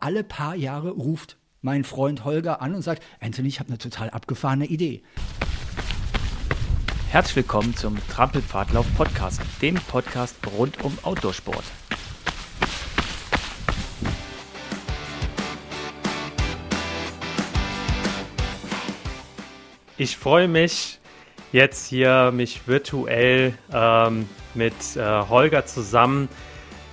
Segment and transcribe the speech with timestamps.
[0.00, 3.78] aber alle paar Jahre ruft mein Freund Holger an und sagt, Anthony, ich habe eine
[3.78, 5.02] total abgefahrene Idee.
[7.10, 11.64] Herzlich willkommen zum Trampelpfadlauf Podcast, dem Podcast rund um Outdoorsport.
[19.98, 20.98] Ich freue mich
[21.52, 26.28] jetzt hier mich virtuell ähm, mit äh, Holger zusammen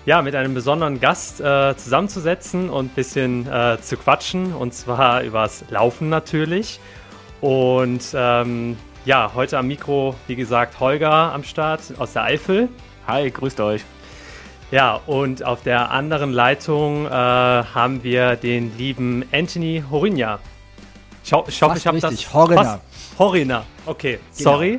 [0.07, 4.53] ja, mit einem besonderen Gast äh, zusammenzusetzen und ein bisschen äh, zu quatschen.
[4.53, 6.79] Und zwar übers Laufen natürlich.
[7.41, 12.69] Und ähm, ja, heute am Mikro, wie gesagt, Holger am Start aus der Eifel.
[13.05, 13.83] Hi, grüßt euch.
[14.71, 20.39] Ja, und auf der anderen Leitung äh, haben wir den lieben Anthony Horinja.
[21.25, 22.33] Ich, ho ich hoffe, ich habe das.
[22.33, 22.79] Horina.
[23.19, 24.51] Horina, okay, genau.
[24.51, 24.77] sorry.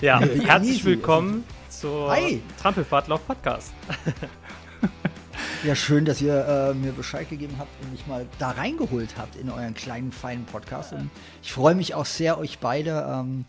[0.00, 2.16] Ja, herzlich willkommen zur
[2.62, 3.72] Trampelfahrtlauf Podcast.
[5.64, 9.34] Ja, schön, dass ihr äh, mir Bescheid gegeben habt und mich mal da reingeholt habt
[9.34, 10.92] in euren kleinen, feinen Podcast.
[10.92, 11.10] Und
[11.42, 13.44] ich freue mich auch sehr, euch beide ähm,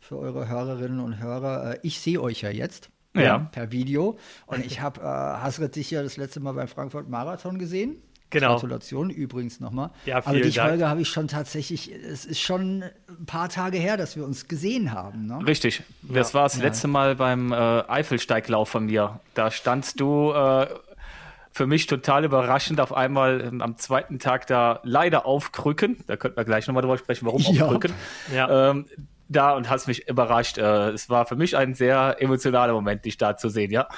[0.00, 1.74] für eure Hörerinnen und Hörer.
[1.74, 2.90] Äh, ich sehe euch ja jetzt.
[3.14, 3.38] Ja.
[3.52, 4.18] Per Video.
[4.46, 7.96] Und ich habe äh, Hasret dich ja das letzte Mal beim Frankfurt Marathon gesehen.
[8.32, 8.54] Genau.
[8.54, 9.90] Gratulation übrigens nochmal.
[10.06, 10.72] Ja, Aber dich, Dank.
[10.72, 14.48] Holger, habe ich schon tatsächlich, es ist schon ein paar Tage her, dass wir uns
[14.48, 15.26] gesehen haben.
[15.26, 15.46] Ne?
[15.46, 15.82] Richtig.
[16.02, 16.34] Das ja.
[16.34, 19.20] war das letzte Mal beim äh, Eifelsteiglauf von mir.
[19.34, 20.66] Da standst du äh,
[21.52, 25.98] für mich total überraschend auf einmal ähm, am zweiten Tag da leider auf Krücken.
[26.06, 27.66] Da könnten wir gleich nochmal drüber sprechen, warum ja.
[27.66, 27.92] auf Krücken.
[28.34, 28.70] Ja.
[28.70, 28.86] Ähm,
[29.28, 30.56] da und hast mich überrascht.
[30.56, 33.88] Äh, es war für mich ein sehr emotionaler Moment, dich da zu sehen, ja.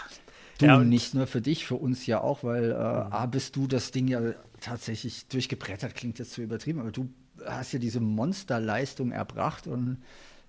[0.58, 3.66] Du, ja, nicht nur für dich, für uns ja auch, weil äh, A, bist du
[3.66, 4.20] das Ding ja
[4.60, 7.08] tatsächlich durchgebrettert, klingt jetzt zu übertrieben, aber du
[7.44, 9.98] hast ja diese Monsterleistung erbracht und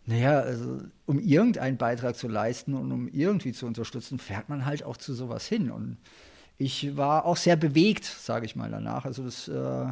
[0.05, 4.83] naja, also um irgendeinen Beitrag zu leisten und um irgendwie zu unterstützen, fährt man halt
[4.83, 5.71] auch zu sowas hin.
[5.71, 5.97] Und
[6.59, 9.05] ich war auch sehr bewegt, sage ich mal danach.
[9.05, 9.87] Also das äh,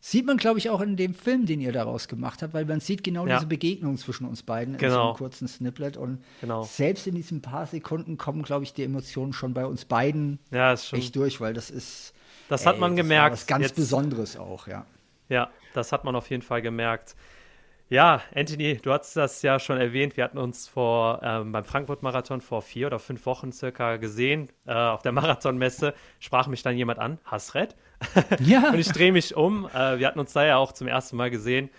[0.00, 2.80] sieht man, glaube ich, auch in dem Film, den ihr daraus gemacht habt, weil man
[2.80, 3.36] sieht genau ja.
[3.36, 4.86] diese Begegnung zwischen uns beiden genau.
[4.86, 5.18] in so einem genau.
[5.18, 5.96] kurzen Snippet.
[5.96, 6.62] Und genau.
[6.62, 10.72] selbst in diesen paar Sekunden kommen, glaube ich, die Emotionen schon bei uns beiden ja,
[10.72, 12.12] echt durch, weil das ist.
[12.48, 13.32] Das ey, hat man gemerkt.
[13.32, 14.86] was ganz Jetzt, Besonderes auch, ja.
[15.28, 17.16] Ja, das hat man auf jeden Fall gemerkt.
[17.88, 20.16] Ja, Anthony, du hast das ja schon erwähnt.
[20.16, 24.48] Wir hatten uns vor ähm, beim Frankfurt-Marathon vor vier oder fünf Wochen circa gesehen.
[24.66, 27.76] Äh, auf der Marathonmesse sprach mich dann jemand an, Hasred.
[28.40, 28.70] Ja.
[28.70, 29.68] und ich drehe mich um.
[29.74, 31.70] Äh, wir hatten uns da ja auch zum ersten Mal gesehen.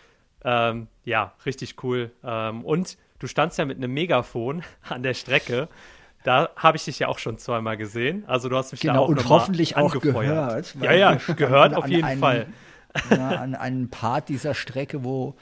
[0.44, 2.12] Ähm, ja, richtig cool.
[2.24, 5.68] Ähm, und du standst ja mit einem Megafon an der Strecke.
[6.24, 8.26] Da habe ich dich ja auch schon zweimal gesehen.
[8.28, 10.76] Also du hast mich genau, da auch und hoffentlich auch gehört.
[10.82, 12.48] Ja, ja, gehört auf jeden einen, Fall.
[13.10, 15.36] Ja, an einen Part dieser Strecke, wo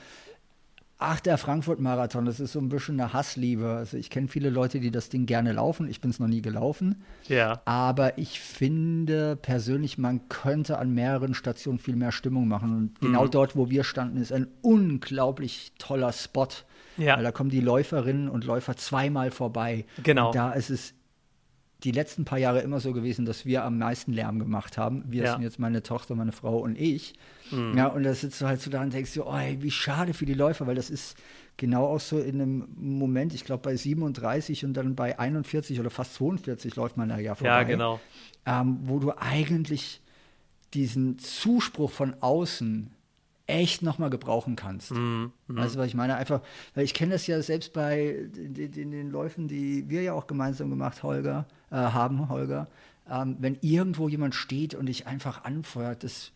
[0.98, 3.68] Ach, der Frankfurt-Marathon, das ist so ein bisschen eine Hassliebe.
[3.68, 5.90] Also ich kenne viele Leute, die das Ding gerne laufen.
[5.90, 7.04] Ich bin es noch nie gelaufen.
[7.28, 7.62] Ja.
[7.66, 12.76] Aber ich finde persönlich, man könnte an mehreren Stationen viel mehr Stimmung machen.
[12.76, 13.32] Und genau mhm.
[13.32, 16.48] dort, wo wir standen, ist ein unglaublich toller Spot.
[16.96, 17.18] Ja.
[17.18, 19.86] Weil da kommen die Läuferinnen und Läufer zweimal vorbei.
[20.02, 20.28] Genau.
[20.28, 20.94] Und da ist es
[21.84, 25.04] die letzten paar Jahre immer so gewesen, dass wir am meisten Lärm gemacht haben.
[25.08, 25.34] Wir ja.
[25.34, 27.14] sind jetzt meine Tochter, meine Frau und ich.
[27.52, 27.78] Mhm.
[27.78, 30.14] Ja, und da sitzt du halt so da und denkst dir, oh, ey, wie schade
[30.14, 31.18] für die Läufer, weil das ist
[31.58, 35.90] genau auch so in einem Moment, ich glaube bei 37 und dann bei 41 oder
[35.90, 37.50] fast 42 läuft man da ja vorbei.
[37.50, 38.00] Ja, genau.
[38.46, 40.02] Ähm, wo du eigentlich
[40.74, 42.92] diesen Zuspruch von außen
[43.48, 44.92] echt nochmal gebrauchen kannst.
[44.92, 45.32] Mm, mm.
[45.48, 46.16] Weißt du, was ich meine?
[46.16, 46.42] Einfach,
[46.74, 50.28] weil ich kenne das ja selbst bei den, den, den, Läufen, die wir ja auch
[50.28, 52.68] gemeinsam gemacht, Holger, äh, haben, Holger.
[53.10, 56.32] Ähm, wenn irgendwo jemand steht und dich einfach anfeuert, das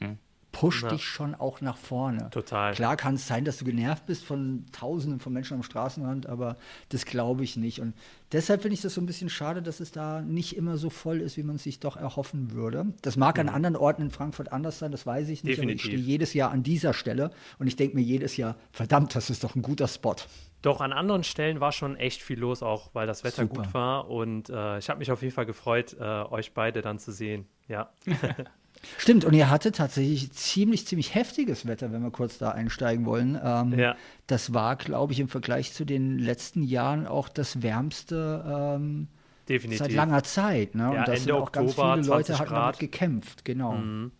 [0.00, 0.18] mhm
[0.58, 0.88] pusht ja.
[0.88, 2.30] dich schon auch nach vorne.
[2.30, 2.74] Total.
[2.74, 6.56] Klar kann es sein, dass du genervt bist von Tausenden von Menschen am Straßenrand, aber
[6.88, 7.80] das glaube ich nicht.
[7.80, 7.94] Und
[8.32, 11.20] deshalb finde ich das so ein bisschen schade, dass es da nicht immer so voll
[11.20, 12.86] ist, wie man sich doch erhoffen würde.
[13.02, 13.42] Das mag mhm.
[13.42, 15.58] an anderen Orten in Frankfurt anders sein, das weiß ich nicht.
[15.58, 15.84] Definitiv.
[15.84, 17.30] Aber ich stehe jedes Jahr an dieser Stelle
[17.60, 20.16] und ich denke mir jedes Jahr, verdammt, das ist doch ein guter Spot.
[20.62, 23.62] Doch an anderen Stellen war schon echt viel los, auch weil das Wetter Super.
[23.62, 24.10] gut war.
[24.10, 27.46] Und äh, ich habe mich auf jeden Fall gefreut, äh, euch beide dann zu sehen.
[27.68, 27.92] Ja.
[28.96, 33.38] Stimmt, und ihr hattet tatsächlich ziemlich, ziemlich heftiges Wetter, wenn wir kurz da einsteigen wollen.
[33.42, 33.96] Ähm, ja.
[34.26, 39.08] Das war, glaube ich, im Vergleich zu den letzten Jahren auch das wärmste ähm,
[39.48, 39.78] Definitiv.
[39.78, 40.74] seit langer Zeit.
[40.74, 40.82] Ne?
[40.82, 43.72] Ja, und das Ende auch Oktober, ganz viele Leute hatten damit gekämpft, genau.
[43.72, 44.12] Mhm.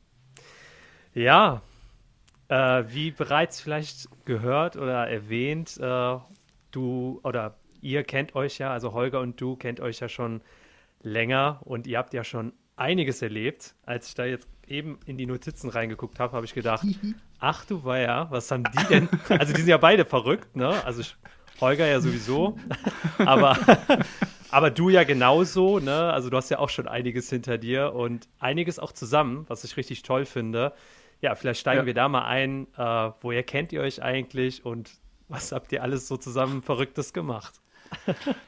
[1.15, 1.62] Ja,
[2.49, 6.17] äh, wie bereits vielleicht gehört oder erwähnt, äh,
[6.71, 10.41] du oder ihr kennt euch ja, also Holger und du kennt euch ja schon
[11.03, 13.75] länger und ihr habt ja schon einiges erlebt.
[13.85, 16.87] Als ich da jetzt eben in die Notizen reingeguckt habe, habe ich gedacht,
[17.38, 19.09] ach du Weiher, was haben die denn?
[19.29, 20.85] Also die sind ja beide verrückt, ne?
[20.85, 21.03] Also
[21.61, 22.56] Holger ja sowieso,
[23.19, 23.56] aber
[24.50, 26.12] Aber du ja genauso, ne?
[26.12, 29.76] Also du hast ja auch schon einiges hinter dir und einiges auch zusammen, was ich
[29.76, 30.73] richtig toll finde.
[31.20, 31.87] Ja, vielleicht steigen ja.
[31.87, 32.67] wir da mal ein.
[32.76, 34.91] Äh, woher kennt ihr euch eigentlich und
[35.29, 37.61] was habt ihr alles so zusammen Verrücktes gemacht?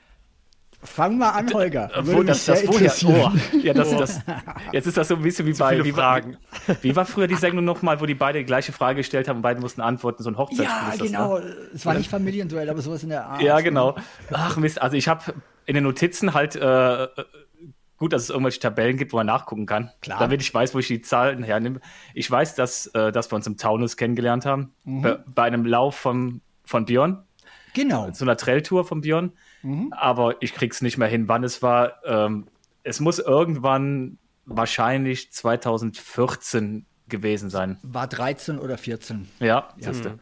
[0.82, 1.90] Fang mal an, Holger.
[2.02, 2.92] Wo, das, das woher?
[3.04, 3.30] Oh.
[3.58, 4.20] Ja, das, das,
[4.72, 6.38] jetzt ist das so ein bisschen wie bei wie, Fragen.
[6.80, 9.42] Wie, war früher die Sendung nochmal, wo die beide die gleiche Frage gestellt haben und
[9.42, 11.36] beide mussten antworten, so ein Hochzeitsspiel Ja, genau.
[11.36, 11.56] Das, ne?
[11.74, 13.42] Es war nicht Familienduell, aber sowas in der Art.
[13.42, 13.94] Ja, genau.
[14.32, 15.34] Ach Mist, also ich habe
[15.66, 17.08] in den Notizen halt äh,
[18.00, 19.90] gut, dass es irgendwelche Tabellen gibt, wo man nachgucken kann.
[20.00, 20.18] Klar.
[20.18, 21.80] Damit ich weiß, wo ich die Zahlen hernehme.
[22.14, 24.72] Ich weiß, dass, äh, dass wir uns im Taunus kennengelernt haben.
[24.84, 25.02] Mhm.
[25.02, 27.22] Bei, bei, einem Lauf vom, von Björn.
[27.74, 28.10] Genau.
[28.10, 29.32] Zu einer Trailtour von Björn.
[29.62, 29.92] Mhm.
[29.92, 32.04] Aber ich krieg's nicht mehr hin, wann es war.
[32.04, 32.46] Ähm,
[32.82, 37.78] es muss irgendwann wahrscheinlich 2014 gewesen sein.
[37.82, 39.28] War 13 oder 14.
[39.38, 39.92] Ja, ja.
[39.92, 40.20] Mhm.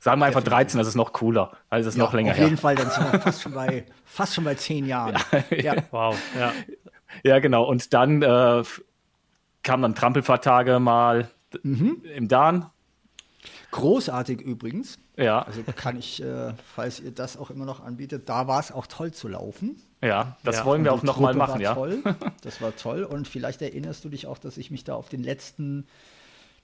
[0.00, 1.56] Sagen wir einfach 13, das ist noch cooler.
[1.70, 2.44] Also ist ja, noch länger her.
[2.44, 2.62] Auf jeden her.
[2.62, 5.16] Fall, dann sind wir fast schon bei, fast schon bei 10 Jahren.
[5.50, 5.82] Ja, ja.
[5.90, 6.52] Wow, ja.
[7.24, 7.64] Ja, genau.
[7.64, 8.62] Und dann äh,
[9.62, 11.28] kamen dann Trampelfahrtage mal
[11.62, 12.02] mhm.
[12.14, 12.66] im Dahn.
[13.70, 14.98] Großartig übrigens.
[15.16, 15.42] Ja.
[15.42, 18.86] Also kann ich, äh, falls ihr das auch immer noch anbietet, da war es auch
[18.86, 19.80] toll zu laufen.
[20.02, 20.64] Ja, das ja.
[20.64, 21.74] wollen wir auch nochmal machen, ja.
[21.74, 22.02] Toll.
[22.42, 23.04] Das war toll.
[23.04, 25.86] Und vielleicht erinnerst du dich auch, dass ich mich da auf den letzten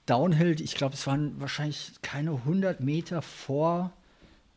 [0.05, 3.91] Downhill, ich glaube, es waren wahrscheinlich keine 100 Meter vor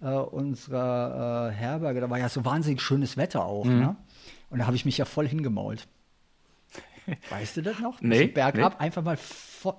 [0.00, 3.64] äh, unserer äh, Herberge, da war ja so wahnsinnig schönes Wetter auch.
[3.64, 3.78] Mhm.
[3.78, 3.96] Ne?
[4.50, 5.86] Und da habe ich mich ja voll hingemault.
[7.30, 8.00] Weißt du das noch?
[8.00, 8.26] Nee.
[8.26, 8.84] bergab nee.
[8.84, 9.18] einfach mal,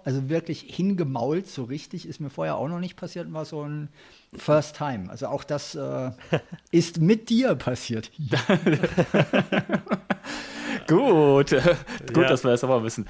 [0.03, 3.89] also wirklich hingemault, so richtig, ist mir vorher auch noch nicht passiert, war so ein
[4.33, 5.09] First Time.
[5.09, 6.11] Also auch das äh,
[6.71, 8.11] ist mit dir passiert.
[10.89, 11.51] Gut,
[12.13, 12.29] gut, ja.
[12.29, 13.07] dass wir das aber wissen.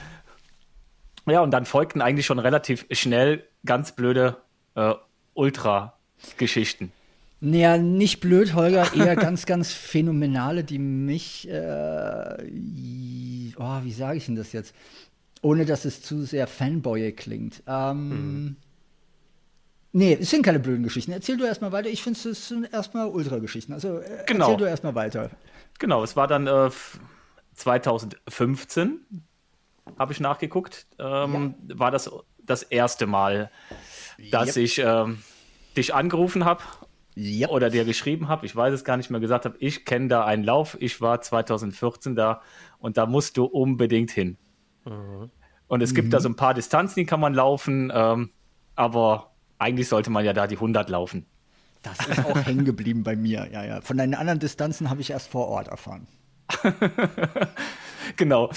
[1.25, 4.37] Ja, und dann folgten eigentlich schon relativ schnell ganz blöde
[4.75, 4.93] äh,
[5.33, 6.91] Ultra-Geschichten.
[7.41, 12.37] Naja, nicht blöd, Holger, eher ganz, ganz phänomenale, die mich, äh,
[13.57, 14.75] oh, wie sage ich denn das jetzt?
[15.41, 17.63] Ohne dass es zu sehr Fanboy klingt.
[17.67, 18.55] Ähm, mhm.
[19.91, 21.11] Nee, es sind keine blöden Geschichten.
[21.11, 21.89] Erzähl du erstmal weiter.
[21.89, 23.73] Ich finde, es sind erstmal Ultra-Geschichten.
[23.73, 24.45] Also äh, genau.
[24.45, 25.31] erzähl du erstmal weiter.
[25.79, 26.69] Genau, es war dann äh,
[27.55, 28.99] 2015,
[29.97, 31.79] habe ich nachgeguckt, ähm, ja.
[31.79, 33.51] war das das erste Mal,
[34.31, 34.65] dass yep.
[34.65, 35.19] ich ähm,
[35.77, 36.63] dich angerufen habe
[37.15, 37.49] yep.
[37.49, 40.25] oder dir geschrieben habe, ich weiß es gar nicht mehr, gesagt habe, ich kenne da
[40.25, 42.41] einen Lauf, ich war 2014 da
[42.79, 44.37] und da musst du unbedingt hin.
[44.85, 45.29] Mhm.
[45.67, 45.95] Und es mhm.
[45.95, 48.31] gibt da so ein paar Distanzen, die kann man laufen, ähm,
[48.75, 51.25] aber eigentlich sollte man ja da die 100 laufen.
[51.83, 53.81] Das ist auch hängen geblieben bei mir, ja, ja.
[53.81, 56.07] Von deinen anderen Distanzen habe ich erst vor Ort erfahren.
[58.17, 58.49] genau.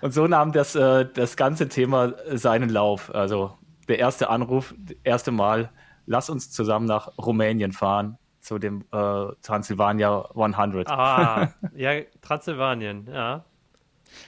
[0.00, 3.14] Und so nahm das, äh, das ganze Thema seinen Lauf.
[3.14, 3.56] Also
[3.88, 5.70] der erste Anruf, das erste Mal,
[6.06, 10.88] lass uns zusammen nach Rumänien fahren zu dem äh, Transylvania 100.
[10.88, 13.44] Ah, ja, Transsilvanien, ja.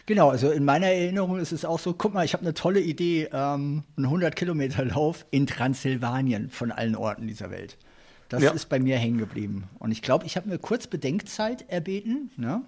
[0.07, 2.81] Genau, also in meiner Erinnerung ist es auch so, guck mal, ich habe eine tolle
[2.81, 7.77] Idee, ähm, einen 100 Kilometer Lauf in Transsilvanien von allen Orten dieser Welt.
[8.29, 8.51] Das ja.
[8.51, 9.65] ist bei mir hängen geblieben.
[9.79, 12.63] Und ich glaube, ich habe mir kurz Bedenkzeit erbeten, ne?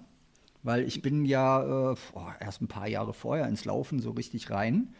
[0.63, 4.49] weil ich bin ja äh, oh, erst ein paar Jahre vorher ins Laufen so richtig
[4.49, 4.93] rein.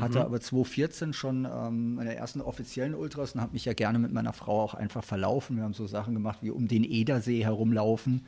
[0.00, 0.24] Hatte mhm.
[0.24, 4.32] aber 2014 schon ähm, meine ersten offiziellen Ultras und habe mich ja gerne mit meiner
[4.32, 5.56] Frau auch einfach verlaufen.
[5.56, 8.26] Wir haben so Sachen gemacht wie um den Edersee herumlaufen.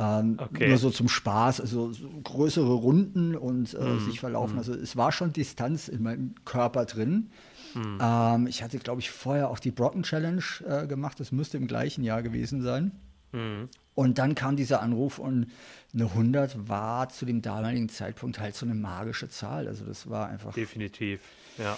[0.00, 0.68] Ähm, okay.
[0.68, 4.00] Nur so zum Spaß, also so größere Runden und äh, mhm.
[4.00, 4.54] sich verlaufen.
[4.54, 4.58] Mhm.
[4.58, 7.30] Also es war schon Distanz in meinem Körper drin.
[7.74, 7.98] Mhm.
[8.00, 11.20] Ähm, ich hatte, glaube ich, vorher auch die Brocken Challenge äh, gemacht.
[11.20, 12.92] Das müsste im gleichen Jahr gewesen sein.
[13.32, 13.68] Mhm.
[13.94, 15.48] Und dann kam dieser Anruf und
[15.92, 19.68] eine 100 war zu dem damaligen Zeitpunkt halt so eine magische Zahl.
[19.68, 20.54] Also das war einfach.
[20.54, 21.20] Definitiv,
[21.58, 21.76] ja.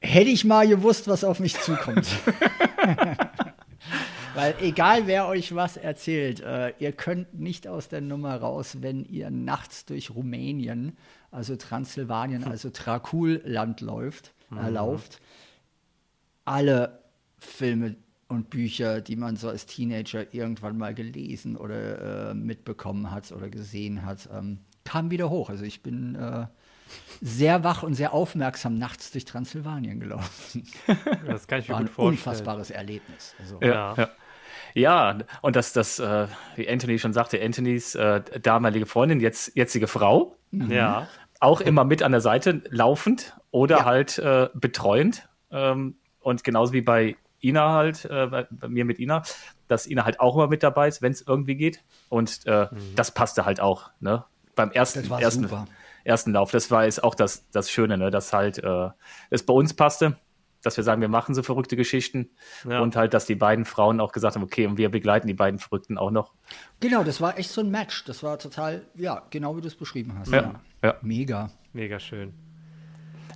[0.00, 2.08] Hätte ich mal gewusst, was auf mich zukommt.
[4.34, 9.04] Weil egal wer euch was erzählt, äh, ihr könnt nicht aus der Nummer raus, wenn
[9.04, 10.96] ihr nachts durch Rumänien,
[11.30, 14.74] also Transsilvanien, also Trakulland läuft, äh, mhm.
[14.74, 15.20] lauft.
[16.44, 17.00] Alle
[17.38, 17.96] Filme,
[18.32, 23.48] und Bücher, die man so als Teenager irgendwann mal gelesen oder äh, mitbekommen hat oder
[23.50, 25.50] gesehen hat, ähm, kamen wieder hoch.
[25.50, 26.46] Also ich bin äh,
[27.20, 30.66] sehr wach und sehr aufmerksam nachts durch Transsilvanien gelaufen.
[31.26, 32.08] Das kann ich mir War gut vorstellen.
[32.08, 33.34] Ein unfassbares Erlebnis.
[33.38, 34.10] Also, ja, ja.
[34.74, 35.18] Ja.
[35.40, 36.26] und das, das äh,
[36.56, 40.70] wie Anthony schon sagte, Anthonys äh, damalige Freundin, jetzt jetzige Frau, mhm.
[40.70, 41.08] ja.
[41.40, 43.84] auch immer mit an der Seite laufend oder ja.
[43.84, 45.28] halt äh, betreuend.
[45.50, 49.22] Ähm, und genauso wie bei Ina halt, äh, bei, bei, mir mit Ina,
[49.68, 51.82] dass Ina halt auch immer mit dabei ist, wenn es irgendwie geht.
[52.08, 52.94] Und äh, mhm.
[52.94, 54.24] das passte halt auch, ne?
[54.54, 55.48] Beim ersten, ersten,
[56.04, 56.50] ersten Lauf.
[56.50, 58.10] Das war jetzt auch das, das Schöne, ne?
[58.10, 58.90] Dass halt äh,
[59.30, 60.16] es bei uns passte.
[60.62, 62.30] Dass wir sagen, wir machen so verrückte Geschichten
[62.68, 62.80] ja.
[62.80, 65.58] und halt, dass die beiden Frauen auch gesagt haben, okay, und wir begleiten die beiden
[65.58, 66.32] Verrückten auch noch.
[66.80, 68.04] Genau, das war echt so ein Match.
[68.04, 70.32] Das war total, ja, genau wie du es beschrieben hast.
[70.32, 70.60] Ja.
[70.82, 70.94] ja.
[71.02, 71.50] Mega.
[71.72, 72.32] Mega schön.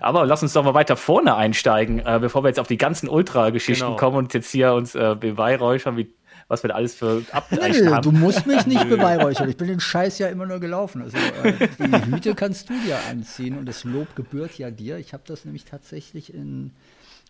[0.00, 3.08] Aber lass uns doch mal weiter vorne einsteigen, äh, bevor wir jetzt auf die ganzen
[3.08, 3.96] Ultra-Geschichten genau.
[3.96, 6.14] kommen und jetzt hier uns äh, beweihräuchern, wie
[6.48, 8.02] was wir da alles für Abzeichen haben.
[8.02, 9.48] Du musst mich nicht beweihräuchern.
[9.48, 11.02] Ich bin den Scheiß ja immer nur gelaufen.
[11.02, 14.98] Also äh, die Hüte kannst du dir anziehen und das Lob gebührt ja dir.
[14.98, 16.72] Ich habe das nämlich tatsächlich in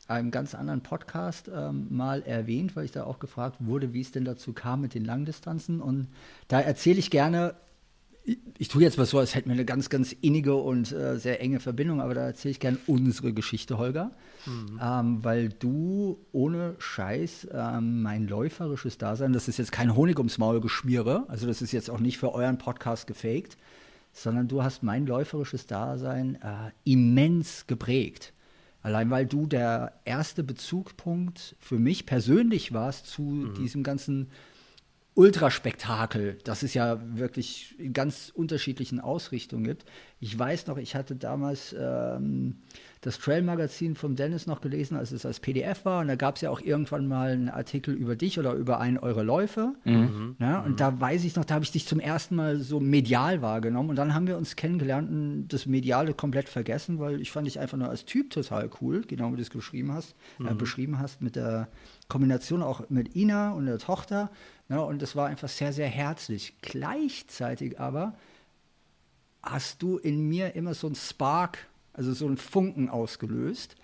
[0.09, 4.13] einem ganz anderen Podcast ähm, mal erwähnt, weil ich da auch gefragt wurde, wie es
[4.13, 5.81] denn dazu kam mit den Langdistanzen.
[5.81, 6.09] Und
[6.49, 7.55] da erzähle ich gerne
[8.59, 11.41] ich tue jetzt mal so, als hätten wir eine ganz, ganz innige und äh, sehr
[11.41, 14.11] enge Verbindung, aber da erzähle ich gerne unsere Geschichte, Holger.
[14.47, 14.81] Mhm.
[14.83, 20.39] Ähm, weil du ohne Scheiß ähm, mein läuferisches Dasein, das ist jetzt kein Honig ums
[20.39, 23.57] Maul geschmiere, also das ist jetzt auch nicht für euren Podcast gefaked,
[24.13, 28.33] sondern du hast mein läuferisches Dasein äh, immens geprägt.
[28.87, 33.55] Allein weil du der erste Bezugpunkt für mich persönlich warst zu mhm.
[33.55, 34.31] diesem ganzen
[35.15, 39.87] Ultraspektakel, das es ja wirklich in ganz unterschiedlichen Ausrichtungen gibt.
[40.21, 42.59] Ich weiß noch, ich hatte damals ähm,
[43.01, 46.01] das Trail-Magazin vom Dennis noch gelesen, als es als PDF war.
[46.01, 48.99] Und da gab es ja auch irgendwann mal einen Artikel über dich oder über einen
[48.99, 49.75] eurer Läufe.
[49.85, 50.37] Mhm.
[50.39, 50.77] Ja, und mhm.
[50.77, 53.91] da weiß ich noch, da habe ich dich zum ersten Mal so medial wahrgenommen.
[53.91, 57.61] Und dann haben wir uns kennengelernt und das Mediale komplett vergessen, weil ich fand dich
[57.61, 60.49] einfach nur als Typ total cool, genau wie du es geschrieben hast, äh, mhm.
[60.49, 61.69] äh, beschrieben hast, mit der
[62.09, 64.31] Kombination auch mit Ina und der Tochter.
[64.69, 66.55] Ja, und das war einfach sehr, sehr herzlich.
[66.63, 68.15] Gleichzeitig aber
[69.43, 73.77] hast du in mir immer so ein Spark also so ein Funken ausgelöst.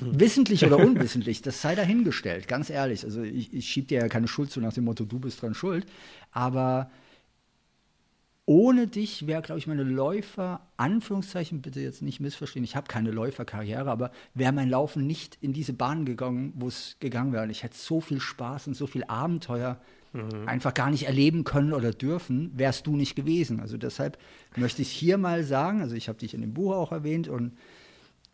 [0.00, 3.04] Wissentlich oder unwissentlich, das sei dahingestellt, ganz ehrlich.
[3.04, 5.54] Also ich, ich schiebe dir ja keine Schuld zu nach dem Motto, du bist dran
[5.54, 5.86] schuld.
[6.30, 6.90] Aber
[8.46, 13.10] ohne dich wäre, glaube ich, meine Läufer, Anführungszeichen, bitte jetzt nicht missverstehen, ich habe keine
[13.10, 17.42] Läuferkarriere, aber wäre mein Laufen nicht in diese Bahn gegangen, wo es gegangen wäre.
[17.42, 19.80] Und ich hätte so viel Spaß und so viel Abenteuer
[20.12, 20.46] mhm.
[20.46, 23.60] einfach gar nicht erleben können oder dürfen, wärst du nicht gewesen.
[23.60, 24.18] Also deshalb
[24.56, 27.56] möchte ich hier mal sagen, also ich habe dich in dem Buch auch erwähnt und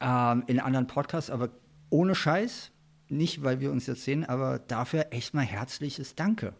[0.01, 1.51] ähm, in anderen Podcasts, aber
[1.91, 2.71] ohne Scheiß,
[3.09, 6.55] nicht weil wir uns jetzt sehen, aber dafür echt mal herzliches Danke.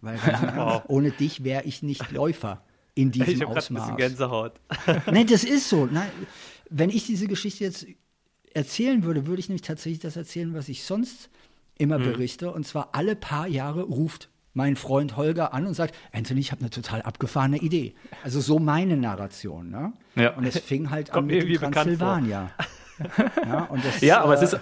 [0.00, 0.18] Weil
[0.56, 0.82] wow.
[0.88, 2.62] ohne dich wäre ich nicht Läufer
[2.94, 3.90] in diesem ich Ausmaß.
[3.90, 4.60] Ein bisschen Gänsehaut.
[5.06, 5.86] Nein, das ist so.
[5.90, 6.10] Nein,
[6.68, 7.86] wenn ich diese Geschichte jetzt
[8.52, 11.30] erzählen würde, würde ich nämlich tatsächlich das erzählen, was ich sonst
[11.78, 12.04] immer mhm.
[12.04, 12.52] berichte.
[12.52, 16.60] Und zwar alle paar Jahre ruft mein Freund Holger an und sagt, Anthony, ich habe
[16.60, 17.94] eine total abgefahrene Idee.
[18.24, 19.70] Also so meine Narration.
[19.70, 19.92] Ne?
[20.16, 20.34] Ja.
[20.34, 22.50] Und es fing halt an mit Transsilvania.
[23.46, 24.60] ja, das, ja, aber äh, es ist,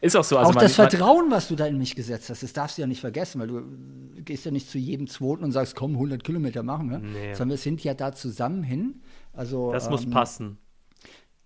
[0.00, 0.38] ist auch so.
[0.38, 2.82] Also auch man, das Vertrauen, was du da in mich gesetzt hast, das darfst du
[2.82, 3.62] ja nicht vergessen, weil du
[4.22, 6.98] gehst ja nicht zu jedem Zweiten und sagst, komm, 100 Kilometer machen wir.
[6.98, 7.34] Nee.
[7.34, 9.02] Sondern wir sind ja da zusammen hin.
[9.32, 10.58] Also, das ähm, muss passen.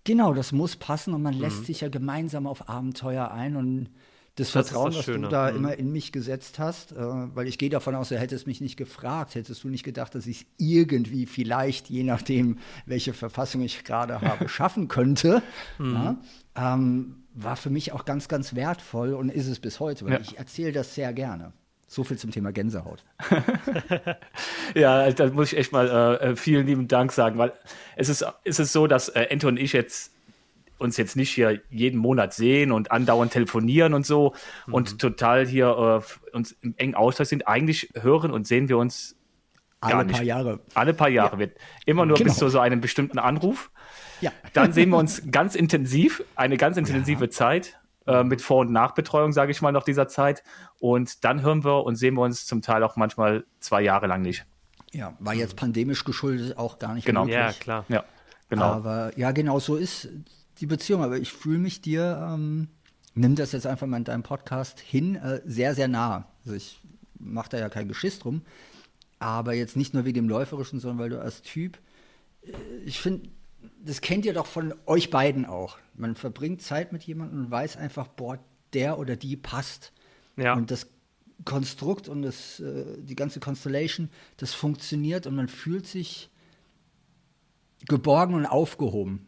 [0.05, 1.41] Genau, das muss passen und man mhm.
[1.41, 3.89] lässt sich ja gemeinsam auf Abenteuer ein und
[4.35, 5.57] das, das Vertrauen, das, das du da mhm.
[5.57, 8.77] immer in mich gesetzt hast, äh, weil ich gehe davon aus, du hättest mich nicht
[8.77, 13.83] gefragt, hättest du nicht gedacht, dass ich es irgendwie vielleicht, je nachdem, welche Verfassung ich
[13.83, 15.43] gerade habe, schaffen könnte,
[15.77, 15.93] mhm.
[15.93, 16.17] ja,
[16.55, 20.19] ähm, war für mich auch ganz, ganz wertvoll und ist es bis heute, weil ja.
[20.19, 21.53] ich erzähle das sehr gerne.
[21.87, 23.03] So viel zum Thema Gänsehaut.
[24.75, 27.53] ja, da muss ich echt mal äh, äh, vielen lieben Dank sagen, weil
[27.95, 30.12] es ist, es ist so, dass äh, Ento und ich jetzt
[30.83, 34.33] uns jetzt nicht hier jeden Monat sehen und andauernd telefonieren und so
[34.67, 34.73] mhm.
[34.73, 37.47] und total hier äh, uns im engen Austausch sind.
[37.47, 39.15] Eigentlich hören und sehen wir uns
[39.83, 40.59] alle paar Jahre.
[40.73, 41.39] Alle paar Jahre ja.
[41.39, 42.29] wird immer nur genau.
[42.29, 43.71] bis zu so einem bestimmten Anruf.
[44.21, 44.31] Ja.
[44.53, 47.29] Dann sehen wir uns ganz intensiv, eine ganz intensive ja.
[47.29, 50.43] Zeit äh, mit Vor- und Nachbetreuung, sage ich mal, noch dieser Zeit.
[50.79, 54.21] Und dann hören wir und sehen wir uns zum Teil auch manchmal zwei Jahre lang
[54.21, 54.45] nicht.
[54.91, 57.21] Ja, war jetzt pandemisch geschuldet auch gar nicht genau.
[57.21, 57.39] möglich.
[57.39, 57.85] Ja, klar.
[57.89, 58.03] Ja,
[58.49, 58.65] genau.
[58.65, 60.07] Aber ja, genau so ist
[60.59, 62.67] die Beziehung, aber ich fühle mich dir, ähm,
[63.15, 66.27] nimm das jetzt einfach mal in deinem Podcast hin, äh, sehr, sehr nah.
[66.43, 66.81] Also ich
[67.19, 68.41] mache da ja kein Geschiss drum,
[69.19, 71.79] aber jetzt nicht nur wegen dem Läuferischen, sondern weil du als Typ,
[72.43, 72.51] äh,
[72.85, 73.29] ich finde,
[73.83, 75.77] das kennt ihr doch von euch beiden auch.
[75.95, 78.39] Man verbringt Zeit mit jemandem und weiß einfach, boah,
[78.73, 79.93] der oder die passt.
[80.35, 80.53] Ja.
[80.53, 80.87] Und das
[81.45, 86.29] Konstrukt und das, äh, die ganze Constellation, das funktioniert und man fühlt sich
[87.87, 89.27] geborgen und aufgehoben.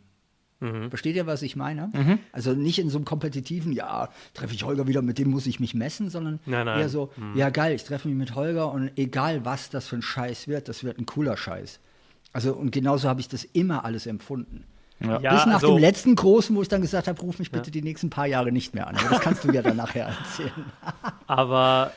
[0.66, 0.90] Mhm.
[0.90, 1.92] Versteht ihr, was ich meine?
[1.94, 2.20] Mhm.
[2.32, 5.60] Also nicht in so einem kompetitiven, ja, treffe ich Holger wieder, mit dem muss ich
[5.60, 6.80] mich messen, sondern nein, nein.
[6.80, 7.36] eher so, mhm.
[7.36, 10.68] ja geil, ich treffe mich mit Holger und egal was das für ein Scheiß wird,
[10.70, 11.80] das wird ein cooler Scheiß.
[12.34, 14.66] Also und genauso habe ich das immer alles empfunden.
[15.00, 15.18] Ja.
[15.18, 17.72] Bis nach also, dem letzten großen, wo ich dann gesagt habe, ruf mich bitte ja.
[17.72, 18.96] die nächsten paar Jahre nicht mehr an.
[18.96, 20.66] Aber das kannst du ja dann nachher erzählen.
[21.28, 21.92] Aber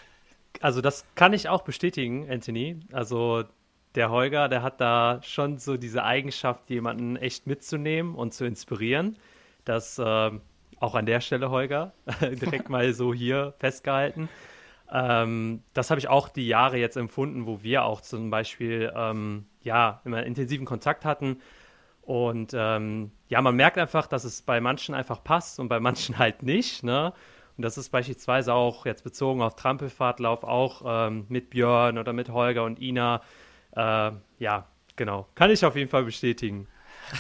[0.61, 2.81] also das kann ich auch bestätigen, Anthony.
[2.93, 3.45] Also
[3.95, 9.17] der Holger, der hat da schon so diese Eigenschaft, jemanden echt mitzunehmen und zu inspirieren.
[9.65, 10.31] Das äh,
[10.81, 14.29] auch an der Stelle, Holger, direkt mal so hier festgehalten.
[14.91, 19.47] Ähm, das habe ich auch die Jahre jetzt empfunden, wo wir auch zum Beispiel ähm,
[19.63, 21.41] ja immer intensiven Kontakt hatten.
[22.03, 26.19] Und ähm, ja, man merkt einfach, dass es bei manchen einfach passt und bei manchen
[26.19, 26.83] halt nicht.
[26.83, 27.13] Ne?
[27.57, 32.31] Und das ist beispielsweise auch jetzt bezogen auf Trampelfahrtlauf auch ähm, mit Björn oder mit
[32.31, 33.21] Holger und Ina.
[33.79, 34.67] Äh, ja,
[34.97, 35.27] genau.
[35.37, 36.67] Kann ich auf jeden Fall bestätigen.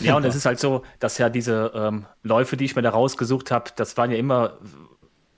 [0.00, 2.90] Ja, und es ist halt so, dass ja diese ähm, Läufe, die ich mir da
[2.90, 4.58] rausgesucht habe, das waren ja immer,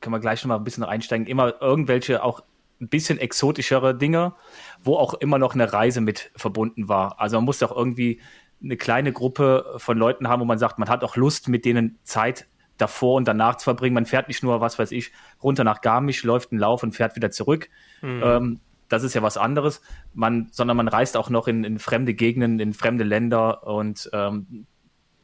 [0.00, 2.42] können wir gleich noch mal ein bisschen einsteigen, immer irgendwelche auch
[2.80, 4.34] ein bisschen exotischere Dinge,
[4.82, 7.20] wo auch immer noch eine Reise mit verbunden war.
[7.20, 8.20] Also man muss auch irgendwie
[8.62, 11.98] eine kleine Gruppe von Leuten haben, wo man sagt, man hat auch Lust, mit denen
[12.02, 12.48] Zeit
[12.78, 13.94] davor und danach zu verbringen.
[13.94, 15.12] Man fährt nicht nur, was weiß ich,
[15.42, 17.68] runter nach Garmisch, läuft einen Lauf und fährt wieder zurück.
[18.00, 18.22] Mhm.
[18.24, 18.60] Ähm,
[18.90, 19.80] das ist ja was anderes,
[20.12, 24.66] man, sondern man reist auch noch in, in fremde Gegenden, in fremde Länder und ähm,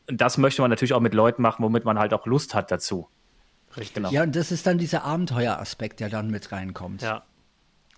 [0.06, 3.08] das möchte man natürlich auch mit Leuten machen, womit man halt auch Lust hat dazu.
[3.76, 3.94] Richtig.
[3.94, 4.10] Genau.
[4.10, 7.02] Ja, und das ist dann dieser Abenteueraspekt, der dann mit reinkommt.
[7.02, 7.24] Ja.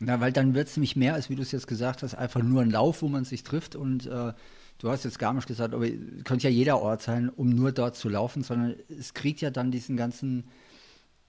[0.00, 2.42] Na, weil dann wird es nämlich mehr, als wie du es jetzt gesagt hast, einfach
[2.42, 4.32] nur ein Lauf, wo man sich trifft und äh,
[4.78, 5.86] du hast jetzt gar nicht gesagt, aber
[6.24, 9.70] könnte ja jeder Ort sein, um nur dort zu laufen, sondern es kriegt ja dann
[9.70, 10.48] diesen ganzen,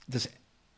[0.08, 0.30] das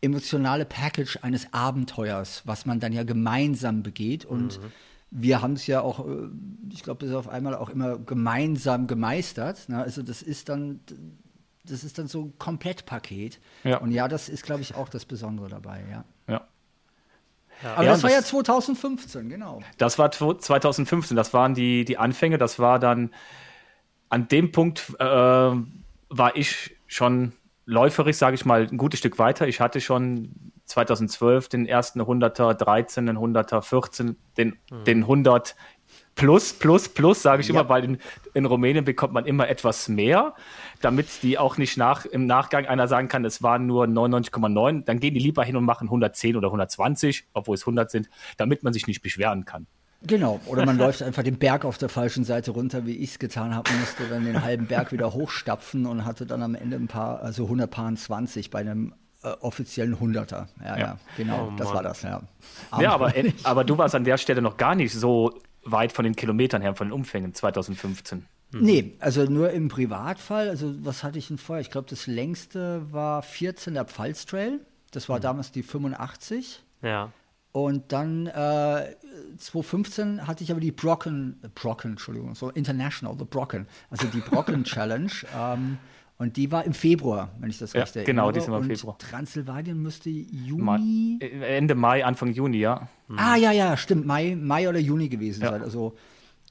[0.01, 4.25] emotionale Package eines Abenteuers, was man dann ja gemeinsam begeht.
[4.25, 4.71] Und mhm.
[5.11, 6.27] wir haben es ja auch, äh,
[6.71, 9.69] ich glaube, bis auf einmal auch immer gemeinsam gemeistert.
[9.69, 9.81] Ne?
[9.81, 10.79] Also das ist dann,
[11.63, 13.39] das ist dann so ein Komplettpaket.
[13.63, 13.77] Ja.
[13.77, 16.03] Und ja, das ist, glaube ich, auch das Besondere dabei, ja.
[16.27, 16.47] Ja.
[17.63, 17.73] Ja.
[17.75, 19.61] Aber ja, das war ja 2015, genau.
[19.77, 23.11] Das war 2015, das waren die, die Anfänge, das war dann
[24.09, 27.33] an dem Punkt äh, war ich schon
[27.71, 29.47] läuferisch, sage ich mal, ein gutes Stück weiter.
[29.47, 30.31] Ich hatte schon
[30.65, 34.83] 2012 den ersten 100er, 13, den 100er, 14, den, mhm.
[34.83, 35.55] den 100
[36.15, 37.53] plus, plus, plus, sage ich ja.
[37.53, 37.97] immer, weil in,
[38.33, 40.35] in, Rumänien bekommt man immer etwas mehr,
[40.81, 44.83] damit die auch nicht nach, im Nachgang einer sagen kann, es waren nur 99,9.
[44.83, 48.63] Dann gehen die lieber hin und machen 110 oder 120, obwohl es 100 sind, damit
[48.63, 49.67] man sich nicht beschweren kann.
[50.03, 53.19] Genau, oder man läuft einfach den Berg auf der falschen Seite runter, wie ich es
[53.19, 56.87] getan habe, musste dann den halben Berg wieder hochstapfen und hatte dann am Ende ein
[56.87, 58.93] paar, also 120 bei einem
[59.23, 60.47] äh, offiziellen Hunderter.
[60.59, 62.21] Ja, ja, ja genau, oh, das war das, ja.
[62.71, 66.03] Aber ja, aber, aber du warst an der Stelle noch gar nicht so weit von
[66.03, 68.25] den Kilometern her, von den Umfängen 2015.
[68.51, 68.61] Mhm.
[68.61, 70.49] Nee, also nur im Privatfall.
[70.49, 71.61] Also, was hatte ich denn vorher?
[71.61, 74.59] Ich glaube, das längste war 14 der Pfalztrail.
[74.91, 75.21] Das war mhm.
[75.21, 76.63] damals die 85.
[76.81, 77.11] Ja.
[77.51, 78.95] Und dann äh,
[79.37, 84.19] 2015 hatte ich aber die Brocken, äh, Brocken, Entschuldigung, so International, the Brocken, also die
[84.19, 85.11] Brocken Challenge.
[85.37, 85.77] Ähm,
[86.17, 88.45] und die war im Februar, wenn ich das ja, richtig genau, erinnere.
[88.45, 88.97] Genau, die sind im Februar.
[88.99, 91.17] Transsilvanien müsste Juni.
[91.19, 92.87] Äh, Ende Mai, Anfang Juni, ja.
[93.07, 93.19] Mhm.
[93.19, 94.05] Ah, ja, ja, stimmt.
[94.05, 95.49] Mai, Mai oder Juni gewesen ja.
[95.49, 95.63] sein.
[95.63, 95.95] Also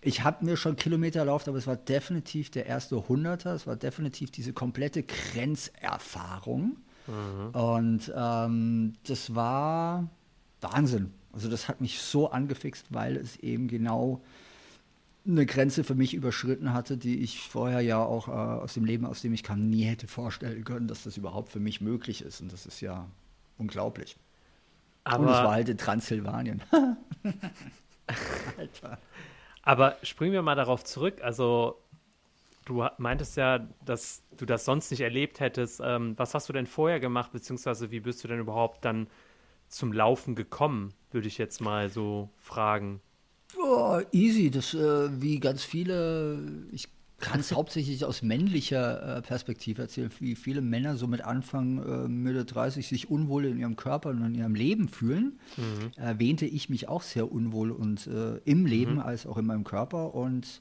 [0.02, 3.54] ich habe mir schon Kilometer erlaubt, aber es war definitiv der erste Hunderter.
[3.54, 6.76] Es war definitiv diese komplette Grenzerfahrung.
[7.06, 7.60] Mhm.
[7.60, 10.08] Und ähm, das war
[10.60, 11.12] Wahnsinn.
[11.32, 14.22] Also das hat mich so angefixt, weil es eben genau
[15.26, 19.04] eine Grenze für mich überschritten hatte, die ich vorher ja auch äh, aus dem Leben,
[19.04, 22.40] aus dem ich kam, nie hätte vorstellen können, dass das überhaupt für mich möglich ist.
[22.40, 23.06] Und das ist ja
[23.58, 24.16] unglaublich.
[25.04, 26.62] Aber Und es war halt in Transsilvanien.
[28.58, 28.98] Alter.
[29.62, 31.22] Aber springen wir mal darauf zurück.
[31.22, 31.78] Also,
[32.64, 35.80] du meintest ja, dass du das sonst nicht erlebt hättest.
[35.84, 39.06] Ähm, was hast du denn vorher gemacht, beziehungsweise wie bist du denn überhaupt dann
[39.70, 43.00] zum Laufen gekommen, würde ich jetzt mal so fragen?
[43.58, 46.88] Oh, easy, das äh, wie ganz viele, ich
[47.20, 52.08] kann es hauptsächlich aus männlicher äh, Perspektive erzählen, wie viele Männer so mit Anfang äh,
[52.08, 55.38] Mitte 30 sich unwohl in ihrem Körper und in ihrem Leben fühlen.
[55.56, 55.92] Mhm.
[55.96, 59.00] Erwähnte ich mich auch sehr unwohl und äh, im Leben mhm.
[59.00, 60.60] als auch in meinem Körper und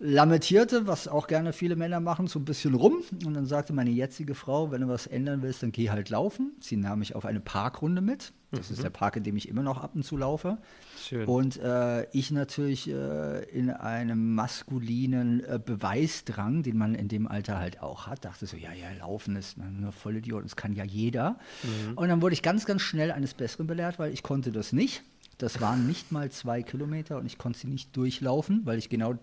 [0.00, 3.02] lamentierte, was auch gerne viele Männer machen, so ein bisschen rum.
[3.24, 6.52] Und dann sagte meine jetzige Frau, wenn du was ändern willst, dann geh halt laufen.
[6.58, 8.32] Sie nahm mich auf eine Parkrunde mit.
[8.50, 8.74] Das mhm.
[8.74, 10.56] ist der Park, in dem ich immer noch ab und zu laufe.
[10.98, 11.26] Schön.
[11.26, 17.58] Und äh, ich natürlich äh, in einem maskulinen äh, Beweisdrang, den man in dem Alter
[17.58, 20.84] halt auch hat, dachte so, ja, ja, laufen ist eine volle Idiot, das kann ja
[20.84, 21.38] jeder.
[21.62, 21.98] Mhm.
[21.98, 25.02] Und dann wurde ich ganz, ganz schnell eines Besseren belehrt, weil ich konnte das nicht.
[25.36, 29.14] Das waren nicht mal zwei Kilometer und ich konnte sie nicht durchlaufen, weil ich genau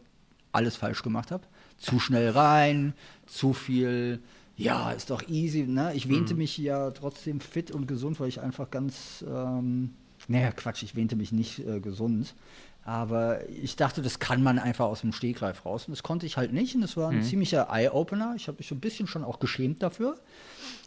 [0.58, 1.44] alles falsch gemacht habe.
[1.78, 2.94] Zu schnell rein,
[3.26, 4.20] zu viel,
[4.56, 5.64] ja, ist doch easy.
[5.64, 5.94] Ne?
[5.94, 6.40] Ich wähnte mhm.
[6.40, 9.94] mich ja trotzdem fit und gesund, weil ich einfach ganz, ähm,
[10.28, 12.36] naja, Quatsch, ich wähnte mich nicht äh, gesund.
[12.84, 15.88] Aber ich dachte, das kann man einfach aus dem Stegreif raus.
[15.88, 16.74] Und das konnte ich halt nicht.
[16.74, 17.24] Und das war ein mhm.
[17.24, 18.34] ziemlicher Eye-Opener.
[18.38, 20.18] Ich habe mich so ein bisschen schon auch geschämt dafür.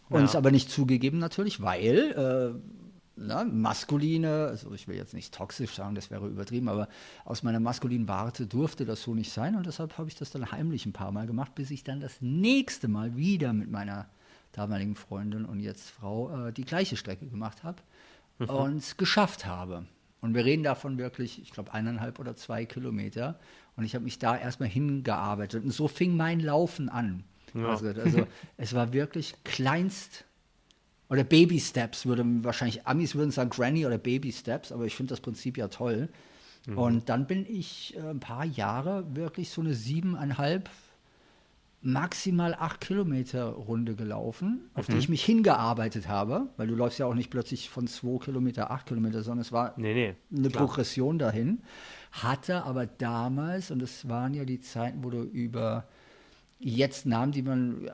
[0.09, 2.90] Und es aber nicht zugegeben natürlich, weil äh,
[3.21, 6.89] ne, maskuline, also ich will jetzt nicht toxisch sagen, das wäre übertrieben, aber
[7.25, 10.51] aus meiner maskulinen Warte durfte das so nicht sein und deshalb habe ich das dann
[10.51, 14.09] heimlich ein paar Mal gemacht, bis ich dann das nächste Mal wieder mit meiner
[14.53, 17.83] damaligen Freundin und jetzt Frau äh, die gleiche Strecke gemacht habe
[18.39, 18.49] mhm.
[18.49, 19.85] und geschafft habe.
[20.21, 23.39] Und wir reden davon wirklich, ich glaube, eineinhalb oder zwei Kilometer.
[23.77, 25.65] Und ich habe mich da erstmal hingearbeitet.
[25.65, 27.25] Und so fing mein Laufen an.
[27.55, 27.69] Ja.
[27.69, 28.27] Also, also
[28.59, 30.27] es war wirklich kleinst
[31.11, 35.11] oder Baby Steps würde wahrscheinlich Amis würden sagen Granny oder Baby Steps, aber ich finde
[35.11, 36.09] das Prinzip ja toll.
[36.67, 36.79] Mhm.
[36.79, 40.71] Und dann bin ich äh, ein paar Jahre wirklich so eine siebeneinhalb,
[41.83, 44.93] maximal acht Kilometer Runde gelaufen, auf mhm.
[44.93, 48.71] die ich mich hingearbeitet habe, weil du läufst ja auch nicht plötzlich von zwei Kilometer
[48.71, 50.67] acht Kilometer, sondern es war nee, nee, eine klar.
[50.67, 51.63] Progression dahin.
[52.13, 55.89] Hatte aber damals, und es waren ja die Zeiten, wo du über
[56.59, 57.91] jetzt Namen, die man äh,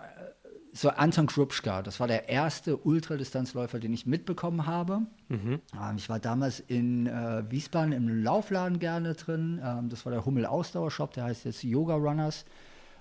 [0.76, 5.02] so Anton Krupschka, das war der erste Ultradistanzläufer, den ich mitbekommen habe.
[5.28, 5.60] Mhm.
[5.74, 9.60] Ähm, ich war damals in äh, Wiesbaden im Laufladen gerne drin.
[9.64, 12.44] Ähm, das war der Hummel Ausdauershop, der heißt jetzt Yoga Runners.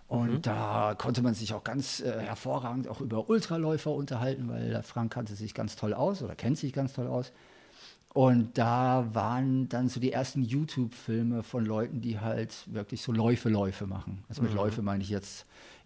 [0.08, 0.42] Und mhm.
[0.42, 5.14] da konnte man sich auch ganz äh, hervorragend auch über Ultraläufer unterhalten, weil der Frank
[5.14, 7.34] kannte sich ganz toll aus oder kennt sich ganz toll aus.
[8.14, 13.50] Und da waren dann so die ersten YouTube-Filme von Leuten, die halt wirklich so Läufe,
[13.50, 14.24] Läufe machen.
[14.30, 14.58] Also mit mhm.
[14.58, 15.46] Läufe meine ich jetzt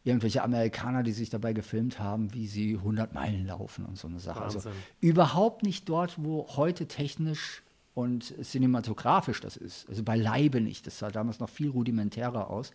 [0.09, 4.19] irgendwelche Amerikaner, die sich dabei gefilmt haben, wie sie 100 Meilen laufen und so eine
[4.19, 4.41] Sache.
[4.41, 4.71] Also Wahnsinn.
[4.71, 9.87] Also überhaupt nicht dort, wo heute technisch und cinematografisch das ist.
[9.89, 10.87] Also beileibe nicht.
[10.87, 12.71] Das sah damals noch viel rudimentärer aus.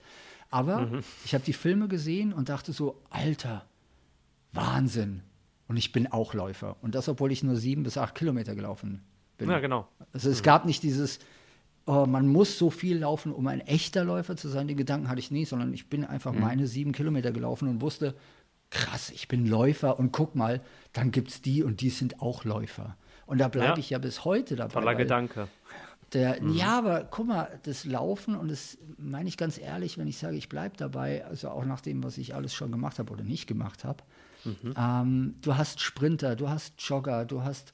[0.50, 1.00] Aber mhm.
[1.24, 3.64] ich habe die Filme gesehen und dachte so, Alter,
[4.52, 5.22] Wahnsinn.
[5.66, 6.76] Und ich bin auch Läufer.
[6.82, 9.02] Und das, obwohl ich nur sieben bis acht Kilometer gelaufen
[9.38, 9.50] bin.
[9.50, 9.88] Ja, genau.
[10.12, 10.44] Also es mhm.
[10.44, 11.18] gab nicht dieses,
[11.86, 14.68] oh, man muss so viel laufen, um ein echter Läufer zu sein.
[14.68, 16.40] Den Gedanken hatte ich nie, sondern ich bin einfach mhm.
[16.40, 18.14] meine sieben Kilometer gelaufen und wusste,
[18.70, 20.60] krass, ich bin Läufer und guck mal,
[20.92, 22.96] dann gibt es die und die sind auch Läufer.
[23.26, 23.78] Und da bleibe ja.
[23.78, 24.72] ich ja bis heute dabei.
[24.72, 25.48] Toller Gedanke.
[26.12, 26.54] Der, mhm.
[26.54, 30.36] Ja, aber guck mal, das Laufen, und das meine ich ganz ehrlich, wenn ich sage,
[30.36, 33.46] ich bleibe dabei, also auch nach dem, was ich alles schon gemacht habe oder nicht
[33.46, 34.02] gemacht habe.
[34.44, 34.74] Mhm.
[34.76, 37.73] Ähm, du hast Sprinter, du hast Jogger, du hast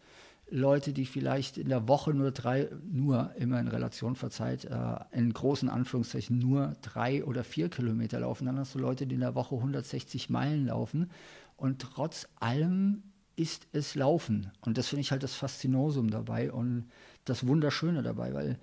[0.51, 5.33] Leute, die vielleicht in der Woche nur drei, nur immer in Relation verzeiht, äh, in
[5.33, 8.47] großen Anführungszeichen nur drei oder vier Kilometer laufen.
[8.47, 11.11] Dann hast du Leute, die in der Woche 160 Meilen laufen.
[11.57, 13.03] Und trotz allem
[13.37, 14.51] ist es Laufen.
[14.61, 16.91] Und das finde ich halt das Faszinosum dabei und
[17.25, 18.59] das Wunderschöne dabei, weil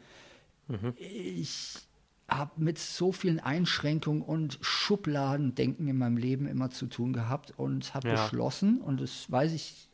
[0.68, 0.94] mhm.
[0.98, 1.88] ich
[2.28, 7.94] habe mit so vielen Einschränkungen und Schubladendenken in meinem Leben immer zu tun gehabt und
[7.94, 8.16] habe ja.
[8.16, 9.87] beschlossen, und das weiß ich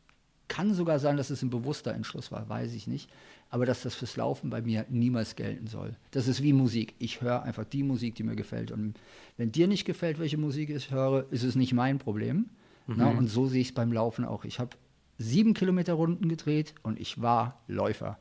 [0.48, 3.10] kann sogar sein, dass es ein bewusster Entschluss war, weiß ich nicht.
[3.50, 5.94] Aber dass das fürs Laufen bei mir niemals gelten soll.
[6.10, 6.94] Das ist wie Musik.
[6.98, 8.72] Ich höre einfach die Musik, die mir gefällt.
[8.72, 8.94] Und
[9.36, 12.50] wenn dir nicht gefällt, welche Musik ich höre, ist es nicht mein Problem.
[12.86, 12.94] Mhm.
[12.96, 14.44] Na, und so sehe ich es beim Laufen auch.
[14.44, 14.70] Ich habe
[15.18, 18.18] sieben Kilometer Runden gedreht und ich war Läufer.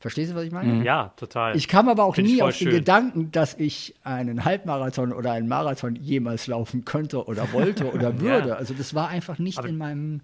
[0.00, 0.72] Verstehst du, was ich meine?
[0.72, 0.82] Mhm.
[0.82, 1.54] Ja, total.
[1.54, 5.46] Ich kam aber auch Find nie auf den Gedanken, dass ich einen Halbmarathon oder einen
[5.46, 8.48] Marathon jemals laufen könnte oder wollte oder würde.
[8.48, 8.54] ja.
[8.54, 10.20] Also das war einfach nicht aber in meinem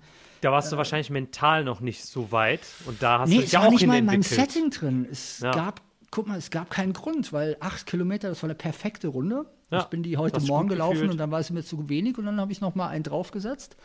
[0.46, 3.52] da warst du wahrscheinlich mental noch nicht so weit und da hast nee, du dich
[3.52, 5.04] ja auch nicht mal in meinem Setting drin.
[5.10, 5.50] Es ja.
[5.50, 5.80] gab,
[6.12, 9.46] guck mal, es gab keinen Grund, weil acht Kilometer, das war eine perfekte Runde.
[9.72, 11.10] Ja, ich bin die heute Morgen gelaufen gefühlt.
[11.10, 13.76] und dann war es mir zu wenig und dann habe ich noch mal einen draufgesetzt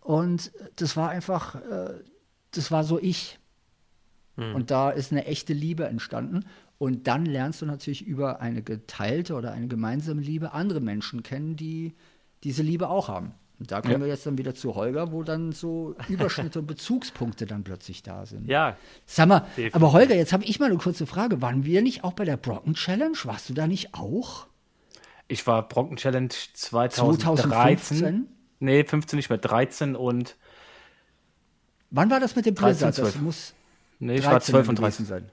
[0.00, 2.00] und das war einfach, äh,
[2.52, 3.38] das war so ich.
[4.36, 4.54] Hm.
[4.54, 6.46] Und da ist eine echte Liebe entstanden.
[6.78, 11.56] Und dann lernst du natürlich über eine geteilte oder eine gemeinsame Liebe andere Menschen kennen,
[11.56, 11.94] die
[12.42, 13.34] diese Liebe auch haben.
[13.58, 14.00] Und da kommen ja.
[14.00, 18.26] wir jetzt dann wieder zu Holger, wo dann so Überschnitte und Bezugspunkte dann plötzlich da
[18.26, 18.46] sind.
[18.46, 18.76] Ja.
[19.06, 19.74] Sag mal, definitiv.
[19.74, 21.40] aber Holger, jetzt habe ich mal eine kurze Frage.
[21.40, 23.16] Waren wir nicht auch bei der Brocken Challenge?
[23.24, 24.46] Warst du da nicht auch?
[25.28, 27.46] Ich war Brocken Challenge 2013.
[27.46, 28.28] 2015?
[28.58, 30.36] Nee, 15 nicht mehr, 13 und.
[31.90, 32.98] Wann war das mit dem Blizzard?
[32.98, 33.54] Das muss.
[33.98, 35.30] Nee, ich war 12 und 13 sein.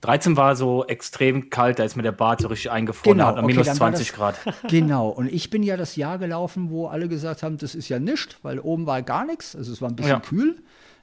[0.00, 3.42] 13 war so extrem kalt, da ist mir der Bart so richtig eingefroren, genau, okay,
[3.42, 4.34] minus 20 das, Grad.
[4.68, 7.98] Genau, und ich bin ja das Jahr gelaufen, wo alle gesagt haben, das ist ja
[7.98, 10.20] nichts, weil oben war gar nichts, also es war ein bisschen ja.
[10.20, 10.56] kühl.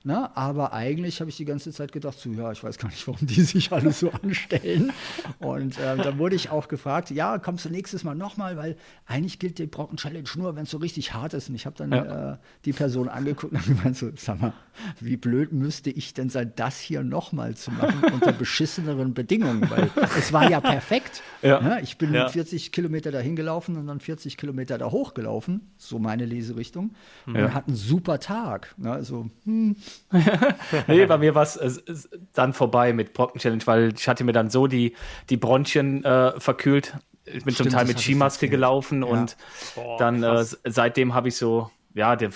[0.08, 0.34] Ne?
[0.38, 3.28] Aber eigentlich habe ich die ganze Zeit gedacht, so, ja, ich weiß gar nicht, warum
[3.28, 4.94] die sich alle so anstellen.
[5.40, 9.38] Und äh, dann wurde ich auch gefragt, ja, kommst du nächstes Mal nochmal, weil eigentlich
[9.38, 11.50] gilt die Brocken Challenge nur, wenn es so richtig hart ist.
[11.50, 12.36] Und ich habe dann ja.
[12.36, 14.54] äh, die Person angeguckt und gemeint so, sag mal,
[15.02, 19.70] wie blöd müsste ich denn sein, das hier nochmal zu machen unter beschisseneren Bedingungen?
[19.70, 21.22] Weil es war ja perfekt.
[21.42, 21.60] Ja.
[21.60, 21.82] Ne?
[21.82, 26.92] Ich bin 40 Kilometer dahin gelaufen und dann 40 Kilometer da hochgelaufen, so meine Leserichtung.
[27.26, 27.54] Und ja.
[27.54, 28.74] hatten einen super Tag.
[28.78, 28.90] Ne?
[28.90, 29.76] Also, hm,
[30.88, 31.96] nee, bei mir war es äh,
[32.34, 34.96] dann vorbei mit Brocken Challenge, weil ich hatte mir dann so die,
[35.30, 36.96] die Bronchien äh, verkühlt.
[37.26, 39.10] Ich bin Stimmt, zum Teil mit Skimaske gelaufen ja.
[39.10, 39.38] und
[39.76, 42.32] Boah, dann äh, seitdem habe ich so, ja, der,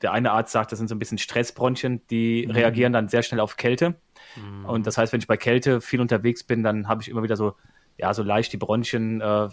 [0.00, 2.52] der eine Arzt sagt, das sind so ein bisschen Stressbronchien, die mhm.
[2.52, 3.94] reagieren dann sehr schnell auf Kälte.
[4.36, 4.64] Mhm.
[4.64, 7.36] Und das heißt, wenn ich bei Kälte viel unterwegs bin, dann habe ich immer wieder
[7.36, 7.54] so,
[7.98, 9.48] ja, so leicht die Bronchien äh,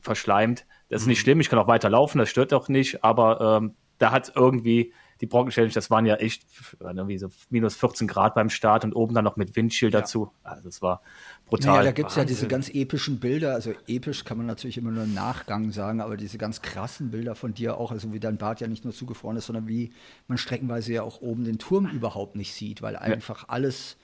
[0.00, 0.66] verschleimt.
[0.88, 1.10] Das ist mhm.
[1.10, 4.32] nicht schlimm, ich kann auch weiter laufen, das stört auch nicht, aber ähm, da hat
[4.34, 6.44] irgendwie die Brocken Challenge, das waren ja echt
[6.80, 10.00] irgendwie so minus 14 Grad beim Start und oben dann noch mit Windschild ja.
[10.00, 10.32] dazu.
[10.42, 11.00] Also das war
[11.46, 11.74] brutal.
[11.74, 13.54] Naja, da gibt es ja diese ganz epischen Bilder.
[13.54, 17.36] Also episch kann man natürlich immer nur im Nachgang sagen, aber diese ganz krassen Bilder
[17.36, 19.92] von dir auch, also wie dein Bart ja nicht nur zugefroren ist, sondern wie
[20.26, 23.48] man streckenweise ja auch oben den Turm überhaupt nicht sieht, weil einfach ja.
[23.48, 23.96] alles,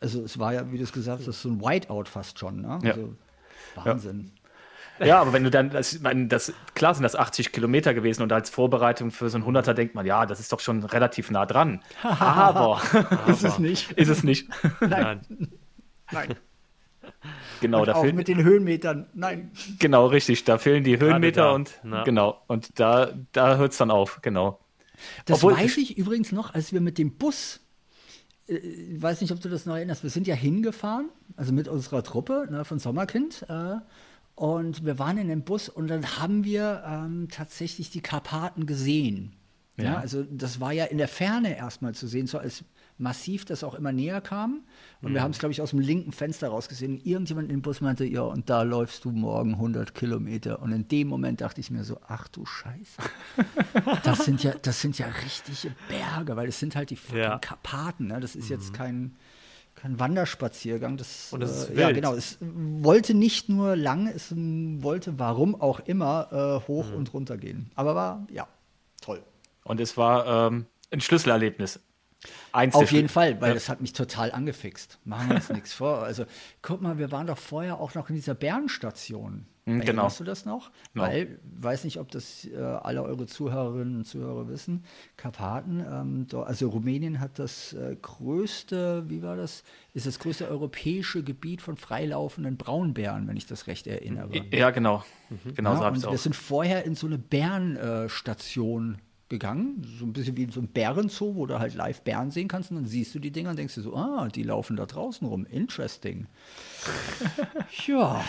[0.00, 2.62] also es war ja, wie du es gesagt hast, so ein Whiteout fast schon.
[2.62, 2.80] Ne?
[2.82, 3.14] Also
[3.76, 4.32] Wahnsinn.
[5.04, 8.32] Ja, aber wenn du dann, das, meine, das, klar sind das 80 Kilometer gewesen und
[8.32, 11.46] als Vorbereitung für so ein 100er denkt man, ja, das ist doch schon relativ nah
[11.46, 11.80] dran.
[12.02, 12.82] aber
[13.26, 13.92] ist es nicht.
[13.92, 14.48] Ist es nicht.
[14.80, 15.20] Nein.
[16.12, 16.34] Nein.
[17.60, 19.06] Genau, und da auch fehlen, mit den Höhenmetern.
[19.14, 19.50] Nein.
[19.78, 20.44] Genau, richtig.
[20.44, 22.04] Da fehlen die Höhenmeter und Na.
[22.04, 22.42] genau.
[22.46, 24.60] Und da, da hört es dann auf, genau.
[25.24, 27.60] Das Obwohl, weiß ich übrigens noch, als wir mit dem Bus
[28.48, 30.02] äh, ich weiß nicht, ob du das noch erinnerst.
[30.02, 33.46] Wir sind ja hingefahren, also mit unserer Truppe ne, von Sommerkind.
[33.48, 33.76] Äh,
[34.40, 39.36] und wir waren in dem Bus und dann haben wir ähm, tatsächlich die Karpaten gesehen.
[39.76, 39.84] Ja.
[39.84, 39.96] ja.
[39.98, 42.64] also das war ja in der Ferne erstmal zu sehen, so als
[42.96, 44.62] massiv das auch immer näher kam.
[45.02, 45.14] Und mhm.
[45.16, 46.98] wir haben es, glaube ich, aus dem linken Fenster raus gesehen.
[47.04, 50.62] Irgendjemand im Bus meinte, ja, und da läufst du morgen 100 Kilometer.
[50.62, 53.02] Und in dem Moment dachte ich mir so, ach du Scheiße.
[54.04, 57.38] das, sind ja, das sind ja richtige Berge, weil es sind halt die ja.
[57.38, 58.06] Karpaten.
[58.06, 58.20] Ne?
[58.20, 58.56] Das ist mhm.
[58.56, 59.16] jetzt kein
[59.80, 60.96] kein Wanderspaziergang.
[60.96, 62.14] Das, und das ist äh, ja, genau.
[62.14, 66.28] Es wollte nicht nur lang, es wollte, warum auch immer,
[66.64, 66.96] äh, hoch mhm.
[66.96, 67.70] und runter gehen.
[67.74, 68.46] Aber war, ja,
[69.00, 69.22] toll.
[69.64, 71.80] Und es war ähm, ein Schlüsselerlebnis.
[72.52, 73.54] Eins Auf jeden Fall, weil ja.
[73.54, 74.98] das hat mich total angefixt.
[75.04, 76.02] Machen wir uns nichts vor.
[76.02, 76.24] Also,
[76.60, 79.46] guck mal, wir waren doch vorher auch noch in dieser Bernstation.
[79.64, 80.04] Mhm, genau.
[80.04, 80.70] Weißt du das noch?
[80.92, 81.06] Genau.
[81.06, 84.84] Weil, weiß nicht, ob das äh, alle eure Zuhörerinnen und Zuhörer wissen,
[85.16, 90.48] Karpaten, ähm, do, also Rumänien hat das äh, größte, wie war das, ist das größte
[90.48, 94.30] europäische Gebiet von freilaufenden Braunbären, wenn ich das recht erinnere.
[94.50, 95.04] Ja, genau.
[95.30, 95.54] Mhm.
[95.54, 96.10] Genau ja, so habe ich auch.
[96.10, 98.98] Wir sind vorher in so eine Bärenstation
[99.30, 102.70] gegangen, so ein bisschen wie so ein Bärenzoo, wo du halt live Bären sehen kannst
[102.70, 105.26] und dann siehst du die Dinger und denkst dir so, ah, die laufen da draußen
[105.26, 106.26] rum, interesting.
[107.86, 108.24] ja.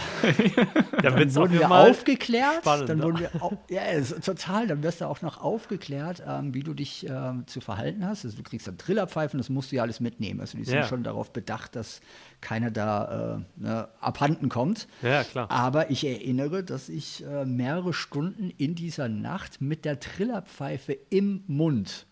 [1.02, 3.82] dann, dann wurden wir aufgeklärt, spannend, dann wurden wir, au ja,
[4.24, 8.26] total, dann wirst du auch noch aufgeklärt, ähm, wie du dich ähm, zu verhalten hast.
[8.26, 10.40] Also du kriegst dann Trillerpfeifen, das musst du ja alles mitnehmen.
[10.40, 10.88] Also die sind ja.
[10.88, 12.02] schon darauf bedacht, dass
[12.42, 14.88] keiner da äh, ne, abhanden kommt.
[15.02, 15.50] Ja, klar.
[15.50, 21.44] Aber ich erinnere, dass ich äh, mehrere Stunden in dieser Nacht mit der Trillerpfeife im
[21.48, 22.06] Mund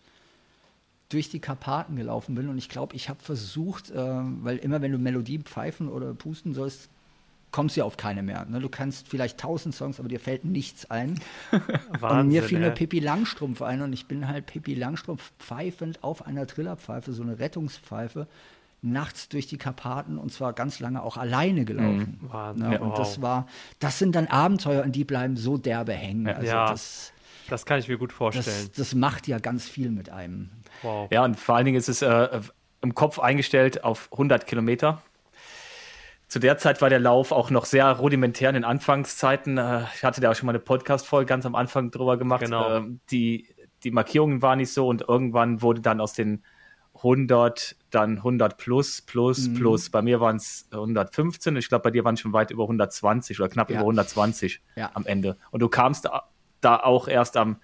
[1.10, 2.48] durch die Karpaten gelaufen bin.
[2.48, 6.54] Und ich glaube, ich habe versucht, äh, weil immer wenn du Melodie pfeifen oder pusten
[6.54, 6.88] sollst,
[7.50, 8.46] kommst du ja auf keine mehr.
[8.46, 8.60] Ne?
[8.60, 11.20] Du kannst vielleicht tausend Songs, aber dir fällt nichts ein.
[11.98, 16.02] Wahnsinn, und mir fiel eine Pippi Langstrumpf ein und ich bin halt Pippi Langstrumpf pfeifend
[16.04, 18.26] auf einer Trillerpfeife, so eine Rettungspfeife,
[18.82, 22.18] nachts durch die Karpaten und zwar ganz lange auch alleine gelaufen.
[22.20, 22.32] Mhm.
[22.32, 22.80] Wahnsinn, ne?
[22.80, 22.98] Und wow.
[22.98, 23.46] das war,
[23.78, 26.28] das sind dann Abenteuer und die bleiben so derbe hängen.
[26.28, 27.12] Also ja, das,
[27.48, 28.46] das kann ich mir gut vorstellen.
[28.46, 30.50] Das, das, macht ja ganz viel mit einem.
[30.82, 31.08] Wow.
[31.10, 32.40] Ja, und vor allen Dingen ist es äh,
[32.80, 35.02] im Kopf eingestellt auf 100 Kilometer.
[36.28, 39.58] Zu der Zeit war der Lauf auch noch sehr rudimentär in den Anfangszeiten.
[39.58, 42.42] Äh, ich hatte da auch schon mal eine Podcast-Folge ganz am Anfang drüber gemacht.
[42.42, 42.78] Genau.
[42.78, 43.48] Äh, die,
[43.82, 46.44] die Markierungen waren nicht so und irgendwann wurde dann aus den
[46.94, 49.54] 100, dann 100 plus, plus, mhm.
[49.54, 49.90] plus.
[49.90, 51.56] Bei mir waren es 115.
[51.56, 53.76] Ich glaube, bei dir waren es schon weit über 120 oder knapp ja.
[53.76, 54.90] über 120 ja.
[54.94, 55.36] am Ende.
[55.50, 56.28] Und du kamst da,
[56.60, 57.56] da auch erst am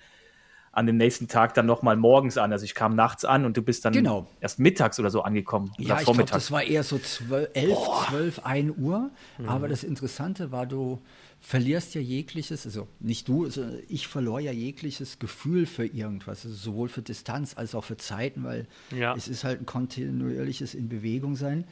[0.77, 2.53] an dem nächsten Tag dann nochmal morgens an.
[2.53, 4.27] Also ich kam nachts an und du bist dann genau.
[4.41, 5.73] erst mittags oder so angekommen.
[5.79, 8.07] Ja, ich glaube, das war eher so 12, 11, Boah.
[8.11, 9.11] 12, 1 Uhr.
[9.39, 9.49] Mhm.
[9.49, 11.01] Aber das Interessante war, du
[11.41, 16.55] verlierst ja jegliches, also nicht du, also ich verlor ja jegliches Gefühl für irgendwas, also
[16.55, 19.15] sowohl für Distanz als auch für Zeiten, weil ja.
[19.17, 21.65] es ist halt ein kontinuierliches in Bewegung sein.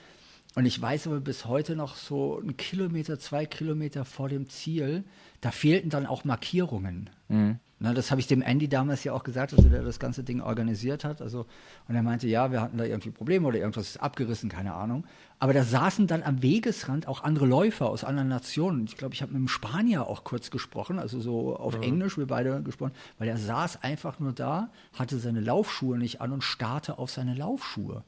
[0.55, 5.05] Und ich weiß aber bis heute noch so einen Kilometer, zwei Kilometer vor dem Ziel,
[5.43, 7.11] da fehlten dann auch Markierungen.
[7.29, 7.59] Mhm.
[7.85, 10.40] Na, das habe ich dem Andy damals ja auch gesagt, also der das ganze Ding
[10.40, 11.20] organisiert hat.
[11.20, 11.44] Also,
[11.87, 15.05] und er meinte, ja, wir hatten da irgendwie Probleme oder irgendwas ist abgerissen, keine Ahnung.
[15.38, 18.87] Aber da saßen dann am Wegesrand auch andere Läufer aus anderen Nationen.
[18.87, 21.83] Ich glaube, ich habe mit einem Spanier auch kurz gesprochen, also so auf mhm.
[21.83, 26.33] Englisch, wir beide gesprochen, weil er saß einfach nur da, hatte seine Laufschuhe nicht an
[26.33, 28.03] und starrte auf seine Laufschuhe.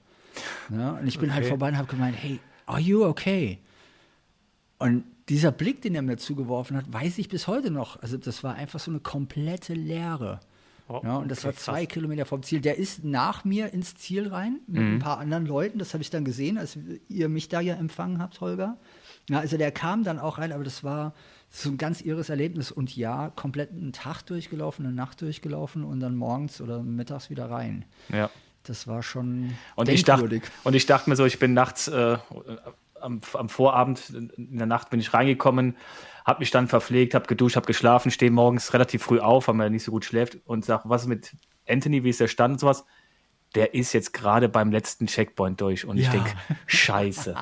[0.70, 1.50] Ja, und ich bin halt okay.
[1.50, 3.58] halt vorbei und habe gemeint, hey, are you okay?
[4.78, 8.00] Und dieser Blick, den er mir zugeworfen hat, weiß ich bis heute noch.
[8.02, 10.40] Also das war einfach so eine komplette Leere.
[10.88, 11.94] Oh, ja, und das okay, war zwei krass.
[11.94, 12.60] Kilometer vom Ziel.
[12.60, 14.94] Der ist nach mir ins Ziel rein mit mhm.
[14.94, 15.78] ein paar anderen Leuten.
[15.80, 18.76] Das habe ich dann gesehen, als ihr mich da ja empfangen habt, Holger.
[19.28, 21.12] Ja, also der kam dann auch rein, aber das war
[21.50, 22.70] so ein ganz irres Erlebnis.
[22.70, 27.50] Und ja, komplett einen Tag durchgelaufen, eine Nacht durchgelaufen und dann morgens oder mittags wieder
[27.50, 27.84] rein.
[28.08, 28.30] Ja.
[28.62, 32.18] Das war schon und ich dachte Und ich dachte mir so, ich bin nachts äh,
[33.00, 35.76] am, am, Vorabend, in der Nacht bin ich reingekommen,
[36.24, 39.72] habe mich dann verpflegt, habe geduscht, habe geschlafen, stehe morgens relativ früh auf, weil man
[39.72, 41.36] nicht so gut schläft und sage, was ist mit
[41.68, 42.84] Anthony, wie ist der Stand und sowas?
[43.54, 46.04] Der ist jetzt gerade beim letzten Checkpoint durch und ja.
[46.04, 46.32] ich denke,
[46.66, 47.34] scheiße.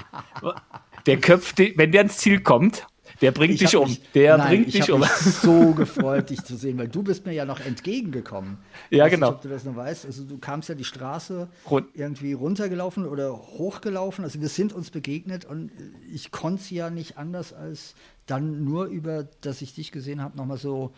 [1.07, 2.87] Der köpft, wenn der ins Ziel kommt,
[3.21, 3.89] der bringt dich um.
[3.89, 5.03] Mich, der nein, bringt dich um.
[5.03, 8.59] Ich habe mich so gefreut, dich zu sehen, weil du bist mir ja noch entgegengekommen.
[8.91, 9.29] Ja, genau.
[9.29, 10.07] Nicht, ob du das noch weißt.
[10.07, 11.89] Also du kamst ja die Straße Rund.
[11.95, 14.25] irgendwie runtergelaufen oder hochgelaufen.
[14.25, 15.71] Also wir sind uns begegnet und
[16.13, 17.95] ich konnte es ja nicht anders als
[18.27, 20.93] dann nur über, dass ich dich gesehen habe, nochmal so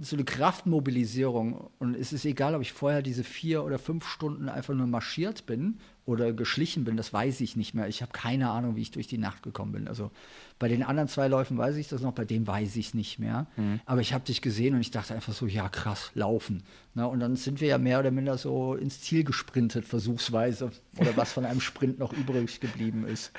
[0.00, 1.70] so eine Kraftmobilisierung.
[1.78, 5.46] Und es ist egal, ob ich vorher diese vier oder fünf Stunden einfach nur marschiert
[5.46, 7.86] bin oder geschlichen bin, das weiß ich nicht mehr.
[7.88, 9.88] Ich habe keine Ahnung, wie ich durch die Nacht gekommen bin.
[9.88, 10.10] Also
[10.58, 13.18] bei den anderen zwei Läufen weiß ich das noch, bei dem weiß ich es nicht
[13.18, 13.46] mehr.
[13.56, 13.80] Mhm.
[13.86, 16.62] Aber ich habe dich gesehen und ich dachte einfach so, ja krass, laufen.
[16.94, 20.70] Na, und dann sind wir ja mehr oder minder so ins Ziel gesprintet, versuchsweise.
[20.98, 23.32] Oder was von einem Sprint noch übrig geblieben ist.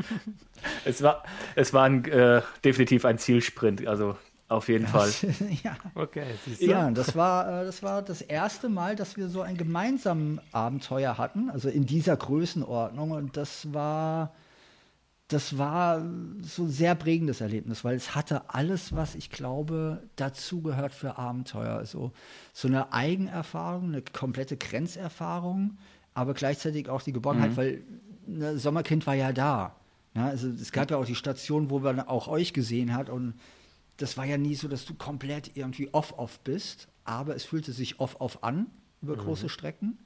[0.84, 1.24] es war,
[1.56, 3.86] es war ein, äh, definitiv ein Zielsprint.
[3.86, 4.16] Also
[4.48, 5.12] auf jeden ja, Fall.
[5.62, 5.76] ja.
[5.94, 6.24] Okay,
[6.58, 11.18] ja, das war, äh, das war das erste Mal, dass wir so ein gemeinsames Abenteuer
[11.18, 13.10] hatten, also in dieser Größenordnung.
[13.10, 14.34] Und das war,
[15.28, 16.02] das war
[16.40, 21.74] so ein sehr prägendes Erlebnis, weil es hatte alles, was ich glaube, dazugehört für Abenteuer.
[21.76, 22.12] Also
[22.54, 25.76] so eine Eigenerfahrung, eine komplette Grenzerfahrung,
[26.14, 27.56] aber gleichzeitig auch die Geborgenheit, mhm.
[27.58, 27.82] weil
[28.26, 29.76] ne, Sommerkind war ja da.
[30.14, 33.34] Ja, also es gab ja auch die Station, wo man auch euch gesehen hat und
[33.98, 38.00] das war ja nie so, dass du komplett irgendwie off-off bist, aber es fühlte sich
[38.00, 38.68] off-off an
[39.02, 39.20] über mhm.
[39.20, 39.98] große Strecken.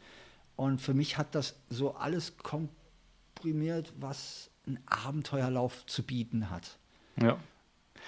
[0.56, 6.78] Und für mich hat das so alles komprimiert, was ein Abenteuerlauf zu bieten hat.
[7.20, 7.36] Ja.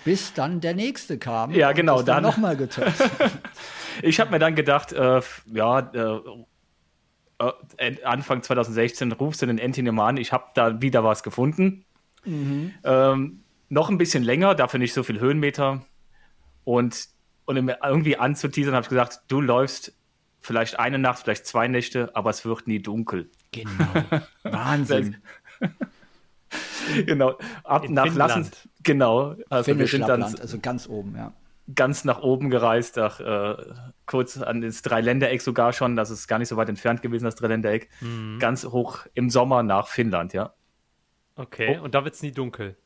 [0.04, 1.52] Bis dann der nächste kam.
[1.52, 1.98] Ja, genau.
[1.98, 3.10] dann, dann nochmal getoppt.
[4.02, 5.20] ich habe mir dann gedacht, äh,
[5.52, 6.20] ja, äh,
[7.76, 11.84] äh Anfang 2016 rufst du den mal an, ich habe da wieder was gefunden.
[12.24, 12.74] Mhm.
[12.84, 15.84] Ähm, noch ein bisschen länger, dafür nicht so viel Höhenmeter.
[16.64, 17.08] Und,
[17.44, 19.94] und um irgendwie anzuteasern, habe ich gesagt, du läufst
[20.40, 23.30] vielleicht eine Nacht, vielleicht zwei Nächte, aber es wird nie dunkel.
[23.52, 23.86] Genau.
[24.42, 25.16] Wahnsinn.
[27.06, 27.38] genau.
[27.64, 28.36] Ab In nach Finnland.
[28.36, 28.50] Lassen.
[28.82, 29.36] Genau.
[29.48, 31.32] Also wir sind dann also ganz oben, ja.
[31.74, 33.56] Ganz nach oben gereist, nach, äh,
[34.04, 35.96] kurz an das Dreiländereck sogar schon.
[35.96, 37.88] Das ist gar nicht so weit entfernt gewesen, das Dreiländereck.
[38.02, 38.38] Mhm.
[38.38, 40.52] Ganz hoch im Sommer nach Finnland, ja.
[41.36, 41.84] Okay, oh.
[41.84, 42.76] und da wird es nie dunkel.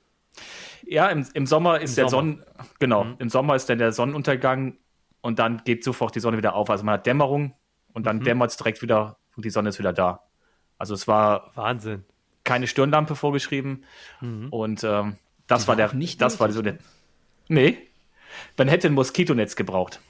[0.87, 2.33] Ja, im, im Sommer ist Im der Sommer.
[2.33, 2.43] Sonnen,
[2.79, 3.17] genau, mhm.
[3.19, 4.77] im Sommer ist dann der Sonnenuntergang
[5.21, 6.71] und dann geht sofort die Sonne wieder auf.
[6.71, 7.55] Also man hat Dämmerung
[7.93, 8.25] und dann mhm.
[8.25, 10.25] dämmert es direkt wieder und die Sonne ist wieder da.
[10.79, 12.05] Also es war Wahnsinn.
[12.45, 13.85] Keine Stirnlampe vorgeschrieben
[14.21, 14.49] mhm.
[14.51, 16.79] und ähm, das war, war der, nicht das war so der.
[17.49, 17.79] Nee,
[18.57, 20.01] man hätte ein Moskitonetz gebraucht.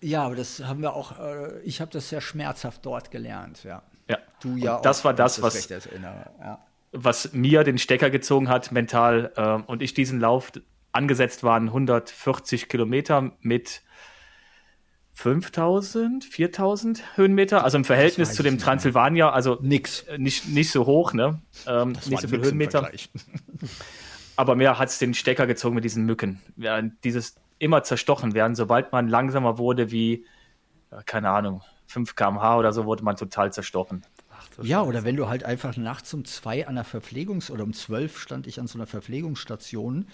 [0.00, 1.18] Ja, aber das haben wir auch.
[1.18, 3.64] Äh, ich habe das sehr schmerzhaft dort gelernt.
[3.64, 3.82] Ja.
[4.08, 4.18] Ja.
[4.40, 4.76] Du ja.
[4.76, 5.68] Und das auch, war das, was.
[5.68, 6.58] Das ja
[6.92, 10.52] was mir den Stecker gezogen hat, mental, äh, und ich diesen Lauf
[10.92, 13.82] angesetzt waren 140 Kilometer mit
[15.12, 20.04] 5000, 4000 Höhenmeter, also im Verhältnis zu dem Transsilvania, also nix.
[20.16, 21.40] Nicht, nicht so hoch, ne?
[21.66, 22.90] Ähm, nicht so viel Höhenmeter.
[24.36, 26.40] Aber mir hat es den Stecker gezogen mit diesen Mücken.
[26.56, 30.24] Ja, dieses immer zerstochen werden, sobald man langsamer wurde wie,
[31.04, 34.02] keine Ahnung, 5 km/h oder so, wurde man total zerstochen
[34.62, 38.18] ja, oder wenn du halt einfach nachts um zwei an der Verpflegungs- oder um zwölf
[38.18, 40.06] stand ich an so einer Verpflegungsstation,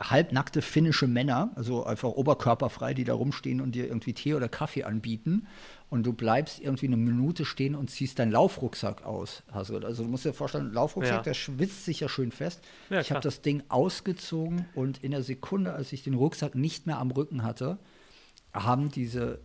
[0.00, 4.84] halbnackte finnische Männer, also einfach oberkörperfrei, die da rumstehen und dir irgendwie Tee oder Kaffee
[4.84, 5.46] anbieten.
[5.90, 9.42] Und du bleibst irgendwie eine Minute stehen und ziehst deinen Laufrucksack aus.
[9.52, 11.22] Also, also du musst dir vorstellen, Laufrucksack, ja.
[11.22, 12.62] der schwitzt sich ja schön fest.
[12.88, 16.86] Ja, ich habe das Ding ausgezogen und in der Sekunde, als ich den Rucksack nicht
[16.86, 17.78] mehr am Rücken hatte,
[18.54, 19.40] haben diese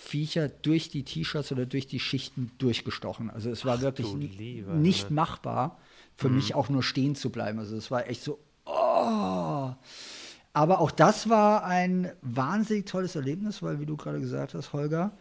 [0.00, 3.30] Viecher durch die T-Shirts oder durch die Schichten durchgestochen.
[3.30, 5.78] Also es war Ach, wirklich nicht machbar,
[6.16, 6.36] für mhm.
[6.36, 7.58] mich auch nur stehen zu bleiben.
[7.58, 9.70] Also es war echt so, oh.
[10.54, 15.12] Aber auch das war ein wahnsinnig tolles Erlebnis, weil, wie du gerade gesagt hast, Holger,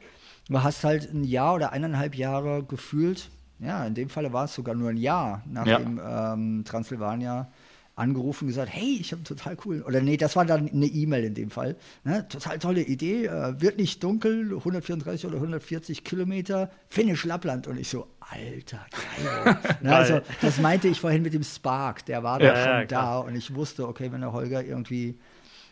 [0.47, 4.53] du hast halt ein Jahr oder eineinhalb Jahre gefühlt, ja, in dem Falle war es
[4.53, 5.79] sogar nur ein Jahr nach ja.
[5.79, 7.51] dem ähm, Transsilvania
[7.97, 11.25] angerufen und gesagt, hey, ich habe total cool, oder nee, das war dann eine E-Mail
[11.25, 12.27] in dem Fall, ne?
[12.29, 17.89] total tolle Idee, äh, wird nicht dunkel, 134 oder 140 Kilometer, Finnisch Lappland und ich
[17.89, 19.57] so, alter, geil.
[19.81, 22.85] ne, also das meinte ich vorhin mit dem Spark, der war ja, da schon ja,
[22.85, 25.17] da und ich wusste, okay, wenn der Holger irgendwie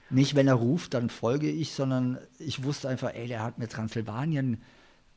[0.09, 3.67] nicht, wenn er ruft, dann folge ich, sondern ich wusste einfach, ey, der hat mir
[3.67, 4.61] Transsilvanien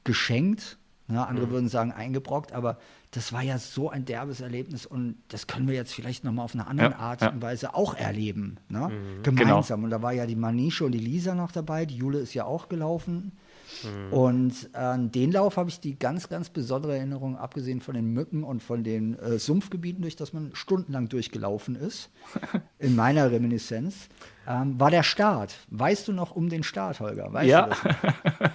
[0.04, 0.78] geschenkt.
[1.08, 1.26] Ne?
[1.26, 1.50] Andere mhm.
[1.50, 2.78] würden sagen eingebrockt, aber
[3.10, 6.54] das war ja so ein derbes Erlebnis und das können wir jetzt vielleicht nochmal auf
[6.54, 8.58] eine andere ja, Art und Weise auch erleben.
[8.68, 8.88] Ne?
[8.88, 9.80] Mhm, Gemeinsam.
[9.80, 9.84] Genau.
[9.84, 12.44] Und da war ja die Manische und die Lisa noch dabei, die Jule ist ja
[12.44, 13.32] auch gelaufen.
[13.82, 14.12] Mhm.
[14.12, 18.44] Und an den Lauf habe ich die ganz, ganz besondere Erinnerung, abgesehen von den Mücken
[18.44, 22.10] und von den äh, Sumpfgebieten, durch das man stundenlang durchgelaufen ist,
[22.78, 24.08] in meiner Reminiszenz,
[24.46, 25.54] ähm, war der Start.
[25.68, 27.32] Weißt du noch um den Start, Holger?
[27.32, 27.68] Weißt ja.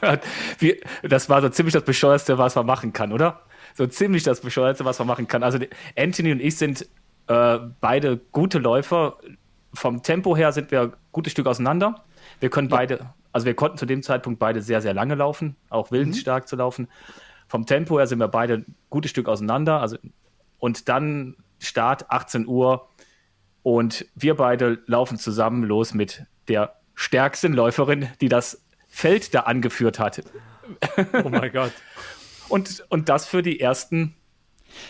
[0.01, 0.19] Das?
[0.59, 3.41] Wie, das war so ziemlich das Bescheuerste, was man machen kann, oder?
[3.75, 5.43] So ziemlich das Bescheuerste, was man machen kann.
[5.43, 5.59] Also
[5.97, 6.87] Anthony und ich sind
[7.27, 9.17] äh, beide gute Läufer.
[9.73, 12.03] Vom Tempo her sind wir ein gutes Stück auseinander.
[12.39, 12.75] Wir können ja.
[12.75, 16.47] beide, also wir konnten zu dem Zeitpunkt beide sehr, sehr lange laufen, auch willensstark mhm.
[16.47, 16.87] zu laufen.
[17.47, 19.81] Vom Tempo her sind wir beide ein gutes Stück auseinander.
[19.81, 19.97] Also,
[20.59, 22.89] und dann Start 18 Uhr
[23.63, 29.97] und wir beide laufen zusammen los mit der stärksten Läuferin, die das Feld da angeführt
[29.97, 30.21] hat.
[31.23, 31.71] Oh mein Gott.
[32.49, 34.15] und, und das für die ersten.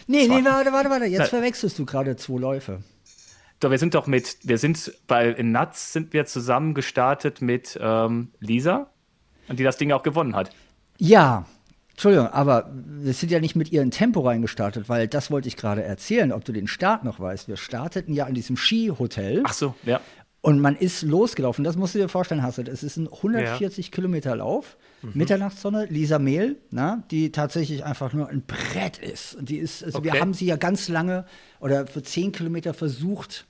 [0.08, 0.42] Nee, zwei.
[0.42, 1.06] nee, warte, warte, warte.
[1.06, 2.84] Jetzt Na, verwechselst du gerade zwei Läufe.
[3.64, 7.80] Doch, wir sind doch mit, wir sind bei in Nuts sind wir zusammen gestartet mit
[7.82, 8.90] ähm, Lisa,
[9.50, 10.50] die das Ding auch gewonnen hat.
[10.98, 11.46] Ja,
[11.92, 15.82] Entschuldigung, aber wir sind ja nicht mit ihrem Tempo reingestartet, weil das wollte ich gerade
[15.82, 17.48] erzählen, ob du den Start noch weißt.
[17.48, 19.44] Wir starteten ja an diesem Skihotel.
[19.46, 20.02] Ach so, ja.
[20.42, 21.64] Und man ist losgelaufen.
[21.64, 22.68] Das musst du dir vorstellen, Hasselt.
[22.68, 23.92] Es ist ein 140 ja.
[23.92, 24.76] Kilometer Lauf.
[25.02, 25.12] Mhm.
[25.14, 25.86] Mitternachtssonne.
[25.86, 29.36] Lisa Mehl, na, die tatsächlich einfach nur ein Brett ist.
[29.36, 30.12] Und die ist, also okay.
[30.12, 31.24] wir haben sie ja ganz lange
[31.62, 33.46] oder für 10 Kilometer versucht.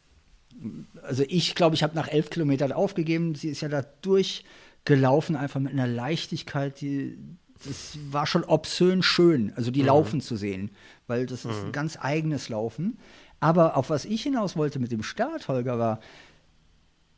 [1.02, 3.36] Also ich glaube, ich habe nach 11 Kilometern aufgegeben.
[3.36, 7.18] Sie ist ja da durchgelaufen, einfach mit einer Leichtigkeit, die
[7.66, 9.88] das war schon obszön schön, also die mhm.
[9.88, 10.72] laufen zu sehen,
[11.08, 11.72] weil das ist ein mhm.
[11.72, 12.98] ganz eigenes Laufen.
[13.40, 16.00] Aber auf was ich hinaus wollte mit dem Start, Holger, war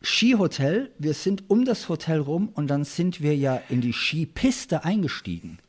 [0.02, 0.92] Skihotel.
[0.98, 5.60] Wir sind um das Hotel rum und dann sind wir ja in die Skipiste eingestiegen.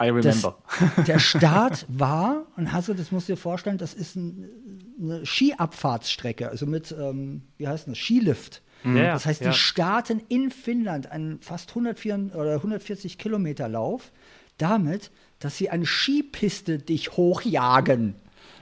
[0.00, 0.56] I remember.
[0.96, 4.48] Das, der Start war, und hast du, das musst du dir vorstellen, das ist ein,
[5.00, 8.62] eine Skiabfahrtsstrecke, also mit, ähm, wie heißt das, Skilift.
[8.84, 8.96] Mhm.
[8.96, 9.50] das heißt, ja.
[9.50, 14.12] die starten in Finnland einen fast 104 oder 140 Kilometer Lauf
[14.56, 18.14] damit, dass sie eine Skipiste dich hochjagen.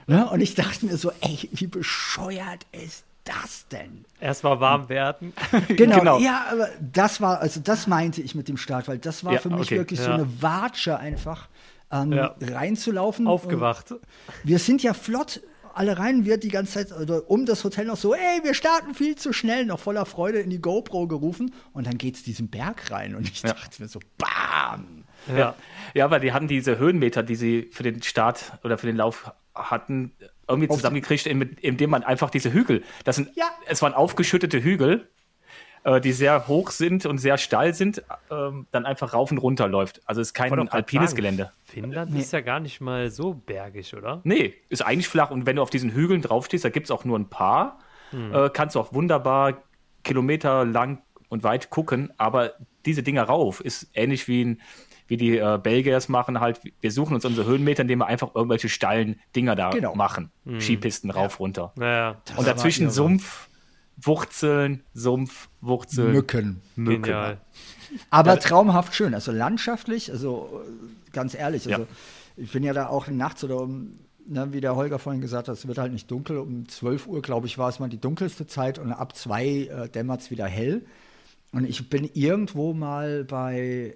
[0.07, 0.27] Ne?
[0.29, 4.05] Und ich dachte mir so, ey, wie bescheuert ist das denn?
[4.19, 5.33] Erstmal warm werden.
[5.67, 9.23] genau, genau, ja, aber das war, also das meinte ich mit dem Start, weil das
[9.23, 10.05] war ja, für mich okay, wirklich ja.
[10.05, 11.49] so eine Watsche einfach
[11.91, 12.35] ähm, ja.
[12.41, 13.27] reinzulaufen.
[13.27, 13.91] Aufgewacht.
[13.91, 14.01] Und
[14.43, 15.41] wir sind ja flott
[15.73, 18.95] alle rein, wird die ganze Zeit also um das Hotel noch so, ey, wir starten
[18.95, 22.49] viel zu schnell, noch voller Freude in die GoPro gerufen und dann geht es diesen
[22.49, 25.03] Berg rein und ich dachte mir so, bam!
[25.35, 25.55] Ja.
[25.93, 29.31] ja, weil die haben diese Höhenmeter, die sie für den Start oder für den Lauf
[29.53, 30.13] hatten,
[30.47, 33.45] irgendwie zusammengekriegt, indem man einfach diese Hügel, das sind, ja.
[33.67, 35.09] es waren aufgeschüttete Hügel,
[35.83, 39.67] äh, die sehr hoch sind und sehr steil sind, ähm, dann einfach rauf und runter
[39.67, 40.01] läuft.
[40.05, 41.51] Also es ist kein alpines sagen, Gelände.
[41.63, 42.19] Finnland nee.
[42.19, 44.21] ist ja gar nicht mal so bergig, oder?
[44.23, 45.31] Nee, ist eigentlich flach.
[45.31, 47.79] Und wenn du auf diesen Hügeln draufstehst, da gibt es auch nur ein paar,
[48.11, 48.33] hm.
[48.33, 49.63] äh, kannst du auch wunderbar
[50.03, 52.11] Kilometer lang und weit gucken.
[52.17, 52.53] Aber
[52.85, 54.61] diese Dinger rauf ist ähnlich wie ein
[55.07, 58.35] wie die äh, Belgier es machen, halt, wir suchen uns unsere Höhenmeter, indem wir einfach
[58.35, 59.95] irgendwelche steilen Dinger da genau.
[59.95, 60.31] machen.
[60.45, 60.61] Mhm.
[60.61, 61.37] Skipisten rauf, ja.
[61.37, 61.73] runter.
[61.79, 62.21] Ja.
[62.35, 63.47] Und dazwischen Sumpf,
[63.97, 66.11] Wurzeln, Sumpf, Wurzeln.
[66.11, 66.61] Mücken.
[66.75, 67.03] Mücken.
[67.03, 67.37] Genial.
[68.09, 69.13] Aber traumhaft schön.
[69.13, 70.61] Also landschaftlich, also
[71.13, 71.87] ganz ehrlich, also ja.
[72.35, 73.97] ich bin ja da auch nachts oder um,
[74.27, 76.37] ne, wie der Holger vorhin gesagt hat, es wird halt nicht dunkel.
[76.37, 79.89] Um 12 Uhr, glaube ich, war es mal die dunkelste Zeit und ab zwei äh,
[79.89, 80.85] dämmert es wieder hell.
[81.51, 83.95] Und ich bin irgendwo mal bei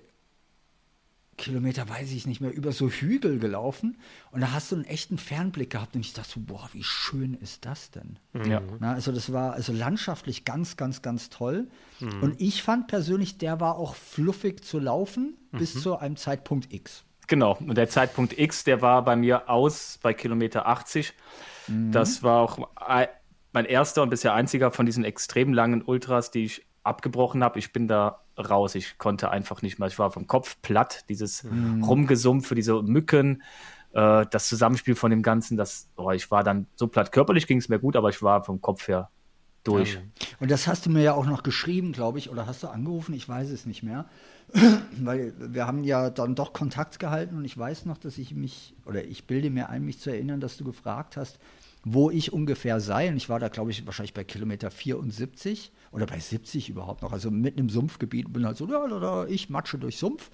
[1.41, 3.97] Kilometer, weiß ich nicht mehr, über so Hügel gelaufen
[4.31, 7.33] und da hast du einen echten Fernblick gehabt und ich dachte so, boah, wie schön
[7.33, 8.19] ist das denn?
[8.33, 8.51] Mhm.
[8.51, 8.61] Ja.
[8.79, 11.67] Na, also das war also landschaftlich ganz, ganz, ganz toll.
[11.99, 12.23] Mhm.
[12.23, 15.57] Und ich fand persönlich, der war auch fluffig zu laufen mhm.
[15.57, 17.03] bis zu einem Zeitpunkt X.
[17.27, 21.13] Genau, und der Zeitpunkt X, der war bei mir aus bei Kilometer 80.
[21.67, 21.91] Mhm.
[21.91, 22.67] Das war auch
[23.53, 27.59] mein erster und bisher einziger von diesen extrem langen Ultras, die ich abgebrochen habe.
[27.59, 28.75] Ich bin da raus.
[28.75, 29.87] Ich konnte einfach nicht mehr.
[29.87, 31.83] Ich war vom Kopf platt, dieses mhm.
[31.83, 33.43] Rumgesumpfe, diese Mücken,
[33.93, 35.57] äh, das Zusammenspiel von dem Ganzen.
[35.57, 37.11] Das, oh, ich war dann so platt.
[37.11, 39.09] Körperlich ging es mir gut, aber ich war vom Kopf her
[39.63, 39.95] durch.
[39.95, 40.01] Ja.
[40.39, 43.13] Und das hast du mir ja auch noch geschrieben, glaube ich, oder hast du angerufen?
[43.13, 44.05] Ich weiß es nicht mehr.
[44.99, 48.75] Weil wir haben ja dann doch Kontakt gehalten und ich weiß noch, dass ich mich,
[48.85, 51.39] oder ich bilde mir ein, mich zu erinnern, dass du gefragt hast,
[51.83, 53.09] wo ich ungefähr sei.
[53.09, 57.11] Und ich war da, glaube ich, wahrscheinlich bei Kilometer 74 oder bei 70 überhaupt noch.
[57.11, 60.29] Also mitten im Sumpfgebiet bin halt so, da, da, da, ich matsche durch Sumpf.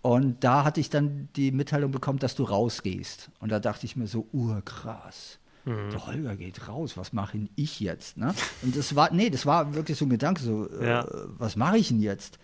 [0.00, 3.30] Und da hatte ich dann die Mitteilung bekommen, dass du rausgehst.
[3.40, 5.38] Und da dachte ich mir so, urkrass.
[5.64, 5.90] Mhm.
[5.90, 8.16] Der Holger geht raus, was mache ich jetzt?
[8.16, 8.34] Ne?
[8.62, 11.02] Und das war, nee, das war wirklich so ein Gedanke, so, äh, ja.
[11.02, 12.38] äh, was mache ich denn jetzt?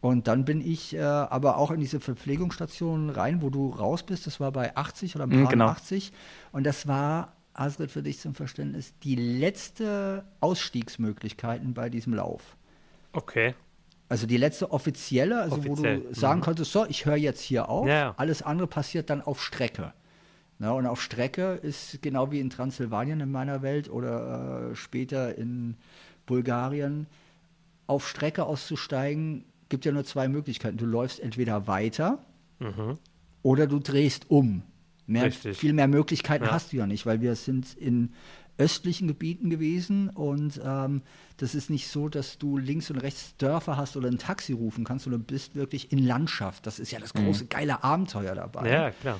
[0.00, 4.26] Und dann bin ich äh, aber auch in diese Verpflegungsstation rein, wo du raus bist.
[4.26, 5.68] Das war bei 80 oder mhm, genau.
[5.68, 6.12] 80.
[6.50, 12.56] Und das war Astrid, für dich zum Verständnis, die letzte Ausstiegsmöglichkeiten bei diesem Lauf.
[13.12, 13.54] Okay.
[14.08, 16.02] Also die letzte offizielle, also Offiziell.
[16.04, 16.44] wo du sagen mhm.
[16.44, 17.86] konntest, so, ich höre jetzt hier auf.
[17.86, 18.14] Ja.
[18.16, 19.92] Alles andere passiert dann auf Strecke.
[20.58, 25.36] Na, und auf Strecke ist genau wie in Transsilvanien in meiner Welt oder äh, später
[25.36, 25.76] in
[26.26, 27.06] Bulgarien,
[27.86, 30.76] auf Strecke auszusteigen, gibt ja nur zwei Möglichkeiten.
[30.76, 32.18] Du läufst entweder weiter
[32.58, 32.98] mhm.
[33.42, 34.62] oder du drehst um.
[35.06, 36.52] Mehr, viel mehr Möglichkeiten ja.
[36.52, 38.12] hast du ja nicht, weil wir sind in
[38.58, 41.02] östlichen Gebieten gewesen und ähm,
[41.38, 44.84] das ist nicht so, dass du links und rechts Dörfer hast oder ein Taxi rufen
[44.84, 46.66] kannst, sondern du bist wirklich in Landschaft.
[46.66, 47.48] Das ist ja das große, mhm.
[47.48, 48.70] geile Abenteuer dabei.
[48.70, 49.18] Ja, klar.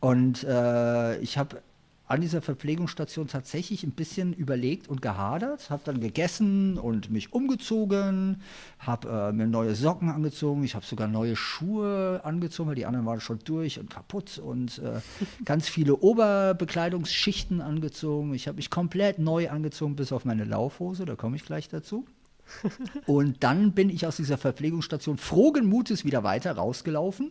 [0.00, 1.62] Und äh, ich habe
[2.06, 8.42] an dieser Verpflegungsstation tatsächlich ein bisschen überlegt und gehadert, habe dann gegessen und mich umgezogen,
[8.78, 13.06] habe äh, mir neue Socken angezogen, ich habe sogar neue Schuhe angezogen, weil die anderen
[13.06, 15.00] waren schon durch und kaputt und äh,
[15.46, 18.34] ganz viele Oberbekleidungsschichten angezogen.
[18.34, 22.04] Ich habe mich komplett neu angezogen, bis auf meine Laufhose, da komme ich gleich dazu.
[23.06, 27.30] und dann bin ich aus dieser Verpflegungsstation frohen Mutes wieder weiter rausgelaufen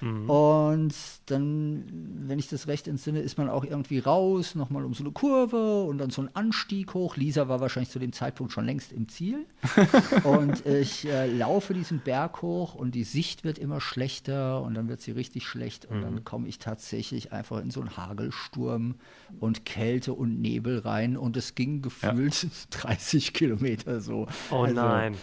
[0.00, 0.28] Mhm.
[0.28, 0.94] Und
[1.26, 1.84] dann,
[2.26, 5.82] wenn ich das recht entsinne, ist man auch irgendwie raus, nochmal um so eine Kurve
[5.84, 7.16] und dann so ein Anstieg hoch.
[7.16, 9.46] Lisa war wahrscheinlich zu dem Zeitpunkt schon längst im Ziel.
[10.24, 14.88] und ich äh, laufe diesen Berg hoch und die Sicht wird immer schlechter und dann
[14.88, 16.02] wird sie richtig schlecht und mhm.
[16.02, 18.96] dann komme ich tatsächlich einfach in so einen Hagelsturm
[19.40, 22.48] und Kälte und Nebel rein und es ging gefühlt ja.
[22.70, 24.26] 30 Kilometer so.
[24.50, 25.14] Oh also, nein.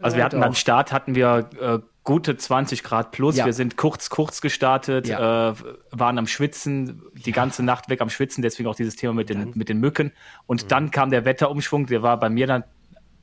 [0.00, 3.36] Also wir hatten beim Start hatten wir äh, gute 20 Grad plus.
[3.36, 3.44] Ja.
[3.44, 5.50] Wir sind kurz, kurz gestartet, ja.
[5.50, 5.54] äh,
[5.90, 7.36] waren am Schwitzen, die ja.
[7.36, 10.12] ganze Nacht weg am Schwitzen, deswegen auch dieses Thema mit den, mit den Mücken.
[10.46, 10.68] Und mhm.
[10.68, 12.64] dann kam der Wetterumschwung, der war bei mir dann,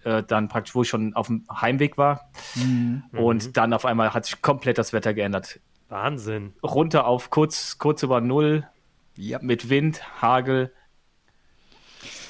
[0.03, 2.29] äh, dann praktisch, wo ich schon auf dem Heimweg war.
[2.55, 3.03] Mhm.
[3.13, 3.53] Und mhm.
[3.53, 5.59] dann auf einmal hat sich komplett das Wetter geändert.
[5.89, 6.53] Wahnsinn.
[6.61, 8.67] Runter auf kurz, kurz über Null,
[9.15, 10.73] mit Wind, Hagel.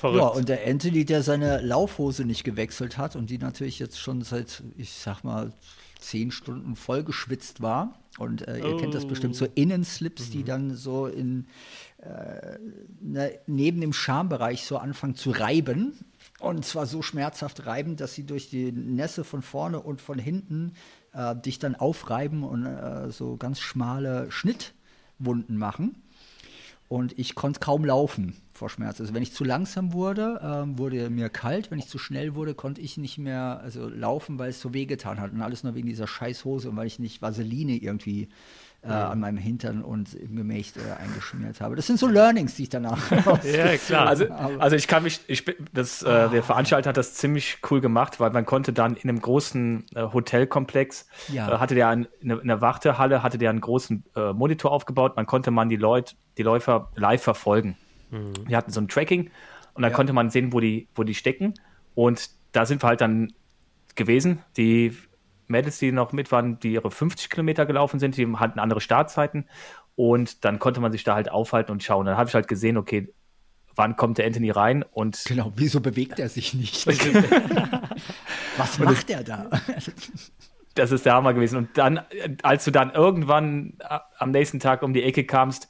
[0.03, 0.21] Verrückt.
[0.21, 4.21] Ja, und der Anthony, der seine Laufhose nicht gewechselt hat und die natürlich jetzt schon
[4.21, 5.53] seit, ich sag mal,
[5.97, 7.97] zehn Stunden vollgeschwitzt war.
[8.19, 8.77] Und äh, ihr oh.
[8.77, 9.51] kennt das bestimmt, so oh.
[9.55, 10.31] Innenslips, mhm.
[10.31, 11.47] die dann so in,
[11.99, 12.57] äh,
[12.99, 15.97] ne, neben dem Schambereich so anfangen zu reiben.
[16.41, 20.73] Und zwar so schmerzhaft reiben, dass sie durch die Nässe von vorne und von hinten
[21.13, 25.95] äh, dich dann aufreiben und äh, so ganz schmale Schnittwunden machen.
[26.89, 29.01] Und ich konnte kaum laufen vor Schmerz.
[29.01, 31.71] Also wenn ich zu langsam wurde, ähm, wurde mir kalt.
[31.71, 35.19] Wenn ich zu schnell wurde, konnte ich nicht mehr also laufen, weil es so wehgetan
[35.19, 35.31] hat.
[35.31, 38.29] Und alles nur wegen dieser Scheißhose und weil ich nicht Vaseline irgendwie
[38.83, 39.09] äh, ja.
[39.09, 41.75] an meinem Hintern und im Gemächt äh, eingeschmiert habe.
[41.75, 43.11] Das sind so Learnings, die ich danach.
[43.43, 44.03] ja, klar.
[44.13, 48.19] Also, also ich kann mich, ich, das, äh, der Veranstalter hat das ziemlich cool gemacht,
[48.19, 51.49] weil man konnte dann in einem großen äh, Hotelkomplex, ja.
[51.49, 55.15] Äh, hatte der ein, in, in der Wartehalle, hatte der einen großen äh, Monitor aufgebaut.
[55.15, 57.77] Man konnte man die Leute, die Läufer live verfolgen.
[58.13, 58.47] Mhm.
[58.47, 59.31] Wir hatten so ein Tracking
[59.73, 59.95] und dann ja.
[59.95, 61.53] konnte man sehen, wo die, wo die stecken.
[61.95, 63.33] Und da sind wir halt dann
[63.95, 64.39] gewesen.
[64.57, 64.95] Die
[65.47, 69.45] Mädels, die noch mit waren, die ihre 50 Kilometer gelaufen sind, die hatten andere Startzeiten
[69.95, 72.05] und dann konnte man sich da halt aufhalten und schauen.
[72.05, 73.13] Dann habe ich halt gesehen, okay,
[73.75, 76.87] wann kommt der Anthony rein und genau, wieso bewegt er sich nicht?
[78.57, 79.49] Was macht er da?
[80.75, 81.57] das ist der Hammer gewesen.
[81.57, 82.01] Und dann,
[82.41, 83.77] als du dann irgendwann
[84.17, 85.69] am nächsten Tag um die Ecke kamst,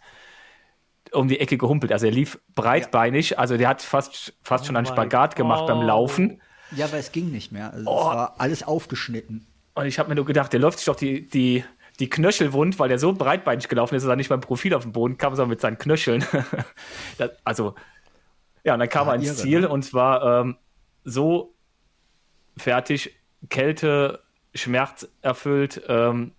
[1.13, 1.91] um die Ecke gehumpelt.
[1.91, 3.37] Also er lief breitbeinig, ja.
[3.37, 5.67] also der hat fast, fast oh schon einen Spagat gemacht oh.
[5.67, 6.41] beim Laufen.
[6.75, 7.71] Ja, aber es ging nicht mehr.
[7.73, 7.99] Also oh.
[7.99, 9.47] es war alles aufgeschnitten.
[9.75, 11.63] Und ich habe mir nur gedacht, der läuft sich doch die, die,
[11.99, 14.83] die Knöchel wund, weil der so breitbeinig gelaufen ist, dass er nicht beim Profil auf
[14.83, 16.23] dem Boden kam, sondern mit seinen Knöcheln.
[17.17, 17.75] das, also,
[18.63, 19.69] ja, und dann kam ja, er ins irre, Ziel ne?
[19.69, 20.57] und war ähm,
[21.03, 21.53] so
[22.57, 23.15] fertig,
[23.49, 24.21] Kälte,
[24.53, 25.81] Schmerz erfüllt.
[25.87, 26.33] Ähm,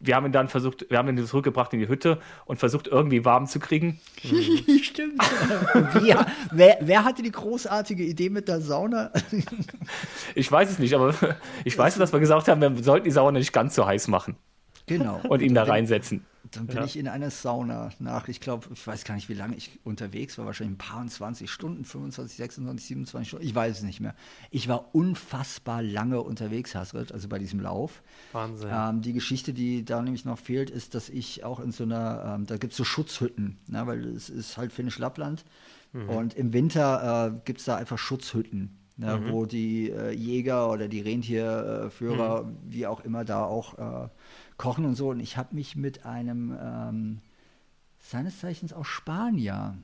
[0.00, 3.24] wir haben ihn dann versucht, wir haben ihn zurückgebracht in die Hütte und versucht, irgendwie
[3.24, 4.00] warm zu kriegen.
[4.82, 5.20] Stimmt.
[5.94, 6.14] Wie,
[6.52, 9.10] wer, wer, hatte die großartige Idee mit der Sauna?
[10.34, 11.14] ich weiß es nicht, aber
[11.64, 14.36] ich weiß, dass wir gesagt haben, wir sollten die Sauna nicht ganz so heiß machen.
[14.86, 15.20] Genau.
[15.28, 16.24] Und ihn da reinsetzen.
[16.52, 16.84] Dann bin ja.
[16.84, 20.38] ich in einer Sauna nach, ich glaube, ich weiß gar nicht, wie lange ich unterwegs
[20.38, 24.00] war, wahrscheinlich ein paar und 20 Stunden, 25, 26, 27 Stunden, ich weiß es nicht
[24.00, 24.14] mehr.
[24.50, 28.02] Ich war unfassbar lange unterwegs, Hasrit, also bei diesem Lauf.
[28.32, 28.70] Wahnsinn.
[28.72, 32.34] Ähm, die Geschichte, die da nämlich noch fehlt, ist, dass ich auch in so einer,
[32.36, 35.44] ähm, da gibt es so Schutzhütten, ne, weil es ist halt Finnisch-Lappland
[35.92, 36.08] mhm.
[36.08, 38.74] und im Winter äh, gibt es da einfach Schutzhütten.
[39.00, 39.30] Ne, mhm.
[39.30, 42.56] wo die äh, Jäger oder die Rentierführer, mhm.
[42.64, 44.08] wie auch immer, da auch äh,
[44.58, 45.08] kochen und so.
[45.10, 47.20] Und ich habe mich mit einem ähm,
[48.00, 49.78] seines Zeichens auch Spanier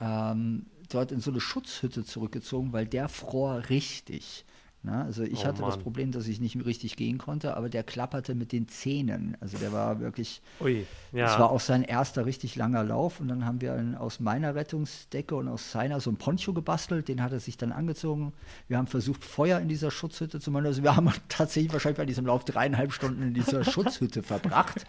[0.00, 4.44] ähm, dort in so eine Schutzhütte zurückgezogen, weil der fror richtig.
[4.88, 5.04] Ne?
[5.04, 5.70] Also ich oh, hatte Mann.
[5.70, 9.36] das Problem, dass ich nicht richtig gehen konnte, aber der klapperte mit den Zähnen.
[9.40, 10.40] Also der war wirklich.
[10.60, 11.26] Ui, ja.
[11.26, 13.20] Das war auch sein erster richtig langer Lauf.
[13.20, 17.08] Und dann haben wir einen, aus meiner Rettungsdecke und aus seiner so ein Poncho gebastelt.
[17.08, 18.32] Den hat er sich dann angezogen.
[18.66, 20.66] Wir haben versucht, Feuer in dieser Schutzhütte zu machen.
[20.66, 24.86] Also wir haben tatsächlich wahrscheinlich bei diesem Lauf dreieinhalb Stunden in dieser Schutzhütte verbracht.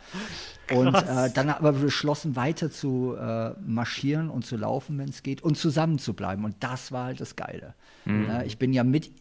[0.72, 5.42] Und äh, dann aber beschlossen, weiter zu äh, marschieren und zu laufen, wenn es geht,
[5.42, 6.46] und zusammen zu bleiben.
[6.46, 7.74] Und das war halt das Geile.
[8.06, 8.28] Mhm.
[8.28, 9.12] Ja, ich bin ja mit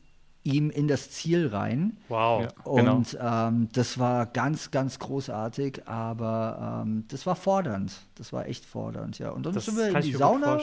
[0.44, 1.96] ihm in das Ziel rein.
[2.08, 2.42] Wow.
[2.42, 2.96] Ja, genau.
[2.96, 7.92] Und ähm, das war ganz, ganz großartig, aber ähm, das war fordernd.
[8.14, 9.30] Das war echt fordernd, ja.
[9.30, 10.60] Und dann das sind wir in die Sauna.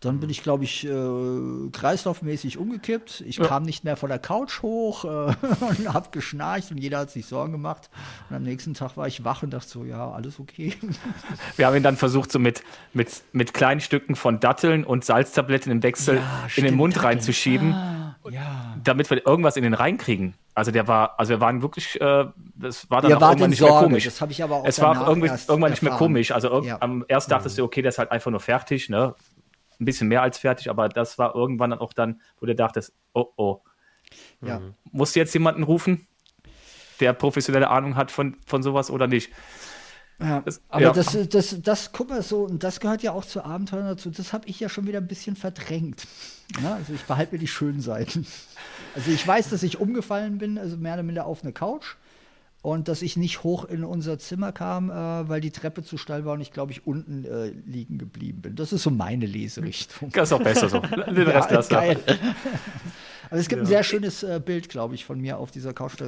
[0.00, 3.22] Dann bin ich, glaube ich, äh, kreislaufmäßig umgekippt.
[3.24, 3.46] Ich ja.
[3.46, 5.08] kam nicht mehr von der Couch hoch äh,
[5.60, 7.88] und habe geschnarcht und jeder hat sich Sorgen gemacht.
[8.28, 10.74] Und am nächsten Tag war ich wach und dachte so, ja, alles okay.
[11.56, 15.70] Wir haben ihn dann versucht, so mit, mit, mit kleinen Stücken von Datteln und Salztabletten
[15.70, 17.06] im Wechsel ja, in den Mund Datteln.
[17.06, 17.72] reinzuschieben.
[17.72, 18.76] Ah ja.
[18.82, 20.34] damit wir irgendwas in den reinkriegen.
[20.54, 23.74] Also der war, also wir waren wirklich, äh, das war dann auch irgendwann nicht Sorge.
[23.74, 24.04] mehr komisch.
[24.04, 26.30] Das habe ich aber auch Es war irgendwie, irgendwann nicht mehr komisch.
[26.30, 26.78] Also ja.
[26.80, 29.14] am erst dachtest du, okay, der ist halt einfach nur fertig, ne?
[29.80, 32.92] Ein bisschen mehr als fertig, aber das war irgendwann dann auch dann, wo du dachtest,
[33.14, 33.60] oh oh.
[34.42, 34.60] Ja.
[34.90, 36.06] Musst du jetzt jemanden rufen,
[37.00, 39.32] der professionelle Ahnung hat von, von sowas oder nicht?
[40.20, 40.92] Ja, das, aber ja.
[40.92, 44.32] das, das, das, guck mal so, und das gehört ja auch zu Abenteuern dazu, das
[44.32, 46.06] habe ich ja schon wieder ein bisschen verdrängt.
[46.62, 48.26] Ja, also ich behalte mir die schönen Seiten.
[48.94, 51.96] Also ich weiß, dass ich umgefallen bin, also mehr oder minder auf eine Couch.
[52.62, 54.94] Und dass ich nicht hoch in unser Zimmer kam, äh,
[55.28, 58.54] weil die Treppe zu steil war und ich, glaube ich, unten äh, liegen geblieben bin.
[58.54, 60.10] Das ist so meine Leserichtung.
[60.12, 60.78] Das ist auch besser so.
[61.06, 61.98] Den Rest ja, geil.
[63.32, 63.64] Aber es gibt ja.
[63.64, 65.94] ein sehr schönes äh, Bild, glaube ich, von mir auf dieser Couch.
[65.96, 66.06] Da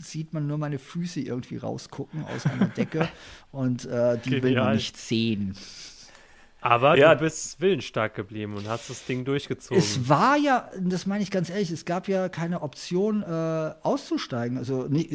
[0.00, 3.08] sieht man nur meine Füße irgendwie rausgucken aus meiner Decke
[3.52, 4.42] und äh, die Genial.
[4.42, 5.54] will man nicht sehen.
[6.60, 7.14] Aber ja.
[7.14, 9.78] du bist willensstark geblieben und hast das Ding durchgezogen.
[9.78, 13.26] Es war ja, das meine ich ganz ehrlich, es gab ja keine Option äh,
[13.82, 14.58] auszusteigen.
[14.58, 15.10] Also nicht,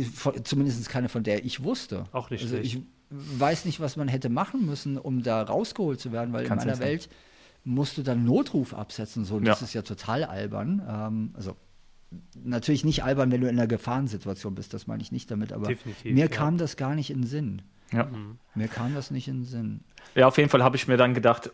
[0.48, 2.06] zumindest keine, von der ich wusste.
[2.12, 2.76] Auch nicht also schlecht.
[2.76, 2.82] Ich
[3.40, 6.72] weiß nicht, was man hätte machen müssen, um da rausgeholt zu werden, weil Kannst in
[6.72, 7.12] meiner Welt sein
[7.66, 9.26] musst du dann Notruf absetzen.
[9.26, 9.46] So, ja.
[9.46, 10.82] das ist ja total albern.
[10.88, 11.56] Ähm, also
[12.42, 15.68] natürlich nicht albern, wenn du in einer Gefahrensituation bist, das meine ich nicht damit, aber
[15.68, 16.28] Definitiv, mir ja.
[16.28, 17.62] kam das gar nicht in den Sinn.
[17.92, 18.06] Ja.
[18.06, 18.38] Mhm.
[18.56, 19.84] Mir kam das nicht in den Sinn.
[20.16, 21.52] Ja, auf jeden Fall habe ich mir dann gedacht,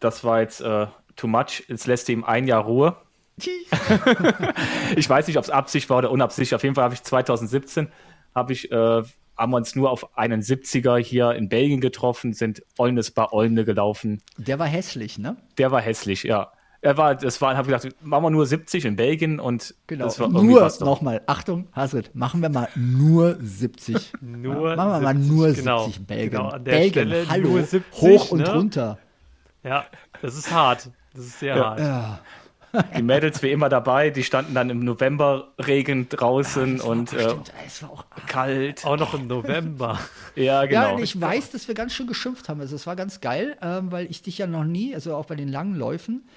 [0.00, 2.96] das war jetzt äh, too much, jetzt lässt du ihm ein Jahr Ruhe.
[4.96, 6.54] ich weiß nicht, ob es Absicht war oder unabsichtlich.
[6.54, 7.88] Auf jeden Fall habe ich 2017
[8.34, 9.02] habe ich äh,
[9.36, 13.64] haben wir uns nur auf einen 70er hier in Belgien getroffen, sind Olnes bei Olne
[13.64, 14.22] gelaufen.
[14.38, 15.36] Der war hässlich, ne?
[15.58, 16.52] Der war hässlich, ja.
[16.86, 20.04] Er war, das war, habe gedacht, machen wir nur 70 in Belgien und genau.
[20.04, 24.12] das war nur nochmal, Achtung, Hasrit, machen wir mal nur 70.
[24.20, 26.30] nur ja, machen wir 70, mal nur 70 genau, in Belgien.
[26.30, 28.54] Genau, an der Belgien, Stelle hallo, 70, hoch und ne?
[28.54, 28.98] runter.
[29.64, 29.84] Ja,
[30.22, 30.88] das ist hart.
[31.12, 31.64] Das ist sehr ja.
[31.64, 31.80] hart.
[31.80, 32.20] Ja.
[32.96, 37.34] Die Mädels wie immer dabei, die standen dann im Novemberregen draußen ja, und äh,
[37.66, 38.84] es war auch kalt.
[38.84, 39.98] Auch noch im November.
[40.36, 40.96] ja, genau.
[40.96, 42.60] Ja, ich weiß, dass wir ganz schön geschimpft haben.
[42.60, 45.34] Also es war ganz geil, ähm, weil ich dich ja noch nie, also auch bei
[45.34, 46.28] den langen Läufen,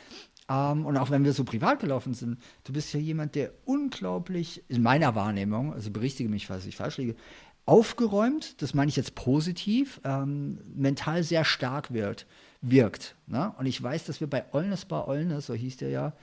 [0.50, 4.64] ähm, und auch wenn wir so privat gelaufen sind, du bist ja jemand, der unglaublich,
[4.68, 7.16] in meiner Wahrnehmung, also berichtige mich, falls ich falsch liege,
[7.66, 12.26] aufgeräumt, das meine ich jetzt positiv, ähm, mental sehr stark wird
[12.62, 13.16] wirkt.
[13.28, 13.54] Ne?
[13.58, 16.14] Und ich weiß, dass wir bei Olnes bei Olnes, so hieß der ja,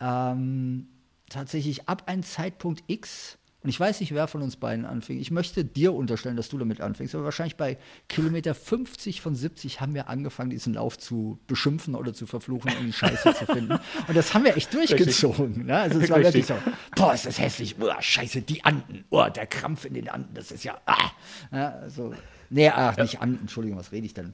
[0.00, 0.88] ähm,
[1.28, 5.32] tatsächlich ab einem Zeitpunkt X, und ich weiß nicht, wer von uns beiden anfing, ich
[5.32, 9.92] möchte dir unterstellen, dass du damit anfängst, aber wahrscheinlich bei Kilometer 50 von 70 haben
[9.92, 13.72] wir angefangen, diesen Lauf zu beschimpfen oder zu verfluchen und Scheiße zu finden.
[14.06, 15.66] Und das haben wir echt durchgezogen.
[15.66, 15.76] Ne?
[15.76, 16.54] Also es war wirklich so,
[16.94, 20.52] boah, ist das hässlich, oh, scheiße, die Anden, oh, der Krampf in den Anden, das
[20.52, 21.10] ist ja, ah.
[21.50, 22.14] Ja, also,
[22.50, 24.32] nee, ach, nicht Anden, Entschuldigung, was rede ich denn?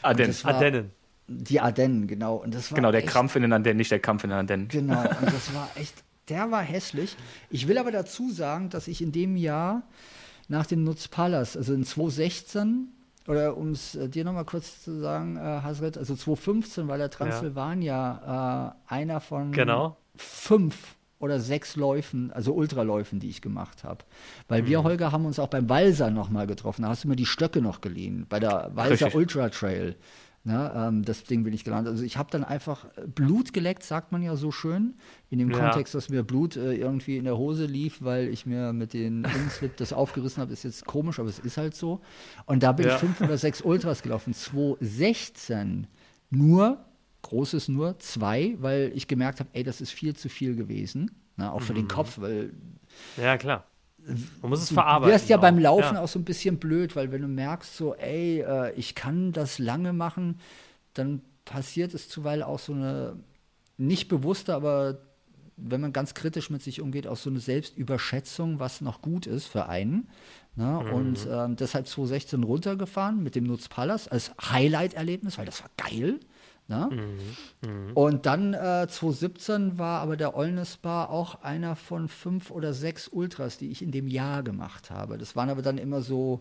[0.00, 0.34] Ardennen.
[0.44, 0.90] Ardennen.
[1.28, 2.36] Die Ardennen, genau.
[2.36, 4.38] Und das war genau, der echt, Krampf in den Ardennen, nicht der Kampf in den
[4.38, 4.68] Ardennen.
[4.68, 6.02] Genau, und das war echt,
[6.32, 7.16] der war hässlich.
[7.50, 9.82] Ich will aber dazu sagen, dass ich in dem Jahr
[10.48, 12.88] nach dem Nutzpalas, also in 2016,
[13.28, 17.10] oder um es äh, dir nochmal kurz zu sagen, äh, Hasret, also 2015 war der
[17.10, 17.92] Transsilvania
[18.26, 18.76] ja.
[18.88, 19.96] äh, einer von genau.
[20.16, 24.04] fünf oder sechs Läufen, also Ultraläufen, die ich gemacht habe.
[24.48, 24.66] Weil mhm.
[24.66, 26.82] wir, Holger, haben uns auch beim Walser nochmal getroffen.
[26.82, 29.14] Da hast du mir die Stöcke noch geliehen, bei der Walser.
[29.14, 29.96] Ultra Trail.
[30.44, 31.92] Ne, ähm, das Ding bin ich gelandet.
[31.92, 34.94] Also ich habe dann einfach Blut geleckt, sagt man ja so schön,
[35.30, 35.58] in dem ja.
[35.58, 39.22] Kontext, dass mir Blut äh, irgendwie in der Hose lief, weil ich mir mit den
[39.24, 42.00] Inslip das aufgerissen habe, ist jetzt komisch, aber es ist halt so.
[42.44, 42.94] Und da bin ja.
[42.94, 44.34] ich fünf oder sechs Ultras gelaufen.
[44.34, 45.86] 2016
[46.30, 46.84] nur
[47.22, 51.12] Großes nur, zwei, weil ich gemerkt habe, ey, das ist viel zu viel gewesen.
[51.36, 51.76] Ne, auch für mhm.
[51.76, 52.52] den Kopf, weil.
[53.16, 53.64] Ja, klar.
[54.40, 55.10] Man muss es verarbeiten.
[55.10, 55.40] Du wirst ja auch.
[55.40, 56.02] beim Laufen ja.
[56.02, 59.58] auch so ein bisschen blöd, weil wenn du merkst, so, ey, äh, ich kann das
[59.58, 60.40] lange machen,
[60.94, 63.16] dann passiert es zuweilen auch so eine
[63.78, 64.98] nicht bewusste, aber
[65.56, 69.46] wenn man ganz kritisch mit sich umgeht, auch so eine Selbstüberschätzung, was noch gut ist
[69.46, 70.08] für einen.
[70.56, 70.82] Ne?
[70.84, 70.92] Mhm.
[70.92, 76.20] Und ähm, deshalb 2016 runtergefahren mit dem Nutzpalast als Highlight-Erlebnis, weil das war geil.
[76.72, 76.88] Ne?
[76.90, 77.68] Mhm.
[77.68, 77.92] Mhm.
[77.92, 83.08] Und dann äh, 2017 war aber der Ollness Bar auch einer von fünf oder sechs
[83.08, 85.18] Ultras, die ich in dem Jahr gemacht habe.
[85.18, 86.40] Das waren aber dann immer so,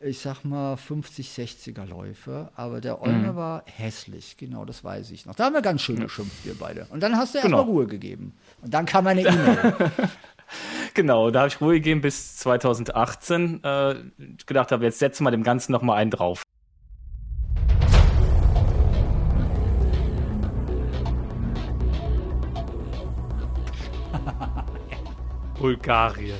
[0.00, 2.50] ich sag mal, 50, 60er Läufe.
[2.56, 3.36] Aber der Olme mhm.
[3.36, 5.34] war hässlich, genau, das weiß ich noch.
[5.34, 6.86] Da haben wir ganz schön geschimpft, wir beide.
[6.90, 7.58] Und dann hast du genau.
[7.58, 8.34] erstmal Ruhe gegeben.
[8.60, 9.74] Und dann kam eine E-Mail.
[10.94, 13.64] genau, da habe ich Ruhe gegeben bis 2018.
[13.64, 13.94] Äh,
[14.44, 16.43] gedacht habe, jetzt setzen wir dem Ganzen nochmal einen drauf.
[25.64, 26.36] Bulgarien.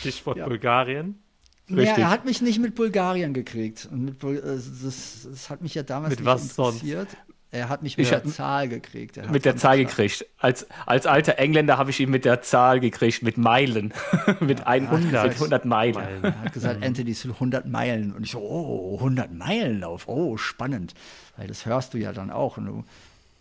[0.00, 0.48] Stichwort ja.
[0.48, 1.22] Bulgarien.
[1.68, 3.88] Ja, er hat mich nicht mit Bulgarien gekriegt.
[3.88, 4.42] Und mit Bul äh,
[4.82, 7.10] das, das, hat mich ja damals mit was interessiert.
[7.10, 7.24] Sonst?
[7.52, 9.30] Er hat mich mit ich der Zahl gekriegt.
[9.30, 10.26] mit der Zahl gekriegt.
[10.38, 13.94] Als, als alter Engländer habe ich ihn mit der Zahl gekriegt, mit Meilen.
[14.40, 15.94] mit, ja, 100, mit 100 Meilen.
[15.94, 16.24] Meilen.
[16.24, 18.12] Er hat gesagt, Anthony, es sind 100 Meilen.
[18.12, 20.08] Und ich so, oh, 100 Meilen auf.
[20.08, 20.94] Oh, spannend.
[21.36, 22.56] Weil das hörst du ja dann auch.
[22.56, 22.84] Und du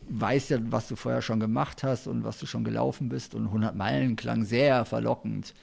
[0.09, 3.35] weißt ja, was du vorher schon gemacht hast und was du schon gelaufen bist.
[3.35, 5.53] Und 100 Meilen klang sehr verlockend.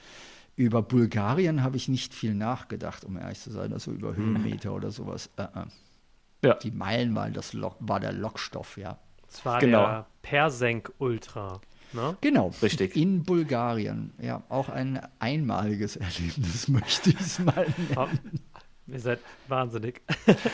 [0.55, 4.89] Über Bulgarien habe ich nicht viel nachgedacht, um ehrlich zu sein, also über Höhenmeter oder
[4.89, 5.29] sowas.
[5.37, 6.47] Äh, äh.
[6.47, 6.53] Ja.
[6.55, 8.97] Die Meilen waren das Lok, war der Lockstoff, ja.
[9.27, 9.85] Das war genau.
[9.85, 11.61] der Persenk Ultra.
[11.93, 12.17] Ne?
[12.21, 12.95] Genau, richtig.
[12.95, 14.13] In Bulgarien.
[14.21, 18.39] Ja, auch ein einmaliges Erlebnis, möchte ich es mal nennen.
[18.87, 20.01] Ihr seid wahnsinnig.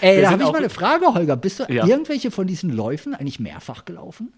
[0.01, 1.35] Ey, da habe ich mal eine Frage, Holger.
[1.35, 1.85] Bist du ja.
[1.85, 4.33] irgendwelche von diesen Läufen eigentlich mehrfach gelaufen?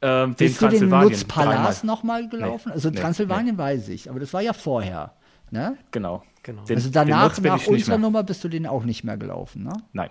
[0.00, 2.68] Ähm, Bist du den Nutzpalast nochmal gelaufen?
[2.68, 3.62] Nee, also nee, Transsilvanien nee.
[3.62, 5.14] weiß ich, aber das war ja vorher.
[5.50, 5.76] Ne?
[5.90, 6.22] Genau.
[6.42, 6.64] genau.
[6.64, 9.72] Den, also danach, nach unserer Nummer, bist du den auch nicht mehr gelaufen, ne?
[9.92, 10.10] Nein.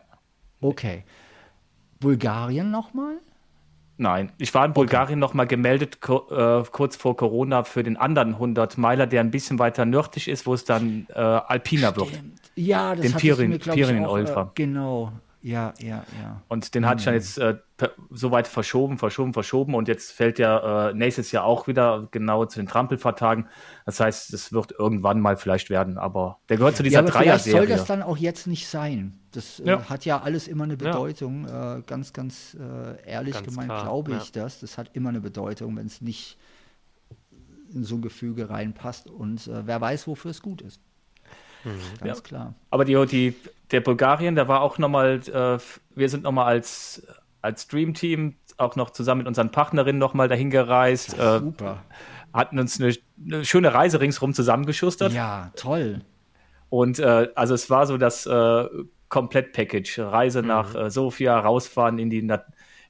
[0.62, 1.04] Okay.
[2.00, 3.18] Bulgarien nochmal?
[4.02, 5.30] Nein, ich war in Bulgarien okay.
[5.30, 10.28] nochmal gemeldet, äh, kurz vor Corona, für den anderen 100-Meiler, der ein bisschen weiter nördlich
[10.28, 12.12] ist, wo es dann äh, alpiner Stimmt.
[12.12, 12.22] wird.
[12.56, 14.42] Ja, das den Pirin, Pirin Ultra.
[14.42, 15.12] Äh, genau,
[15.44, 16.42] ja, ja, ja.
[16.48, 16.88] Und den mhm.
[16.88, 17.58] hatte ich dann jetzt äh,
[18.12, 22.46] so weit verschoben, verschoben, verschoben und jetzt fällt der äh, nächstes Jahr auch wieder genau
[22.46, 23.48] zu den Trampelfahrtagen.
[23.86, 27.60] Das heißt, es wird irgendwann mal vielleicht werden, aber der gehört zu dieser ja, Dreier-Serie.
[27.60, 29.20] soll das dann auch jetzt nicht sein.
[29.32, 29.90] Das äh, ja.
[29.90, 31.48] hat ja alles immer eine Bedeutung.
[31.48, 31.78] Ja.
[31.78, 34.60] Äh, ganz, ganz äh, ehrlich ganz gemeint glaube ich das.
[34.60, 36.38] Das hat immer eine Bedeutung, wenn es nicht
[37.74, 40.82] in so ein Gefüge reinpasst und äh, wer weiß, wofür es gut ist.
[41.64, 41.80] Mhm.
[42.04, 42.24] Ganz ja.
[42.24, 42.54] klar.
[42.70, 43.36] Aber die, die,
[43.72, 45.60] der Bulgarien, der war auch nochmal, äh,
[45.96, 47.06] wir sind nochmal als,
[47.42, 51.18] als Dream Team auch noch zusammen mit unseren Partnerinnen nochmal dahin gereist.
[51.18, 51.84] Äh, super.
[52.34, 52.94] Hatten uns eine,
[53.26, 55.12] eine, schöne Reise ringsherum zusammengeschustert.
[55.12, 56.02] Ja, toll.
[56.70, 58.66] Und äh, also es war so das äh,
[59.10, 60.00] Komplett-Package.
[60.00, 60.48] Reise mhm.
[60.48, 62.20] nach äh, Sofia, rausfahren in, die,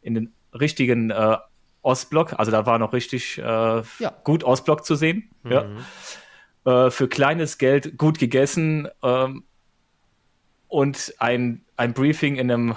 [0.02, 1.38] in den richtigen äh,
[1.82, 2.34] Ostblock.
[2.38, 4.14] Also da war noch richtig äh, ja.
[4.24, 5.30] gut Ostblock zu sehen.
[5.44, 5.52] Mhm.
[5.52, 5.66] Ja
[6.66, 9.44] äh, für kleines Geld gut gegessen ähm,
[10.68, 12.76] und ein, ein Briefing in einem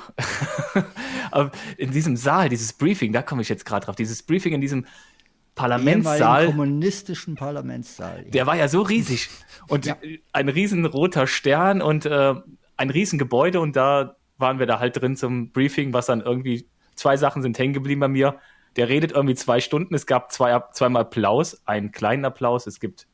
[1.76, 4.86] in diesem Saal, dieses Briefing, da komme ich jetzt gerade drauf, dieses Briefing in diesem
[5.54, 6.46] Parlamentssaal.
[6.46, 8.24] kommunistischen Parlamentssaal.
[8.24, 8.30] Ja.
[8.30, 9.30] Der war ja so riesig.
[9.68, 9.96] Und ja.
[10.32, 12.34] ein riesen roter Stern und äh,
[12.76, 16.66] ein riesen Gebäude und da waren wir da halt drin zum Briefing, was dann irgendwie,
[16.96, 18.38] zwei Sachen sind hängen geblieben bei mir.
[18.76, 23.06] Der redet irgendwie zwei Stunden, es gab zwei, zweimal Applaus, einen kleinen Applaus, es gibt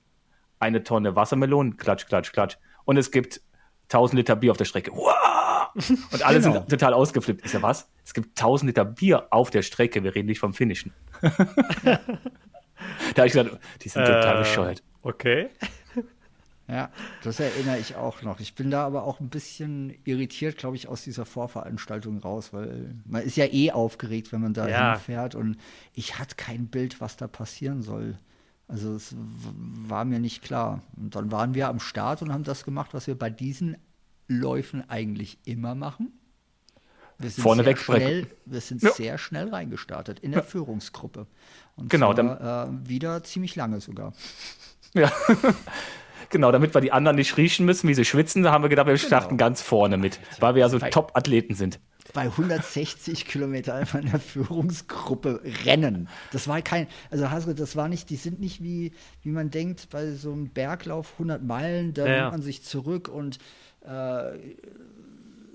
[0.60, 2.56] eine Tonne Wassermelonen, klatsch, klatsch, klatsch.
[2.84, 3.40] Und es gibt
[3.84, 4.92] 1000 Liter Bier auf der Strecke.
[6.12, 6.54] Und alle genau.
[6.54, 7.44] sind total ausgeflippt.
[7.44, 7.88] Ist ja was?
[8.04, 10.04] Es gibt 1000 Liter Bier auf der Strecke.
[10.04, 10.92] Wir reden nicht vom Finnischen.
[11.20, 11.98] da
[13.16, 14.82] habe ich gesagt, die sind total äh, bescheuert.
[15.02, 15.48] Okay.
[16.70, 16.88] Ja,
[17.24, 18.38] das erinnere ich auch noch.
[18.38, 22.94] Ich bin da aber auch ein bisschen irritiert, glaube ich, aus dieser Vorveranstaltung raus, weil
[23.06, 24.92] man ist ja eh aufgeregt, wenn man da ja.
[24.92, 25.56] hinfährt und
[25.94, 28.16] ich hatte kein Bild, was da passieren soll.
[28.70, 30.82] Also es war mir nicht klar.
[30.96, 33.76] Und dann waren wir am Start und haben das gemacht, was wir bei diesen
[34.28, 36.12] Läufen eigentlich immer machen.
[37.18, 38.92] Wir sind Vorne sehr schnell, Wir sind ja.
[38.92, 40.46] sehr schnell reingestartet in der ja.
[40.46, 41.26] Führungsgruppe.
[41.76, 44.14] Und genau, zwar, dann, äh, wieder ziemlich lange sogar.
[44.94, 45.12] Ja.
[46.30, 48.86] genau, damit wir die anderen nicht riechen müssen, wie sie schwitzen, da haben wir gedacht,
[48.86, 49.06] wir genau.
[49.06, 51.80] starten ganz vorne mit, weil wir ja so Top-Athleten sind
[52.12, 56.08] bei 160 Kilometer einfach in der Führungsgruppe rennen.
[56.32, 58.92] Das war kein, also Hasre, das war nicht, die sind nicht wie,
[59.22, 62.20] wie man denkt, bei so einem Berglauf 100 Meilen, da ja.
[62.20, 63.38] nimmt man sich zurück und
[63.82, 64.38] äh,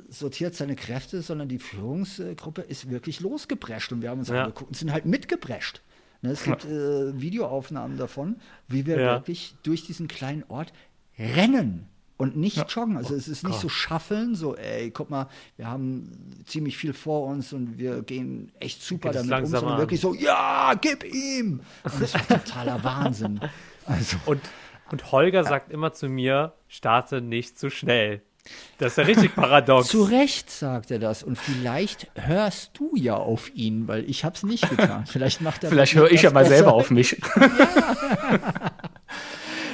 [0.09, 4.43] sortiert seine Kräfte, sondern die Führungsgruppe ist wirklich losgeprescht und wir haben uns ja.
[4.43, 5.81] angeguckt und sind halt mitgeprescht.
[6.21, 8.37] Ne, es gibt äh, Videoaufnahmen davon,
[8.67, 9.15] wie wir ja.
[9.15, 10.73] wirklich durch diesen kleinen Ort
[11.19, 11.87] rennen.
[12.17, 12.65] Und nicht ja.
[12.65, 12.97] joggen.
[12.97, 13.61] Also oh, es ist nicht Gott.
[13.61, 16.11] so schaffeln, so, ey, guck mal, wir haben
[16.45, 20.73] ziemlich viel vor uns und wir gehen echt super damit um, sondern wirklich so, ja,
[20.79, 21.61] gib ihm!
[21.83, 23.39] Und das war totaler Wahnsinn.
[23.87, 24.17] Also.
[24.25, 24.41] Und,
[24.89, 28.23] und Holger sagt immer zu mir, starte nicht zu schnell.
[28.77, 29.87] Das ist ja richtig paradox.
[29.87, 31.23] Zu Recht sagt er das.
[31.23, 35.05] Und vielleicht hörst du ja auf ihn, weil ich habe es nicht getan.
[35.07, 37.21] Vielleicht macht er Vielleicht höre ich ja mal selber auf mich.
[37.35, 38.71] ja,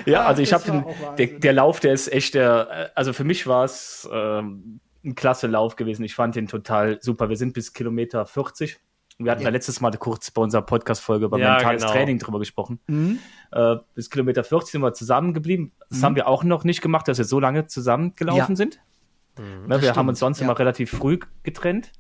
[0.08, 0.86] also ich habe
[1.18, 5.48] der, der, Lauf, der ist echt der, also für mich war es ähm, ein klasse
[5.48, 6.04] Lauf gewesen.
[6.04, 7.30] Ich fand den total super.
[7.30, 8.80] Wir sind bis Kilometer 40.
[9.18, 11.94] Wir hatten ja, ja letztes Mal kurz bei unserer Podcast-Folge über ja, mentales genau.
[11.94, 12.80] Training drüber gesprochen.
[12.88, 13.20] Mhm.
[13.52, 15.72] Äh, bis Kilometer 40 sind wir zusammengeblieben.
[15.90, 16.04] Das mhm.
[16.04, 18.56] haben wir auch noch nicht gemacht, dass wir so lange zusammengelaufen ja.
[18.56, 18.80] sind.
[19.38, 19.98] Mhm, ne, wir stimmt.
[19.98, 21.92] haben uns sonst immer relativ früh getrennt.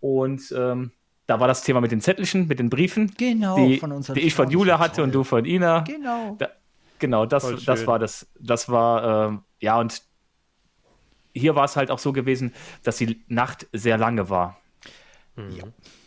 [0.00, 0.92] Und ähm,
[1.26, 3.80] da war das Thema mit den Zettelchen, mit den Briefen, genau, die,
[4.14, 5.04] die ich von Jule hatte toll.
[5.04, 5.80] und du von Ina.
[5.80, 6.36] Genau.
[6.38, 6.48] Da,
[7.02, 10.02] Genau, das, das war das, das war, ähm, ja, und
[11.34, 14.60] hier war es halt auch so gewesen, dass die Nacht sehr lange war.
[15.34, 15.50] Mhm.
[15.50, 15.64] Ja.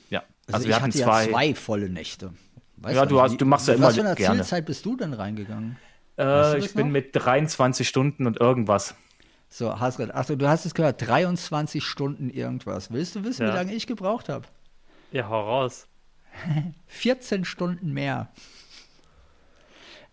[0.09, 0.19] ja.
[0.47, 2.33] Also, also wir hatten zwei, ja zwei volle Nächte.
[2.77, 4.37] Weißt ja, du, hast, du machst ja immer Was für eine gerne.
[4.37, 5.77] Zielzeit bist du denn reingegangen?
[6.17, 6.93] Äh, ich bin noch?
[6.93, 8.95] mit 23 Stunden und irgendwas.
[9.49, 12.89] So, Hasret, Achtung, du hast es gehört, 23 Stunden irgendwas.
[12.93, 13.51] Willst du wissen, ja.
[13.51, 14.47] wie lange ich gebraucht habe?
[15.11, 15.89] Ja, hau raus.
[16.87, 18.29] 14 Stunden mehr.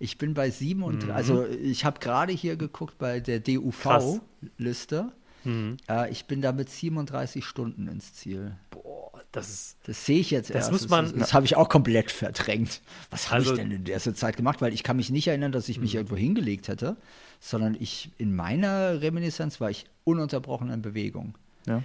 [0.03, 1.14] Ich bin bei 37, mhm.
[1.14, 5.12] also ich habe gerade hier geguckt bei der DUV-Liste.
[5.44, 5.76] Mhm.
[5.88, 8.57] Äh, ich bin da mit 37 Stunden ins Ziel.
[8.70, 9.76] Boah, das ist.
[9.84, 10.72] Das sehe ich jetzt das erst.
[10.72, 12.80] Muss man, das, das habe ich auch komplett verdrängt.
[13.11, 14.61] Was habe also, ich denn in der Zeit gemacht?
[14.61, 15.98] Weil ich kann mich nicht erinnern, dass ich mich mhm.
[15.98, 16.96] irgendwo hingelegt hätte,
[17.38, 21.38] sondern ich in meiner Reminiszenz war ich ununterbrochen in Bewegung.
[21.68, 21.84] Ja.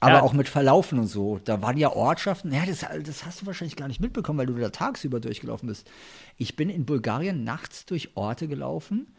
[0.00, 0.22] Aber ja.
[0.22, 1.40] auch mit Verlaufen und so.
[1.44, 2.52] Da waren ja Ortschaften.
[2.52, 5.90] Ja, das, das, hast du wahrscheinlich gar nicht mitbekommen, weil du da tagsüber durchgelaufen bist.
[6.36, 9.14] Ich bin in Bulgarien nachts durch Orte gelaufen,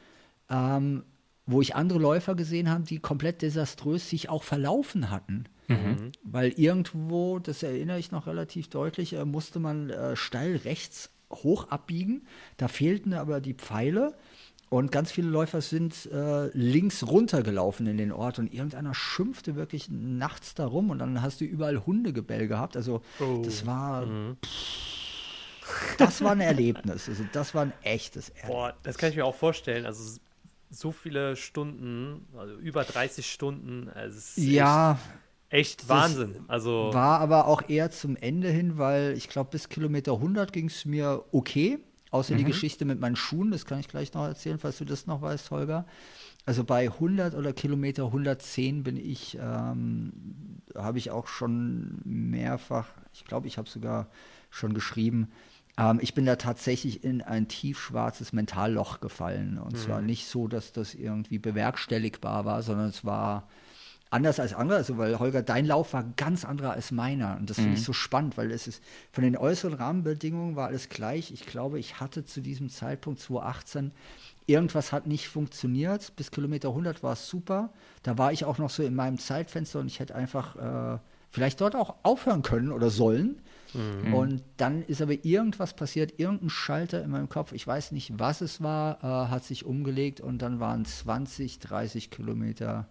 [0.49, 1.03] ähm,
[1.45, 5.45] wo ich andere Läufer gesehen habe, die komplett desaströs sich auch verlaufen hatten.
[5.67, 6.11] Mhm.
[6.23, 11.69] Weil irgendwo, das erinnere ich noch relativ deutlich, äh, musste man äh, steil rechts hoch
[11.69, 12.25] abbiegen.
[12.57, 14.15] Da fehlten aber die Pfeile.
[14.69, 19.89] Und ganz viele Läufer sind äh, links runtergelaufen in den Ort und irgendeiner schimpfte wirklich
[19.89, 22.75] nachts darum und dann hast du überall Hundegebell gehabt.
[22.75, 23.41] Also oh.
[23.45, 24.37] das war mhm.
[24.43, 27.07] pff, das war ein Erlebnis.
[27.07, 28.51] Also das war ein echtes Erlebnis.
[28.51, 29.85] Boah, das kann ich mir auch vorstellen.
[29.85, 30.19] Also
[30.69, 33.89] so viele Stunden, also über 30 Stunden.
[33.89, 34.99] Also ja.
[35.49, 36.43] Echt, echt Wahnsinn.
[36.47, 40.67] Also war aber auch eher zum Ende hin, weil ich glaube, bis Kilometer 100 ging
[40.67, 41.79] es mir okay.
[42.11, 42.39] Außer mhm.
[42.39, 45.21] die Geschichte mit meinen Schuhen, das kann ich gleich noch erzählen, falls du das noch
[45.21, 45.85] weißt, Holger.
[46.45, 50.13] Also bei 100 oder Kilometer 110 bin ich, ähm,
[50.75, 54.07] habe ich auch schon mehrfach, ich glaube, ich habe sogar
[54.49, 55.27] schon geschrieben,
[55.77, 59.57] ähm, ich bin da tatsächlich in ein tiefschwarzes Mentalloch gefallen.
[59.57, 59.77] Und mhm.
[59.77, 63.47] zwar nicht so, dass das irgendwie bewerkstelligbar war, sondern es war
[64.09, 67.37] anders als andere, also weil Holger, dein Lauf war ganz anderer als meiner.
[67.37, 67.85] Und das finde ich mhm.
[67.85, 68.81] so spannend, weil es ist
[69.11, 71.31] von den äußeren Rahmenbedingungen war alles gleich.
[71.31, 73.91] Ich glaube, ich hatte zu diesem Zeitpunkt 2018
[74.47, 76.15] irgendwas hat nicht funktioniert.
[76.15, 77.69] Bis Kilometer 100 war es super.
[78.01, 80.99] Da war ich auch noch so in meinem Zeitfenster und ich hätte einfach äh,
[81.29, 83.41] vielleicht dort auch aufhören können oder sollen.
[83.73, 84.13] Mhm.
[84.13, 88.39] Und dann ist aber irgendwas passiert, irgendein Schalter in meinem Kopf, ich weiß nicht, was
[88.39, 92.87] es war, äh, hat sich umgelegt und dann waren 20, 30 Kilometer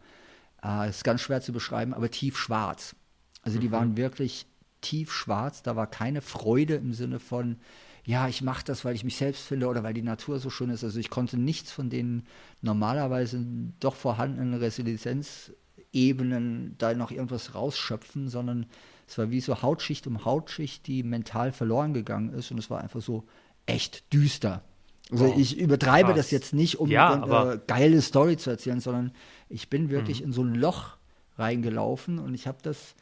[0.66, 2.96] äh, ist ganz schwer zu beschreiben, aber tiefschwarz.
[3.42, 3.72] Also die mhm.
[3.72, 4.46] waren wirklich
[4.80, 5.62] tiefschwarz.
[5.62, 7.56] Da war keine Freude im Sinne von,
[8.04, 10.70] ja, ich mache das, weil ich mich selbst finde oder weil die Natur so schön
[10.70, 10.84] ist.
[10.84, 12.24] Also ich konnte nichts von den
[12.62, 13.44] normalerweise
[13.80, 18.66] doch vorhandenen Resilienzebenen da noch irgendwas rausschöpfen, sondern
[19.08, 22.80] es war wie so Hautschicht um Hautschicht, die mental verloren gegangen ist und es war
[22.80, 23.24] einfach so
[23.66, 24.62] echt düster.
[25.10, 25.38] Also wow.
[25.38, 26.16] ich übertreibe Krass.
[26.16, 29.12] das jetzt nicht, um ja, eine geile Story zu erzählen, sondern
[29.49, 30.26] ich bin wirklich mhm.
[30.26, 30.97] in so ein Loch
[31.36, 32.94] reingelaufen und ich habe das,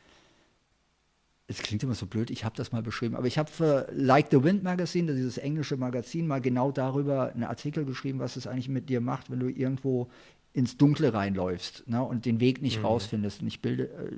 [1.47, 4.29] es klingt immer so blöd, ich habe das mal beschrieben, aber ich habe für Like
[4.31, 8.69] the Wind Magazine, dieses englische Magazin, mal genau darüber einen Artikel geschrieben, was es eigentlich
[8.69, 10.09] mit dir macht, wenn du irgendwo
[10.55, 12.87] ins Dunkle reinläufst ne, und den Weg nicht mhm.
[12.87, 13.43] rausfindest.
[13.43, 14.13] Und ich bilde, äh,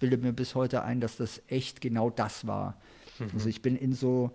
[0.00, 2.80] bilde mir bis heute ein, dass das echt genau das war.
[3.18, 3.26] Mhm.
[3.34, 4.32] Also ich bin in so,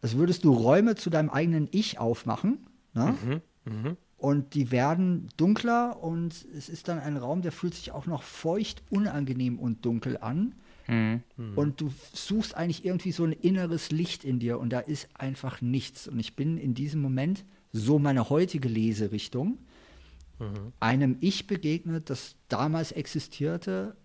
[0.00, 2.66] als würdest du Räume zu deinem eigenen Ich aufmachen.
[2.94, 3.14] Ne?
[3.64, 3.96] Mhm.
[4.22, 4.28] Mhm.
[4.28, 8.22] Und die werden dunkler und es ist dann ein Raum, der fühlt sich auch noch
[8.22, 10.54] feucht, unangenehm und dunkel an.
[10.88, 11.22] Mhm.
[11.54, 15.60] Und du suchst eigentlich irgendwie so ein inneres Licht in dir und da ist einfach
[15.60, 16.08] nichts.
[16.08, 19.58] Und ich bin in diesem Moment, so meine heutige Leserichtung,
[20.38, 20.72] mhm.
[20.80, 23.96] einem Ich begegnet, das damals existierte,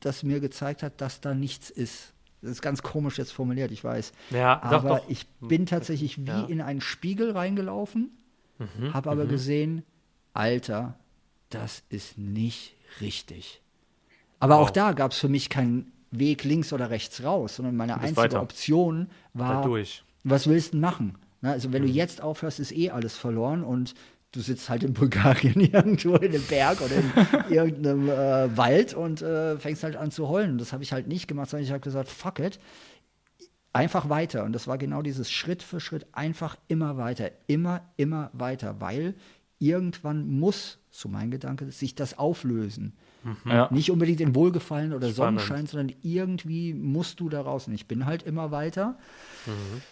[0.00, 2.12] das mir gezeigt hat, dass da nichts ist.
[2.42, 4.12] Das ist ganz komisch jetzt formuliert, ich weiß.
[4.30, 5.10] Ja, aber doch, doch.
[5.10, 6.44] ich bin tatsächlich wie ja.
[6.44, 8.10] in einen Spiegel reingelaufen,
[8.58, 9.28] mhm, habe aber mhm.
[9.28, 9.82] gesehen,
[10.34, 10.94] Alter,
[11.50, 13.60] das ist nicht richtig.
[14.38, 14.66] Aber wow.
[14.66, 18.16] auch da gab es für mich keinen Weg links oder rechts raus, sondern meine einzige
[18.16, 18.42] weiter.
[18.42, 19.68] Option war,
[20.24, 21.16] was willst du machen?
[21.40, 21.88] Na, also wenn mhm.
[21.88, 23.94] du jetzt aufhörst, ist eh alles verloren und
[24.32, 27.12] du sitzt halt in Bulgarien irgendwo in einem Berg oder in
[27.54, 30.58] irgendeinem äh, Wald und äh, fängst halt an zu heulen.
[30.58, 32.58] Das habe ich halt nicht gemacht, sondern ich habe gesagt, fuck it,
[33.76, 34.44] einfach weiter.
[34.44, 39.14] Und das war genau dieses Schritt für Schritt, einfach immer weiter, immer, immer weiter, weil
[39.58, 42.94] irgendwann muss, so mein Gedanke, sich das auflösen.
[43.24, 43.50] Mhm.
[43.50, 43.68] Ja.
[43.70, 45.40] Nicht unbedingt in Wohlgefallen oder Spannend.
[45.40, 47.66] Sonnenschein, sondern irgendwie musst du da raus.
[47.66, 48.98] Und ich bin halt immer weiter.
[49.46, 49.82] Mhm.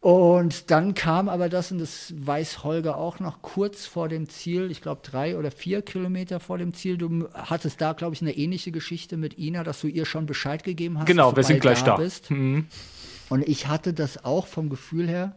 [0.00, 4.70] Und dann kam aber das, und das weiß Holger auch noch, kurz vor dem Ziel,
[4.70, 6.96] ich glaube drei oder vier Kilometer vor dem Ziel.
[6.98, 10.62] Du hattest da, glaube ich, eine ähnliche Geschichte mit Ina, dass du ihr schon Bescheid
[10.62, 11.06] gegeben hast.
[11.06, 11.96] Genau, wir sind gleich da.
[11.96, 12.30] Bist.
[12.30, 12.66] Mhm.
[13.28, 15.36] Und ich hatte das auch vom Gefühl her.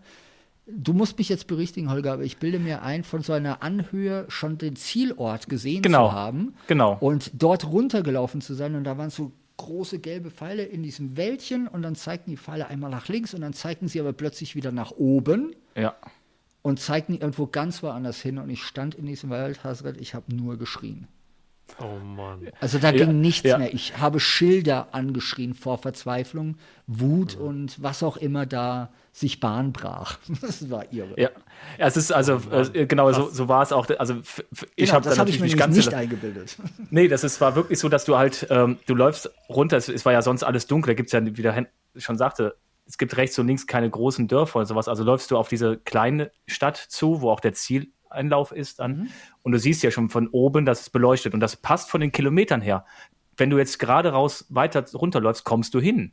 [0.68, 4.26] Du musst mich jetzt berichtigen, Holger, aber ich bilde mir ein, von so einer Anhöhe
[4.30, 6.10] schon den Zielort gesehen genau.
[6.10, 6.54] zu haben.
[6.68, 6.98] Genau.
[7.00, 8.76] Und dort runtergelaufen zu sein.
[8.76, 12.68] Und da waren so große gelbe Pfeile in diesem Wäldchen und dann zeigten die Pfeile
[12.68, 15.56] einmal nach links und dann zeigten sie aber plötzlich wieder nach oben.
[15.76, 15.96] Ja.
[16.64, 20.34] Und zeigten irgendwo ganz woanders hin und ich stand in diesem Wald, Hasret, ich habe
[20.36, 21.08] nur geschrien.
[21.80, 22.50] Oh Mann.
[22.60, 23.58] Also da ja, ging nichts ja.
[23.58, 23.74] mehr.
[23.74, 26.58] Ich habe Schilder angeschrien vor Verzweiflung,
[26.88, 27.46] Wut mhm.
[27.46, 30.18] und was auch immer da sich Bahn brach.
[30.42, 31.14] Das war irre.
[31.18, 31.30] Ja,
[31.78, 33.88] ja es ist also oh äh, genau so, so war es auch.
[34.00, 34.16] Also
[34.76, 36.58] ich genau, habe das habe ich mir nicht, ganz nicht eingebildet.
[36.90, 39.78] Nee, das ist, war wirklich so, dass du halt ähm, du läufst runter.
[39.78, 40.92] Es, es, war ja sonst alles dunkel.
[40.92, 41.68] Da gibt es ja, wie der
[41.98, 42.56] schon sagte,
[42.86, 44.88] es gibt rechts und links keine großen Dörfer oder sowas.
[44.88, 47.54] Also läufst du auf diese kleine Stadt zu, wo auch der
[48.12, 48.92] Zieleinlauf ist dann.
[48.92, 49.10] Mhm.
[49.44, 51.34] Und du siehst ja schon von oben, dass es beleuchtet.
[51.34, 52.86] Und das passt von den Kilometern her.
[53.38, 56.12] Wenn du jetzt gerade raus weiter runterläufst, kommst du hin.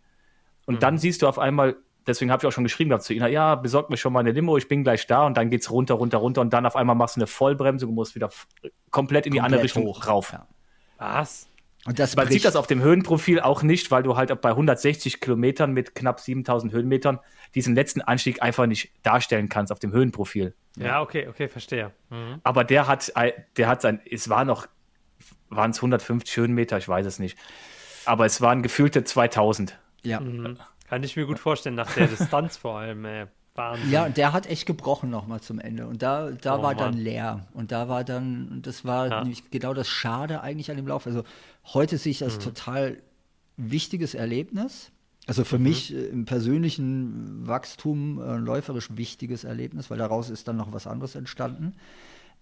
[0.66, 0.80] Und mhm.
[0.80, 1.76] dann siehst du auf einmal
[2.07, 4.32] deswegen habe ich auch schon geschrieben gehabt zu Ihnen, ja, besorgt mir schon mal eine
[4.32, 6.74] Limo, ich bin gleich da und dann geht es runter, runter, runter und dann auf
[6.74, 8.30] einmal machst du eine Vollbremsung und musst wieder
[8.90, 10.07] komplett in die komplett andere Richtung hoch.
[10.07, 10.32] rauf.
[10.32, 10.46] Ja.
[10.96, 11.49] Was?
[11.84, 12.32] Und das Man bricht.
[12.32, 16.20] sieht das auf dem Höhenprofil auch nicht, weil du halt bei 160 Kilometern mit knapp
[16.20, 17.18] 7000 Höhenmetern
[17.55, 20.55] diesen letzten Anstieg einfach nicht darstellen kannst auf dem Höhenprofil.
[20.81, 21.93] Ja, okay, okay, verstehe.
[22.11, 22.41] Mhm.
[22.43, 23.12] Aber der hat,
[23.57, 24.66] der hat sein, es war noch,
[25.49, 27.39] waren es 150 Höhenmeter, ich weiß es nicht.
[28.05, 29.79] Aber es waren gefühlte 2000.
[30.03, 30.20] Ja.
[30.20, 30.59] Mhm.
[30.89, 33.26] Kann ich mir gut vorstellen, nach der Distanz vor allem, ey.
[33.59, 33.91] Wahnsinn.
[33.91, 35.87] Ja, und der hat echt gebrochen nochmal zum Ende.
[35.87, 36.79] Und da, da oh, war Mann.
[36.79, 37.47] dann leer.
[37.53, 39.20] Und da war dann, das war ja.
[39.20, 41.07] nämlich genau das Schade eigentlich an dem Lauf.
[41.07, 41.24] Also
[41.74, 42.43] heute sehe ich das mhm.
[42.43, 43.03] total
[43.57, 44.93] wichtiges Erlebnis.
[45.29, 45.64] Also für mhm.
[45.64, 50.87] mich äh, im persönlichen Wachstum äh, läuferisch wichtiges Erlebnis, weil daraus ist dann noch was
[50.87, 51.74] anderes entstanden.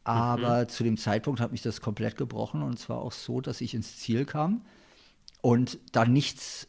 [0.05, 0.69] Aber mhm.
[0.69, 3.97] zu dem Zeitpunkt hat mich das komplett gebrochen und zwar auch so, dass ich ins
[3.97, 4.63] Ziel kam
[5.43, 6.69] und da nichts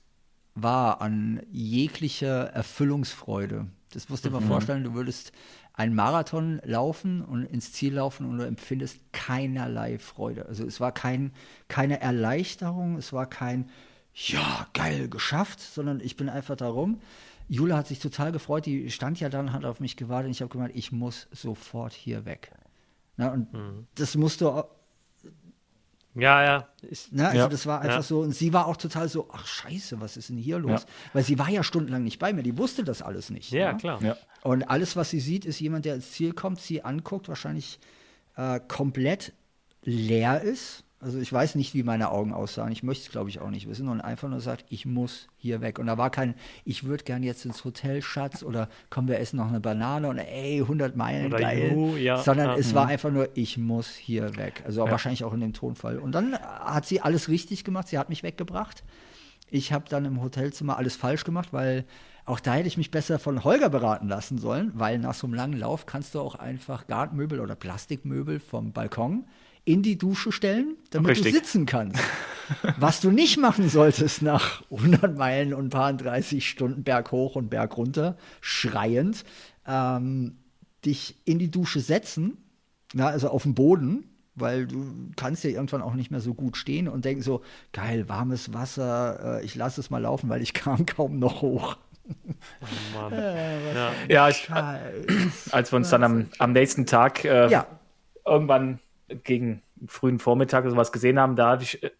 [0.55, 3.67] war an jeglicher Erfüllungsfreude.
[3.93, 4.41] Das musst du dir mhm.
[4.41, 5.31] mal vorstellen, du würdest
[5.73, 10.47] einen Marathon laufen und ins Ziel laufen und du empfindest keinerlei Freude.
[10.47, 11.31] Also es war kein,
[11.67, 13.69] keine Erleichterung, es war kein,
[14.25, 16.99] ja, geil, geschafft, sondern ich bin einfach darum.
[17.47, 20.41] Jule hat sich total gefreut, die stand ja dann, hat auf mich gewartet und ich
[20.41, 22.51] habe gemeint, ich muss sofort hier weg.
[23.15, 23.87] Na, und mhm.
[23.95, 24.63] das musst du
[26.15, 26.67] ja, ja.
[26.81, 27.27] Ich, ne?
[27.27, 27.47] Also ja.
[27.47, 28.01] das war einfach ja.
[28.01, 30.81] so, und sie war auch total so, ach scheiße, was ist denn hier los?
[30.81, 30.89] Ja.
[31.13, 33.51] Weil sie war ja stundenlang nicht bei mir, die wusste das alles nicht.
[33.51, 33.77] Ja, ne?
[33.77, 34.17] klar.
[34.41, 37.79] Und alles, was sie sieht, ist jemand, der ins Ziel kommt, sie anguckt, wahrscheinlich
[38.35, 39.33] äh, komplett
[39.83, 42.71] leer ist, also ich weiß nicht, wie meine Augen aussahen.
[42.71, 43.87] Ich möchte es, glaube ich, auch nicht wissen.
[43.87, 45.77] Und einfach nur sagt, ich muss hier weg.
[45.77, 46.33] Und da war kein,
[46.65, 50.17] ich würde gern jetzt ins Hotel, Schatz, oder kommen wir essen noch eine Banane und
[50.17, 51.71] ey, 100 Meilen, oder geil.
[51.71, 52.91] Juhu, ja, Sondern ja, es war mhm.
[52.91, 54.63] einfach nur, ich muss hier weg.
[54.65, 54.91] Also ja.
[54.91, 55.99] wahrscheinlich auch in dem Tonfall.
[55.99, 57.87] Und dann hat sie alles richtig gemacht.
[57.89, 58.83] Sie hat mich weggebracht.
[59.51, 61.85] Ich habe dann im Hotelzimmer alles falsch gemacht, weil
[62.25, 65.35] auch da hätte ich mich besser von Holger beraten lassen sollen, weil nach so einem
[65.35, 69.25] langen Lauf kannst du auch einfach Gartenmöbel oder Plastikmöbel vom Balkon
[69.67, 71.33] in die Dusche stellen, damit Richtig.
[71.33, 71.99] du sitzen kannst.
[72.79, 77.35] Was du nicht machen solltest nach 100 Meilen und ein paar 30 Stunden Berg hoch
[77.35, 79.25] und Berg runter, schreiend,
[79.67, 80.37] ähm,
[80.85, 82.37] dich in die Dusche setzen,
[82.93, 84.05] na, also auf dem Boden,
[84.35, 84.85] weil du
[85.17, 87.41] kannst ja irgendwann auch nicht mehr so gut stehen und denken so,
[87.73, 91.75] geil, warmes Wasser, äh, ich lasse es mal laufen, weil ich kam kaum noch hoch.
[92.07, 93.11] Oh Mann.
[93.11, 94.49] Äh, ja, ja ich,
[95.51, 97.67] als wir uns dann am, am nächsten Tag äh, ja.
[98.25, 98.79] irgendwann
[99.23, 101.91] gegen frühen Vormittag oder sowas gesehen haben, da habe ich, äh,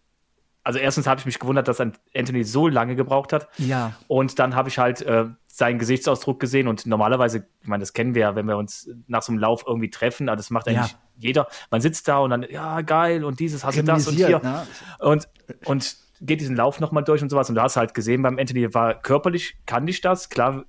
[0.62, 3.48] also erstens habe ich mich gewundert, dass Anthony so lange gebraucht hat.
[3.58, 3.94] Ja.
[4.06, 8.14] Und dann habe ich halt äh, seinen Gesichtsausdruck gesehen und normalerweise, ich meine, das kennen
[8.14, 10.92] wir ja, wenn wir uns nach so einem Lauf irgendwie treffen, aber das macht eigentlich
[10.92, 10.98] ja.
[11.16, 11.48] jeder.
[11.70, 14.40] Man sitzt da und dann, ja, geil und dieses, hast du das und hier.
[14.40, 14.66] Ne?
[14.98, 15.28] Und,
[15.64, 17.48] und geht diesen Lauf nochmal durch und sowas.
[17.48, 20.28] Und du hast halt gesehen, beim Anthony war körperlich, kann ich das.
[20.28, 20.64] Klar,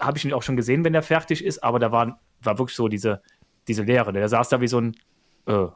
[0.00, 2.76] habe ich ihn auch schon gesehen, wenn er fertig ist, aber da war, war wirklich
[2.76, 3.22] so diese,
[3.68, 4.12] diese Leere.
[4.12, 4.96] Der saß da wie so ein
[5.46, 5.66] äh,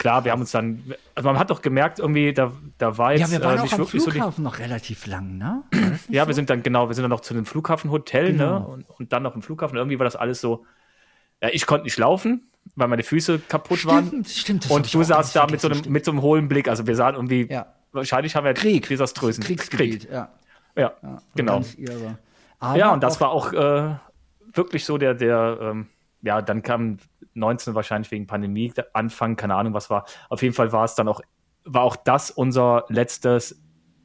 [0.00, 0.82] klar, wir haben uns dann,
[1.14, 3.72] also man hat doch gemerkt, irgendwie, da, da war jetzt ja, wir waren äh, auch
[3.72, 5.62] am Flughafen so noch relativ lang, ne?
[6.08, 6.28] ja, so?
[6.28, 8.38] wir sind dann, genau, wir sind dann noch zu dem Flughafenhotel, ne?
[8.38, 8.58] genau.
[8.58, 8.66] ne?
[8.66, 9.76] Und, und, dann noch im Flughafen.
[9.76, 10.64] Irgendwie war das alles so,
[11.42, 14.24] ja, ich konnte nicht laufen, weil meine Füße kaputt stimmt, waren.
[14.24, 16.68] Stimmt, Und du saßt da mit so, einem, mit so einem hohlen Blick.
[16.68, 17.66] Also wir sahen irgendwie, ja.
[17.92, 18.88] wahrscheinlich haben wir Krieg.
[18.88, 20.10] desaströsen Kriegsgebiet, Krieg.
[20.10, 20.30] Ja.
[20.76, 21.62] Ja, ja genau.
[22.74, 23.96] ja, und das war auch äh,
[24.54, 25.88] wirklich so der, der, ähm,
[26.22, 26.98] ja, dann kam
[27.40, 30.04] 19 wahrscheinlich wegen Pandemie Anfang, keine Ahnung, was war.
[30.28, 31.20] Auf jeden Fall war es dann auch,
[31.64, 33.60] war auch das unser letztes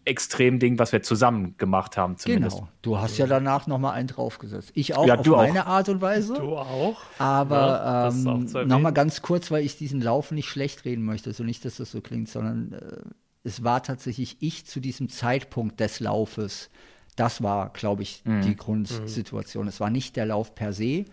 [0.05, 2.17] Extrem-Ding, was wir zusammen gemacht haben.
[2.17, 2.57] Zumindest.
[2.57, 2.69] Genau.
[2.81, 4.71] Du hast ja danach nochmal einen draufgesetzt.
[4.75, 5.69] Ich auch ja, auf meine auch.
[5.69, 6.35] Art und Weise.
[6.35, 7.01] Du auch.
[7.17, 11.33] Aber ja, ähm, nochmal ganz kurz, weil ich diesen Lauf nicht schlecht reden möchte.
[11.33, 13.09] So nicht, dass das so klingt, sondern äh,
[13.43, 16.69] es war tatsächlich ich zu diesem Zeitpunkt des Laufes.
[17.15, 18.41] Das war, glaube ich, mhm.
[18.41, 19.67] die Grundsituation.
[19.67, 21.05] Es war nicht der Lauf per se,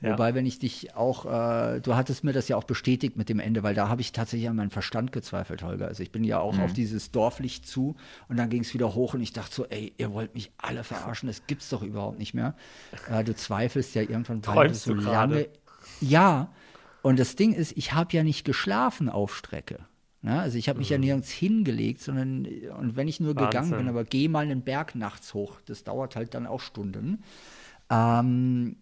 [0.00, 0.12] ja.
[0.12, 3.38] Wobei, wenn ich dich auch, äh, du hattest mir das ja auch bestätigt mit dem
[3.38, 5.88] Ende, weil da habe ich tatsächlich an meinen Verstand gezweifelt, Holger.
[5.88, 6.62] Also ich bin ja auch mhm.
[6.62, 7.96] auf dieses Dorflicht zu
[8.28, 10.84] und dann ging es wieder hoch und ich dachte so, ey, ihr wollt mich alle
[10.84, 12.54] verarschen, das gibt's doch überhaupt nicht mehr.
[13.10, 15.48] Äh, du zweifelst ja irgendwann, weil so du lange.
[16.00, 16.50] Ja,
[17.02, 19.80] und das Ding ist, ich habe ja nicht geschlafen auf Strecke.
[20.22, 20.40] Ne?
[20.40, 20.94] Also ich habe mich mhm.
[20.94, 22.46] ja nirgends hingelegt, sondern
[22.78, 23.50] und wenn ich nur Wahnsinn.
[23.50, 27.22] gegangen bin, aber geh mal einen Berg nachts hoch, das dauert halt dann auch Stunden.
[27.90, 28.76] Ähm,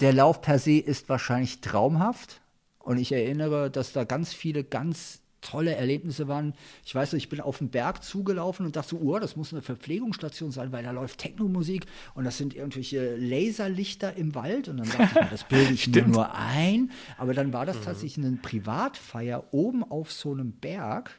[0.00, 2.40] der Lauf per se ist wahrscheinlich traumhaft.
[2.78, 6.54] Und ich erinnere, dass da ganz viele ganz tolle Erlebnisse waren.
[6.84, 9.62] Ich weiß, ich bin auf den Berg zugelaufen und dachte so, oh, das muss eine
[9.62, 14.68] Verpflegungsstation sein, weil da läuft Technomusik und das sind irgendwelche Laserlichter im Wald.
[14.68, 16.90] Und dann dachte ich mir, das bilde ich mir nur ein.
[17.16, 17.84] Aber dann war das mhm.
[17.84, 21.10] tatsächlich eine Privatfeier oben auf so einem Berg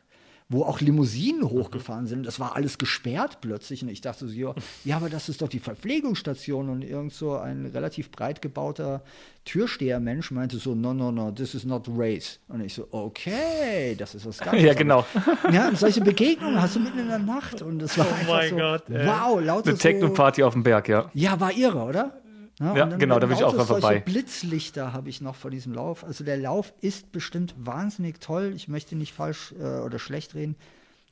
[0.50, 1.50] wo auch Limousinen mhm.
[1.50, 2.26] hochgefahren sind.
[2.26, 3.84] Das war alles gesperrt plötzlich.
[3.84, 6.70] Und ich dachte so, ja, aber das ist doch die Verpflegungsstation.
[6.70, 9.04] Und irgend so ein relativ breit gebauter
[9.43, 12.39] Türstehermensch meinte so, no, no, no, this is not race.
[12.48, 15.06] Und ich so, okay, das ist was ganz Ja, genau.
[15.52, 17.62] Ja, und solche Begegnungen hast du mitten in der Nacht.
[17.62, 21.10] Und das war oh einfach so, Gott, wow, lauter Eine Techno-Party auf dem Berg, ja.
[21.14, 22.22] Ja, war irre, oder?
[22.60, 23.99] Ja, ja genau, da bin ich auch mal vorbei.
[23.99, 26.03] Blitzlichter habe ich noch vor diesem Lauf.
[26.03, 28.53] Also der Lauf ist bestimmt wahnsinnig toll.
[28.55, 30.55] Ich möchte nicht falsch äh, oder schlecht reden.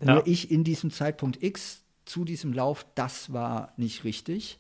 [0.02, 0.16] Ja.
[0.16, 4.60] Nur ich in diesem Zeitpunkt X zu diesem Lauf, das war nicht richtig.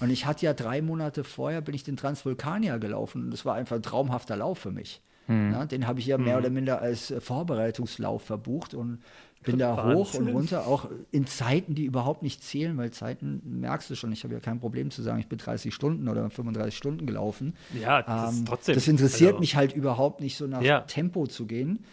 [0.00, 3.54] Und ich hatte ja drei Monate vorher, bin ich den Transvulkanier gelaufen und das war
[3.54, 5.02] einfach ein traumhafter Lauf für mich.
[5.26, 5.52] Hm.
[5.52, 6.40] Ja, den habe ich ja mehr hm.
[6.40, 9.00] oder minder als Vorbereitungslauf verbucht und
[9.42, 9.96] bin da Wahnsinn.
[9.96, 14.12] hoch und runter, auch in Zeiten, die überhaupt nicht zählen, weil Zeiten merkst du schon,
[14.12, 17.54] ich habe ja kein Problem zu sagen, ich bin 30 Stunden oder 35 Stunden gelaufen.
[17.80, 18.74] Ja, das ähm, trotzdem.
[18.74, 20.80] Das interessiert also, mich halt überhaupt nicht, so nach ja.
[20.80, 21.84] Tempo zu gehen.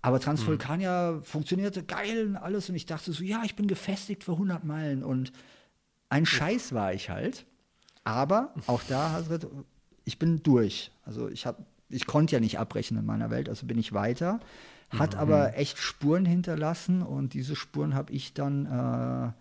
[0.00, 1.22] Aber Transvulkania mhm.
[1.22, 5.04] funktionierte geil und alles und ich dachte so, ja, ich bin gefestigt für 100 Meilen
[5.04, 5.32] und
[6.08, 7.46] ein Scheiß war ich halt.
[8.04, 9.46] Aber auch da, Hasret,
[10.04, 10.90] ich bin durch.
[11.04, 14.40] Also ich habe, ich konnte ja nicht abbrechen in meiner Welt, also bin ich weiter
[14.98, 15.20] hat mhm.
[15.20, 19.32] aber echt Spuren hinterlassen und diese Spuren habe ich dann äh,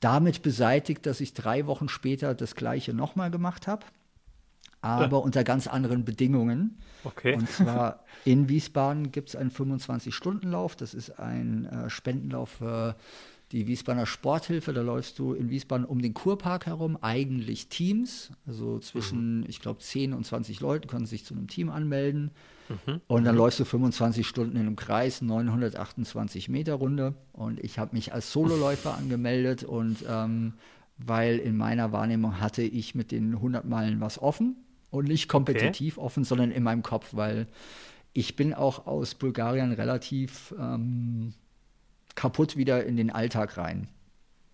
[0.00, 3.86] damit beseitigt, dass ich drei Wochen später das gleiche nochmal gemacht habe,
[4.80, 5.22] aber ja.
[5.22, 6.78] unter ganz anderen Bedingungen.
[7.04, 7.34] Okay.
[7.34, 12.96] Und zwar in Wiesbaden gibt es einen 25-Stunden-Lauf, das ist ein äh, Spendenlauf für
[13.52, 18.78] die Wiesbadener Sporthilfe, da läufst du in Wiesbaden um den Kurpark herum, eigentlich Teams, also
[18.78, 19.46] zwischen, mhm.
[19.48, 22.30] ich glaube, 10 und 20 Leuten können sich zu einem Team anmelden.
[22.70, 23.00] Mhm.
[23.06, 23.40] Und dann mhm.
[23.40, 27.14] läufst du 25 Stunden in einem Kreis, 928 Meter Runde.
[27.32, 30.54] Und ich habe mich als Sololäufer angemeldet und ähm,
[30.98, 34.56] weil in meiner Wahrnehmung hatte ich mit den 100 Meilen was offen
[34.90, 36.06] und nicht kompetitiv okay.
[36.06, 37.46] offen, sondern in meinem Kopf, weil
[38.12, 41.32] ich bin auch aus Bulgarien relativ ähm,
[42.14, 43.88] kaputt wieder in den Alltag rein.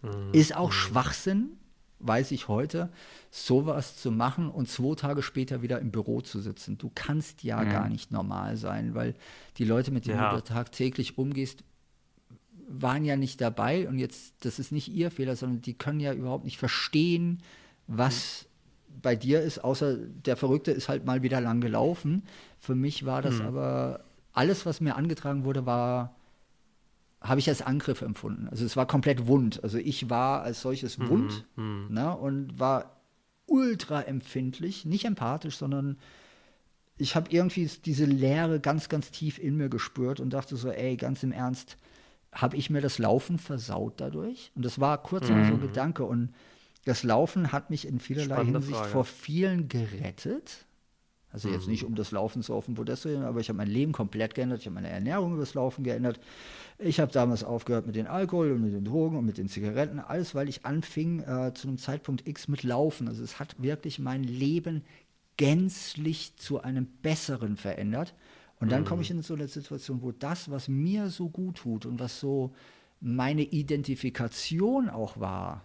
[0.02, 0.32] Mhm.
[0.32, 0.72] Ist auch mhm.
[0.72, 1.48] Schwachsinn,
[1.98, 2.90] weiß ich heute,
[3.30, 6.78] sowas zu machen und zwei Tage später wieder im Büro zu sitzen.
[6.78, 7.70] Du kannst ja mhm.
[7.70, 9.14] gar nicht normal sein, weil
[9.56, 10.34] die Leute, mit denen ja.
[10.34, 11.64] du tagtäglich umgehst,
[12.68, 16.12] waren ja nicht dabei und jetzt, das ist nicht ihr Fehler, sondern die können ja
[16.12, 17.42] überhaupt nicht verstehen,
[17.86, 18.46] was
[18.88, 19.00] mhm.
[19.02, 22.24] bei dir ist, außer der Verrückte ist halt mal wieder lang gelaufen.
[22.58, 23.46] Für mich war das mhm.
[23.46, 24.04] aber,
[24.36, 26.14] alles, was mir angetragen wurde, war
[27.28, 28.48] habe ich als Angriff empfunden.
[28.48, 29.62] Also es war komplett wund.
[29.62, 31.86] Also ich war als solches mhm, wund mhm.
[31.90, 32.96] Ne, und war
[33.46, 35.98] ultra empfindlich, nicht empathisch, sondern
[36.98, 40.96] ich habe irgendwie diese Leere ganz, ganz tief in mir gespürt und dachte so, ey,
[40.96, 41.76] ganz im Ernst,
[42.32, 44.50] habe ich mir das Laufen versaut dadurch?
[44.54, 45.46] Und das war kurz mhm.
[45.46, 46.04] so ein Gedanke.
[46.04, 46.34] Und
[46.84, 48.90] das Laufen hat mich in vielerlei Spannende Hinsicht Frage.
[48.90, 50.65] vor vielen gerettet.
[51.32, 51.72] Also jetzt mhm.
[51.72, 53.92] nicht um das Laufen zu auf dem Podest zu gehen, aber ich habe mein Leben
[53.92, 54.60] komplett geändert.
[54.60, 56.20] Ich habe meine Ernährung übers Laufen geändert.
[56.78, 59.98] Ich habe damals aufgehört mit dem Alkohol und mit den Drogen und mit den Zigaretten.
[59.98, 63.08] Alles, weil ich anfing äh, zu einem Zeitpunkt X mit Laufen.
[63.08, 64.84] Also es hat wirklich mein Leben
[65.36, 68.14] gänzlich zu einem besseren verändert.
[68.58, 68.86] Und dann mhm.
[68.86, 72.20] komme ich in so eine Situation, wo das, was mir so gut tut und was
[72.20, 72.54] so
[73.00, 75.64] meine Identifikation auch war,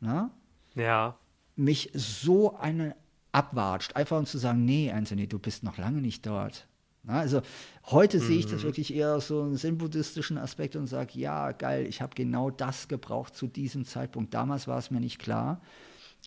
[0.00, 0.30] ne?
[0.76, 1.18] ja.
[1.56, 2.94] mich so eine
[3.32, 6.66] abwatscht, einfach um zu sagen, nee, Anthony, du bist noch lange nicht dort.
[7.04, 7.40] Na, also
[7.86, 8.22] heute mhm.
[8.22, 8.66] sehe ich das mhm.
[8.66, 13.34] wirklich eher so einem sinnbuddhistischen Aspekt und sage, ja, geil, ich habe genau das gebraucht
[13.34, 14.34] zu diesem Zeitpunkt.
[14.34, 15.60] Damals war es mir nicht klar.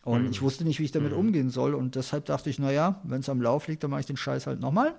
[0.03, 0.31] Und mhm.
[0.31, 1.19] ich wusste nicht, wie ich damit mhm.
[1.19, 1.75] umgehen soll.
[1.75, 4.47] Und deshalb dachte ich, naja, wenn es am Lauf liegt, dann mache ich den Scheiß
[4.47, 4.95] halt nochmal.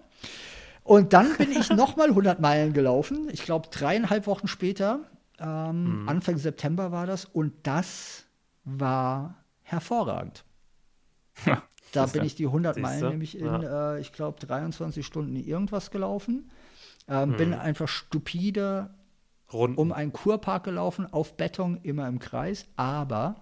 [0.84, 3.28] Und dann bin ich nochmal 100 Meilen gelaufen.
[3.32, 5.10] Ich glaube, dreieinhalb Wochen später,
[5.40, 6.08] ähm, mhm.
[6.08, 7.24] Anfang September war das.
[7.24, 8.24] Und das
[8.64, 10.44] war hervorragend.
[11.93, 13.94] Da bin ich die 100 Meilen nämlich in, ja.
[13.94, 16.51] äh, ich glaube, 23 Stunden irgendwas gelaufen.
[17.09, 17.36] Ähm, mhm.
[17.36, 18.90] Bin einfach stupide
[19.52, 19.77] Runden.
[19.77, 22.66] um einen Kurpark gelaufen, auf Beton, immer im Kreis.
[22.77, 23.36] Aber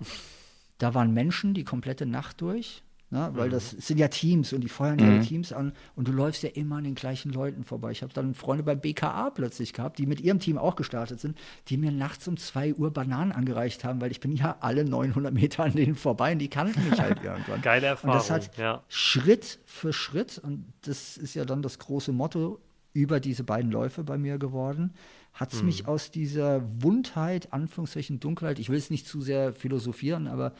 [0.78, 3.30] da waren Menschen die komplette Nacht durch, ne?
[3.34, 3.52] weil mhm.
[3.52, 5.12] das sind ja Teams und die feuern mhm.
[5.12, 7.90] ihre Teams an und du läufst ja immer an den gleichen Leuten vorbei.
[7.90, 11.36] Ich habe dann Freunde beim BKA plötzlich gehabt, die mit ihrem Team auch gestartet sind,
[11.68, 15.32] die mir nachts um 2 Uhr Bananen angereicht haben, weil ich bin ja alle 900
[15.32, 17.62] Meter an denen vorbei und die kannten mich halt irgendwann.
[17.62, 18.16] Geile Erfahrung.
[18.16, 18.82] Und das hat ja.
[18.88, 22.60] Schritt für Schritt, und das ist ja dann das große Motto
[22.92, 24.92] über diese beiden Läufe bei mir geworden,
[25.32, 25.66] hat es mhm.
[25.66, 30.52] mich aus dieser Wundheit, Anführungszeichen Dunkelheit, ich will es nicht zu sehr philosophieren, aber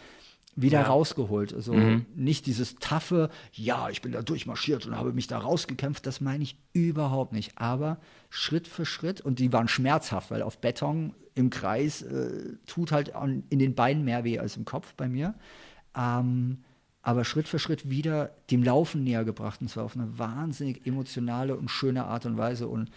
[0.57, 0.87] wieder ja.
[0.87, 1.55] rausgeholt.
[1.55, 2.07] Also mhm.
[2.15, 6.43] nicht dieses taffe, ja, ich bin da durchmarschiert und habe mich da rausgekämpft, das meine
[6.43, 7.59] ich überhaupt nicht.
[7.59, 7.99] Aber
[8.29, 13.15] Schritt für Schritt, und die waren schmerzhaft, weil auf Beton im Kreis äh, tut halt
[13.15, 15.35] an, in den Beinen mehr weh als im Kopf bei mir.
[15.97, 16.59] Ähm,
[17.03, 21.57] aber Schritt für Schritt wieder dem Laufen näher gebracht und zwar auf eine wahnsinnig emotionale
[21.57, 22.69] und schöne Art und Weise.
[22.69, 22.91] Und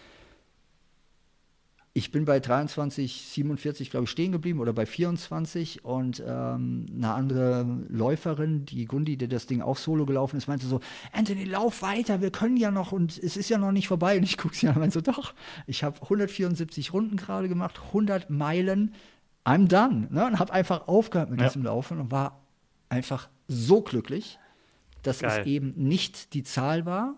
[1.96, 7.14] ich bin bei 23, 47, glaube ich, stehen geblieben oder bei 24 und ähm, eine
[7.14, 10.80] andere Läuferin, die Gundi, die das Ding auch solo gelaufen ist, meinte so,
[11.12, 14.16] Anthony, lauf weiter, wir können ja noch und es ist ja noch nicht vorbei.
[14.16, 15.34] Und ich gucke sie an und meinte so, doch,
[15.68, 18.92] ich habe 174 Runden gerade gemacht, 100 Meilen,
[19.44, 20.08] I'm done.
[20.10, 20.26] Ne?
[20.26, 21.46] Und habe einfach aufgehört mit ja.
[21.46, 22.40] diesem Laufen und war
[22.88, 24.40] einfach so glücklich,
[25.02, 25.42] dass Geil.
[25.42, 27.14] es eben nicht die Zahl war,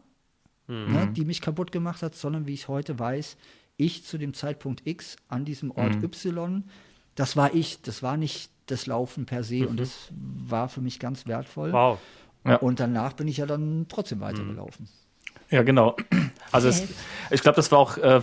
[0.66, 0.92] mhm.
[0.92, 3.38] ne, die mich kaputt gemacht hat, sondern wie ich heute weiß,
[3.76, 6.04] ich zu dem Zeitpunkt X an diesem Ort mhm.
[6.04, 6.64] Y,
[7.14, 9.68] das war ich, das war nicht das Laufen per se mhm.
[9.68, 11.72] und das war für mich ganz wertvoll.
[11.72, 11.98] Wow.
[12.44, 12.56] Ja.
[12.56, 14.88] Und danach bin ich ja dann trotzdem weitergelaufen.
[15.50, 15.96] Ja, genau.
[16.50, 16.88] Also es,
[17.30, 18.20] ich glaube, das war auch, äh,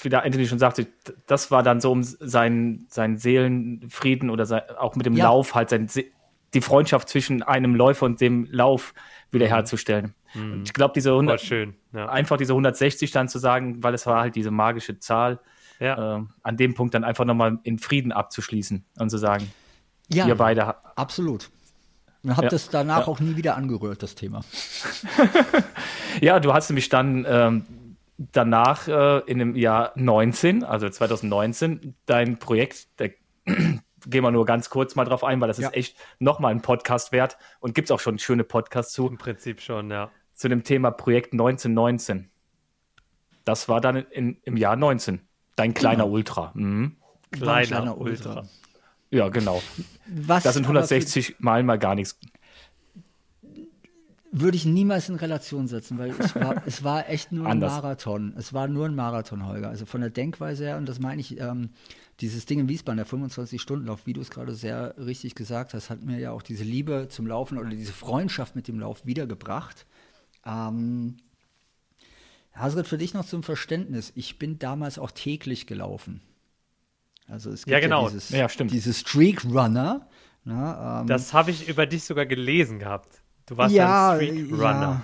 [0.00, 0.86] wie der Anthony schon sagte,
[1.26, 5.24] das war dann so um seinen, seinen Seelenfrieden oder sein, auch mit dem ja.
[5.24, 5.88] Lauf halt sein,
[6.52, 8.94] die Freundschaft zwischen einem Läufer und dem Lauf
[9.32, 10.14] wiederherzustellen.
[10.34, 10.62] Mhm.
[10.64, 12.08] Ich glaube, diese 100, schön, ja.
[12.08, 15.40] einfach diese 160 dann zu sagen, weil es war halt diese magische Zahl,
[15.78, 16.18] ja.
[16.18, 19.50] äh, an dem Punkt dann einfach nochmal in Frieden abzuschließen und zu sagen,
[20.08, 20.74] ja, wir beide.
[20.96, 21.50] Absolut.
[22.22, 22.48] Ich habe ja.
[22.50, 24.42] das danach auch nie wieder angerührt, das Thema.
[26.20, 27.64] ja, du hast nämlich dann ähm,
[28.18, 33.12] danach äh, in dem Jahr 19, also 2019, dein Projekt, der
[34.06, 35.68] gehen wir nur ganz kurz mal drauf ein, weil das ja.
[35.68, 39.08] ist echt nochmal ein Podcast wert und gibt es auch schon schöne Podcasts zu.
[39.08, 40.10] Im Prinzip schon, ja.
[40.34, 42.30] Zu dem Thema Projekt 1919.
[43.44, 45.20] Das war dann in, im Jahr 19.
[45.56, 46.14] Dein kleiner genau.
[46.14, 46.50] Ultra.
[46.54, 46.96] Mhm.
[47.30, 48.30] Kleiner, kleiner Ultra.
[48.30, 48.48] Ultra.
[49.10, 49.62] Ja, genau.
[50.06, 52.18] Was das sind 160 Mal mal gar nichts
[54.32, 58.34] würde ich niemals in Relation setzen, weil es war, es war echt nur ein Marathon.
[58.36, 59.68] Es war nur ein Marathon, Holger.
[59.68, 61.70] Also von der Denkweise her, und das meine ich, ähm,
[62.20, 66.02] dieses Ding in Wiesbaden, der 25-Stunden-Lauf, wie du es gerade sehr richtig gesagt hast, hat
[66.02, 69.86] mir ja auch diese Liebe zum Laufen oder diese Freundschaft mit dem Lauf wiedergebracht.
[70.44, 71.16] Ähm,
[72.52, 76.20] Hasret, für dich noch zum Verständnis, ich bin damals auch täglich gelaufen.
[77.26, 78.04] Also es gibt ja, genau.
[78.04, 80.08] ja dieses, ja, diese Streak Runner.
[80.44, 83.22] Na, ne, ähm, das habe ich über dich sogar gelesen gehabt.
[83.46, 84.60] Du warst ja, ein Streak Runner.
[84.60, 85.02] Ja,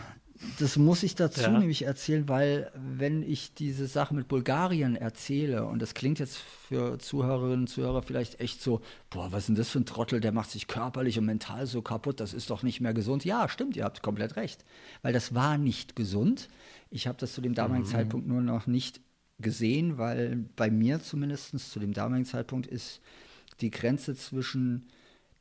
[0.59, 1.51] das muss ich dazu ja.
[1.51, 6.99] nämlich erzählen, weil wenn ich diese Sache mit Bulgarien erzähle, und das klingt jetzt für
[6.99, 8.81] Zuhörerinnen und Zuhörer vielleicht echt so,
[9.11, 11.83] boah, was ist denn das für ein Trottel, der macht sich körperlich und mental so
[11.83, 13.25] kaputt, das ist doch nicht mehr gesund.
[13.25, 14.65] Ja, stimmt, ihr habt komplett recht,
[15.03, 16.49] weil das war nicht gesund.
[16.91, 17.93] Ich habe das zu dem damaligen mhm.
[17.93, 19.01] Zeitpunkt nur noch nicht
[19.39, 23.01] gesehen, weil bei mir zumindest zu dem damaligen Zeitpunkt ist
[23.61, 24.89] die Grenze zwischen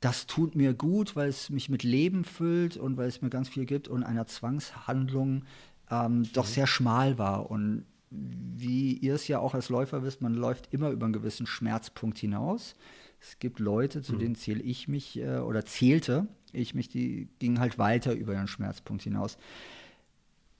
[0.05, 3.49] das tut mir gut, weil es mich mit Leben füllt und weil es mir ganz
[3.49, 5.45] viel gibt und einer Zwangshandlung
[5.89, 6.51] ähm, doch mhm.
[6.51, 7.49] sehr schmal war.
[7.49, 11.47] Und wie ihr es ja auch als Läufer wisst, man läuft immer über einen gewissen
[11.47, 12.75] Schmerzpunkt hinaus.
[13.19, 14.19] Es gibt Leute, zu mhm.
[14.19, 18.47] denen zähle ich mich äh, oder zählte ich mich, die gingen halt weiter über den
[18.47, 19.39] Schmerzpunkt hinaus.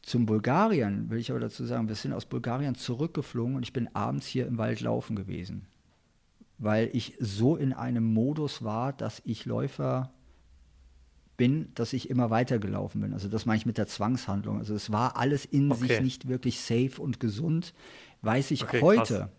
[0.02, 3.94] Zum Bulgarien will ich aber dazu sagen, wir sind aus Bulgarien zurückgeflogen und ich bin
[3.94, 5.68] abends hier im Wald laufen gewesen
[6.58, 10.12] weil ich so in einem Modus war, dass ich Läufer
[11.38, 13.14] bin, dass ich immer weitergelaufen bin.
[13.14, 14.58] Also das meine ich mit der Zwangshandlung.
[14.60, 15.88] Also es war alles in okay.
[15.88, 17.74] sich nicht wirklich safe und gesund.
[18.22, 19.30] Weiß ich okay, heute, krass.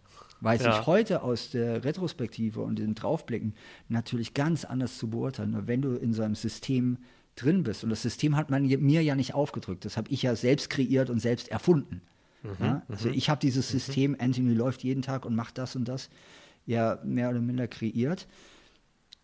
[0.41, 0.79] weiß ja.
[0.81, 3.55] ich heute aus der Retrospektive und den Draufblicken
[3.89, 5.53] natürlich ganz anders zu beurteilen.
[5.53, 6.99] Nur wenn du in so einem System
[7.35, 10.37] drin bist und das System hat man mir ja nicht aufgedrückt, das habe ich ja
[10.37, 12.03] selbst kreiert und selbst erfunden.
[12.43, 12.83] Mhm, ja?
[12.89, 13.15] Also mhm.
[13.15, 13.79] ich habe dieses mhm.
[13.79, 16.11] System, Anthony läuft jeden Tag und macht das und das,
[16.67, 18.27] ja mehr oder minder kreiert.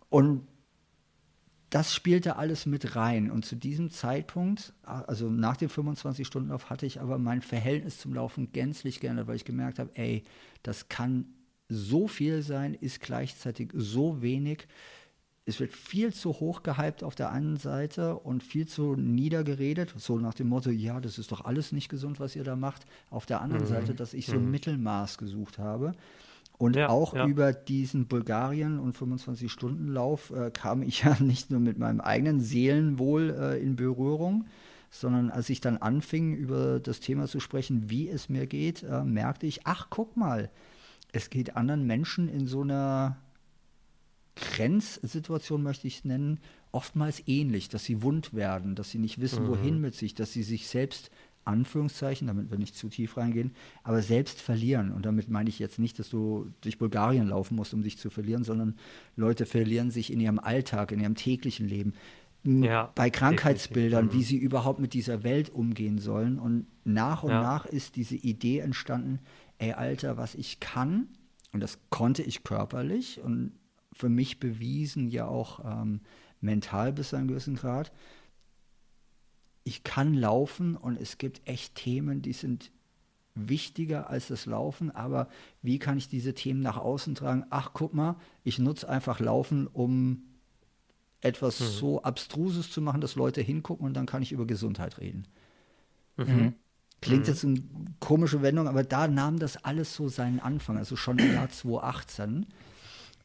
[0.09, 0.47] Und
[1.73, 3.31] das spielte alles mit rein.
[3.31, 8.52] Und zu diesem Zeitpunkt, also nach dem 25-Stunden-Lauf, hatte ich aber mein Verhältnis zum Laufen
[8.52, 10.23] gänzlich geändert, weil ich gemerkt habe, ey,
[10.62, 11.24] das kann
[11.70, 14.69] so viel sein, ist gleichzeitig so wenig.
[15.47, 20.19] Es wird viel zu hoch gehypt auf der einen Seite und viel zu niedergeredet, so
[20.19, 22.85] nach dem Motto, ja, das ist doch alles nicht gesund, was ihr da macht.
[23.09, 23.69] Auf der anderen mhm.
[23.69, 24.51] Seite, dass ich so ein mhm.
[24.51, 25.94] Mittelmaß gesucht habe.
[26.62, 27.26] Und ja, auch ja.
[27.26, 33.36] über diesen Bulgarien- und 25-Stunden-Lauf äh, kam ich ja nicht nur mit meinem eigenen Seelenwohl
[33.36, 34.47] äh, in Berührung,
[34.89, 39.02] sondern als ich dann anfing, über das Thema zu sprechen, wie es mir geht, äh,
[39.02, 40.51] merkte ich, ach, guck mal,
[41.10, 43.16] es geht anderen Menschen in so einer
[44.36, 46.39] Grenzsituation, möchte ich es nennen,
[46.70, 49.48] oftmals ähnlich, dass sie wund werden, dass sie nicht wissen, mhm.
[49.48, 51.10] wohin mit sich, dass sie sich selbst
[51.44, 53.52] Anführungszeichen, damit wir nicht zu tief reingehen,
[53.82, 54.93] aber selbst verlieren.
[54.93, 58.10] Und damit meine ich jetzt nicht, dass du durch Bulgarien laufen musst, um dich zu
[58.10, 58.77] verlieren, sondern
[59.16, 61.94] Leute verlieren sich in ihrem Alltag, in ihrem täglichen Leben.
[62.44, 64.20] Ja, bei Krankheitsbildern, definitiv.
[64.20, 66.39] wie sie überhaupt mit dieser Welt umgehen sollen.
[66.39, 67.40] Und nach und ja.
[67.40, 69.20] nach ist diese Idee entstanden,
[69.59, 71.06] ey Alter, was ich kann,
[71.52, 73.52] und das konnte ich körperlich und
[73.93, 76.01] für mich bewiesen ja auch ähm,
[76.40, 77.93] mental bis zu einem gewissen Grad,
[79.64, 82.70] ich kann laufen und es gibt echt Themen, die sind
[83.34, 85.28] wichtiger als das Laufen, aber
[85.62, 87.44] wie kann ich diese Themen nach außen tragen?
[87.51, 90.24] Ach, guck mal, ich nutze einfach Laufen, um
[91.20, 91.64] etwas mhm.
[91.64, 95.26] so Abstruses zu machen, dass Leute hingucken und dann kann ich über Gesundheit reden.
[96.16, 96.24] Mhm.
[96.26, 96.55] mhm.
[97.01, 97.32] Klingt mhm.
[97.32, 97.60] jetzt eine
[97.98, 102.47] komische Wendung, aber da nahm das alles so seinen Anfang, also schon im Jahr 2018.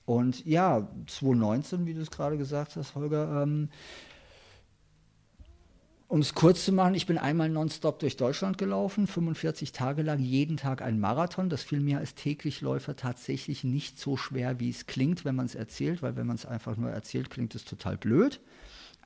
[0.06, 3.70] Und ja, 2019, wie du es gerade gesagt hast, Holger, ähm,
[6.10, 10.20] um es kurz zu machen, ich bin einmal nonstop durch Deutschland gelaufen, 45 Tage lang,
[10.20, 11.50] jeden Tag ein Marathon.
[11.50, 15.56] Das fiel mir als Täglichläufer tatsächlich nicht so schwer, wie es klingt, wenn man es
[15.56, 18.40] erzählt, weil wenn man es einfach nur erzählt, klingt es total blöd.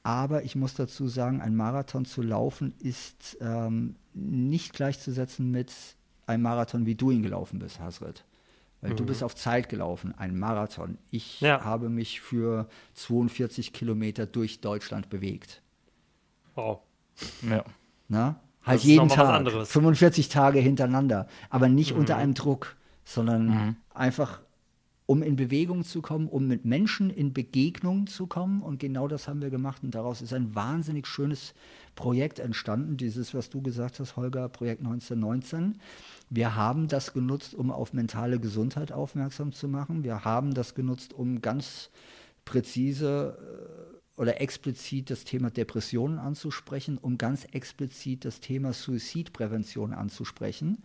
[0.03, 5.73] Aber ich muss dazu sagen, ein Marathon zu laufen ist ähm, nicht gleichzusetzen mit
[6.27, 8.25] einem Marathon, wie du ihn gelaufen bist, Hasret.
[8.81, 8.97] Weil mhm.
[8.97, 10.99] du bist auf Zeit gelaufen, ein Marathon.
[11.09, 11.63] Ich ja.
[11.63, 15.63] habe mich für 42 Kilometer durch Deutschland bewegt.
[16.55, 16.81] Wow.
[17.49, 17.63] Ja.
[18.07, 18.39] Na?
[18.63, 19.49] Halt jeden Tag.
[19.65, 21.27] 45 Tage hintereinander.
[21.49, 22.01] Aber nicht mhm.
[22.01, 23.75] unter einem Druck, sondern mhm.
[23.93, 24.41] einfach,
[25.07, 28.61] um in Bewegung zu kommen, um mit Menschen in Begegnung zu kommen.
[28.61, 29.83] Und genau das haben wir gemacht.
[29.83, 31.53] Und daraus ist ein wahnsinnig schönes
[31.95, 32.97] Projekt entstanden.
[32.97, 35.79] Dieses, was du gesagt hast, Holger, Projekt 1919.
[36.29, 40.03] Wir haben das genutzt, um auf mentale Gesundheit aufmerksam zu machen.
[40.03, 41.89] Wir haben das genutzt, um ganz
[42.45, 43.90] präzise äh,
[44.21, 50.83] oder explizit das Thema Depressionen anzusprechen, um ganz explizit das Thema Suizidprävention anzusprechen.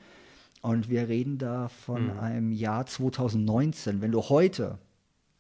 [0.62, 2.18] Und wir reden da von mhm.
[2.18, 4.00] einem Jahr 2019.
[4.00, 4.78] Wenn du heute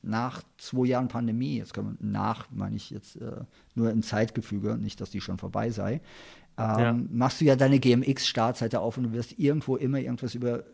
[0.02, 3.40] nach zwei Jahren Pandemie, jetzt kann man nach, meine ich jetzt äh,
[3.74, 6.02] nur im Zeitgefüge, nicht, dass die schon vorbei sei,
[6.58, 6.92] ähm, ja.
[6.92, 10.64] machst du ja deine GMX-Startseite auf und du wirst irgendwo immer irgendwas über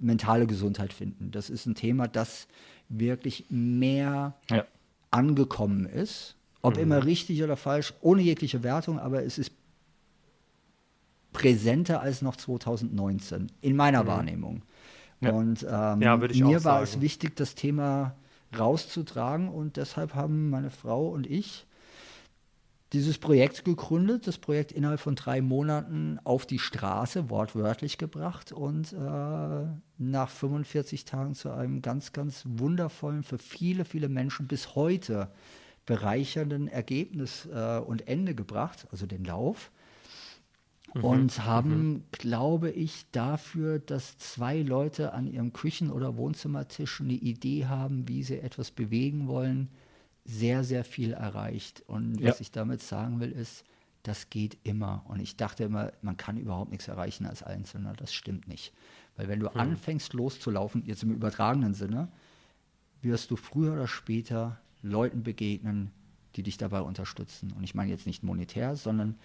[0.00, 1.30] mentale Gesundheit finden.
[1.30, 2.48] Das ist ein Thema, das
[2.88, 4.66] wirklich mehr ja.
[5.12, 6.35] angekommen ist
[6.66, 6.82] ob mhm.
[6.82, 9.52] immer richtig oder falsch, ohne jegliche Wertung, aber es ist
[11.32, 14.08] präsenter als noch 2019, in meiner mhm.
[14.08, 14.62] Wahrnehmung.
[15.20, 15.30] Ja.
[15.30, 18.16] Und ähm, ja, mir war es wichtig, das Thema
[18.58, 21.66] rauszutragen und deshalb haben meine Frau und ich
[22.92, 28.92] dieses Projekt gegründet, das Projekt innerhalb von drei Monaten auf die Straße wortwörtlich gebracht und
[28.92, 29.66] äh,
[29.98, 35.28] nach 45 Tagen zu einem ganz, ganz wundervollen, für viele, viele Menschen bis heute
[35.86, 39.70] bereichernden Ergebnis äh, und Ende gebracht, also den Lauf.
[40.94, 41.04] Mhm.
[41.04, 42.02] Und haben, mhm.
[42.10, 48.22] glaube ich, dafür, dass zwei Leute an ihrem Küchen- oder Wohnzimmertisch eine Idee haben, wie
[48.22, 49.68] sie etwas bewegen wollen,
[50.24, 51.82] sehr, sehr viel erreicht.
[51.86, 52.30] Und ja.
[52.30, 53.64] was ich damit sagen will, ist,
[54.02, 55.04] das geht immer.
[55.08, 57.92] Und ich dachte immer, man kann überhaupt nichts erreichen als Einzelner.
[57.92, 58.72] Das stimmt nicht.
[59.16, 59.56] Weil wenn du mhm.
[59.56, 62.08] anfängst loszulaufen, jetzt im übertragenen Sinne,
[63.02, 65.90] wirst du früher oder später Leuten begegnen,
[66.36, 67.52] die dich dabei unterstützen.
[67.52, 69.16] Und ich meine jetzt nicht monetär, sondern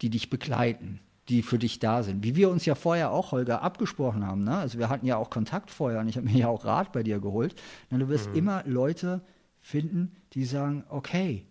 [0.00, 2.22] die dich begleiten, die für dich da sind.
[2.22, 4.44] Wie wir uns ja vorher auch, Holger, abgesprochen haben.
[4.44, 4.56] Ne?
[4.56, 7.02] Also wir hatten ja auch Kontakt vorher und ich habe mir ja auch Rat bei
[7.02, 7.54] dir geholt.
[7.90, 8.36] Und du wirst mhm.
[8.36, 9.22] immer Leute
[9.60, 11.46] finden, die sagen, okay,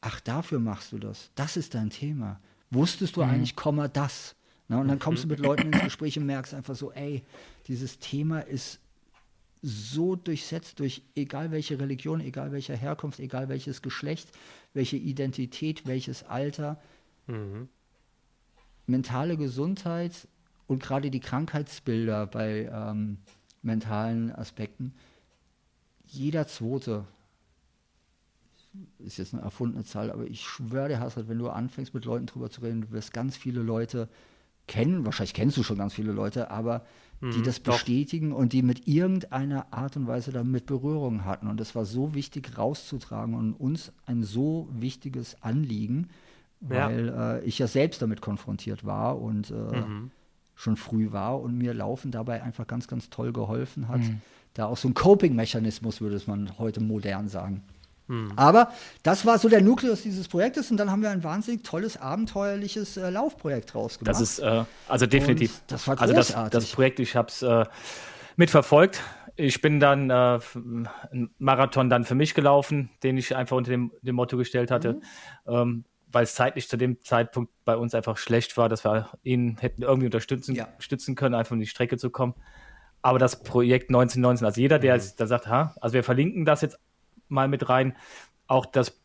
[0.00, 1.30] ach, dafür machst du das.
[1.34, 2.40] Das ist dein Thema.
[2.70, 3.30] Wusstest du mhm.
[3.30, 4.36] eigentlich, Komma, das?
[4.68, 7.22] Na, und dann kommst du mit Leuten ins Gespräch und merkst einfach so, ey,
[7.66, 8.80] dieses Thema ist
[9.66, 14.28] so durchsetzt durch egal welche Religion, egal welche Herkunft, egal welches Geschlecht,
[14.74, 16.78] welche Identität, welches Alter.
[17.26, 17.68] Mhm.
[18.86, 20.28] Mentale Gesundheit
[20.66, 23.16] und gerade die Krankheitsbilder bei ähm,
[23.62, 24.92] mentalen Aspekten.
[26.04, 27.06] Jeder Zweite
[28.98, 32.26] ist jetzt eine erfundene Zahl, aber ich schwöre dir, Hasrat, wenn du anfängst mit Leuten
[32.26, 34.10] drüber zu reden, du wirst ganz viele Leute
[34.66, 36.84] kennen, wahrscheinlich kennst du schon ganz viele Leute, aber
[37.20, 38.38] die mhm, das bestätigen doch.
[38.38, 41.48] und die mit irgendeiner Art und Weise damit Berührung hatten.
[41.48, 46.08] Und es war so wichtig rauszutragen und uns ein so wichtiges Anliegen,
[46.60, 47.36] weil ja.
[47.36, 50.10] Äh, ich ja selbst damit konfrontiert war und äh, mhm.
[50.54, 54.00] schon früh war und mir Laufen dabei einfach ganz, ganz toll geholfen hat.
[54.00, 54.20] Mhm.
[54.54, 57.62] Da auch so ein Coping-Mechanismus, würde es man heute modern sagen.
[58.08, 58.32] Hm.
[58.36, 58.70] Aber
[59.02, 62.96] das war so der Nukleus dieses Projektes und dann haben wir ein wahnsinnig tolles, abenteuerliches
[62.96, 64.14] äh, Laufprojekt rausgemacht.
[64.14, 65.52] Das ist äh, also definitiv.
[65.52, 66.36] Und das war großartig.
[66.36, 67.64] Also das, das Projekt, ich habe es äh,
[68.36, 69.02] mitverfolgt.
[69.36, 73.90] Ich bin dann äh, einen Marathon dann für mich gelaufen, den ich einfach unter dem,
[74.02, 75.00] dem Motto gestellt hatte, mhm.
[75.46, 79.56] ähm, weil es zeitlich zu dem Zeitpunkt bei uns einfach schlecht war, dass wir ihn
[79.58, 80.68] hätten irgendwie unterstützen ja.
[81.16, 82.34] können, einfach um die Strecke zu kommen.
[83.02, 85.02] Aber das Projekt 1919, also jeder, der, mhm.
[85.18, 86.78] der sagt, ha, also wir verlinken das jetzt
[87.34, 87.94] mal mit rein.
[88.46, 88.98] Auch das,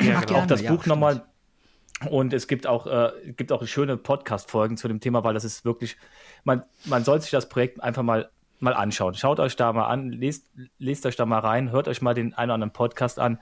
[0.00, 1.24] ja, genau, auch das Buch ja, nochmal.
[2.08, 5.64] Und es gibt auch, äh, gibt auch schöne Podcast-Folgen zu dem Thema, weil das ist
[5.64, 5.96] wirklich,
[6.44, 9.14] man, man soll sich das Projekt einfach mal, mal anschauen.
[9.14, 10.46] Schaut euch da mal an, lest,
[10.78, 13.38] lest euch da mal rein, hört euch mal den einen oder anderen Podcast an,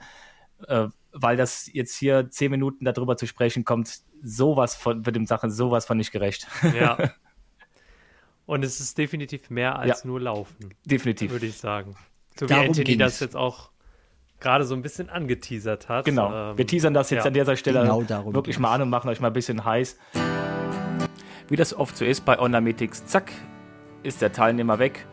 [0.67, 5.25] äh, weil das jetzt hier zehn Minuten darüber zu sprechen kommt, sowas von, wird dem
[5.25, 6.47] Sache sowas von nicht gerecht.
[6.77, 6.97] Ja.
[8.45, 10.73] Und es ist definitiv mehr als ja, nur Laufen.
[10.83, 11.31] Definitiv.
[11.31, 11.95] Würde ich sagen.
[12.37, 12.99] So wie Darum Anthony ging's.
[12.99, 13.69] das jetzt auch
[14.39, 16.05] gerade so ein bisschen angeteasert hat.
[16.05, 16.51] Genau.
[16.51, 17.27] Ähm, wir teasern das jetzt ja.
[17.27, 18.03] an dieser Stelle genau
[18.33, 19.97] wirklich mal an und machen euch mal ein bisschen heiß.
[21.49, 23.31] Wie das oft so ist bei Online-Meetings, zack,
[24.03, 25.05] ist der Teilnehmer weg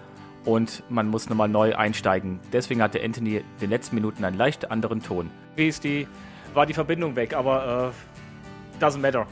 [0.44, 2.40] und man muss nochmal neu einsteigen.
[2.53, 5.31] Deswegen hatte Anthony in den letzten Minuten einen leicht anderen Ton.
[5.57, 6.07] Wie ist die,
[6.55, 7.93] war die Verbindung weg, aber
[8.81, 9.27] äh, doesn't matter.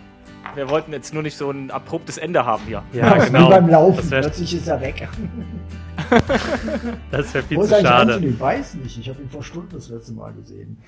[0.55, 2.83] Wir wollten jetzt nur nicht so ein abruptes Ende haben hier.
[2.93, 3.47] Ja, ja genau.
[3.47, 5.09] Wie beim Laufen, plötzlich ist er weg.
[7.11, 8.19] das wäre viel wo zu schade.
[8.25, 10.79] Ich weiß nicht, ich habe ihn vor Stunden das letzte Mal gesehen.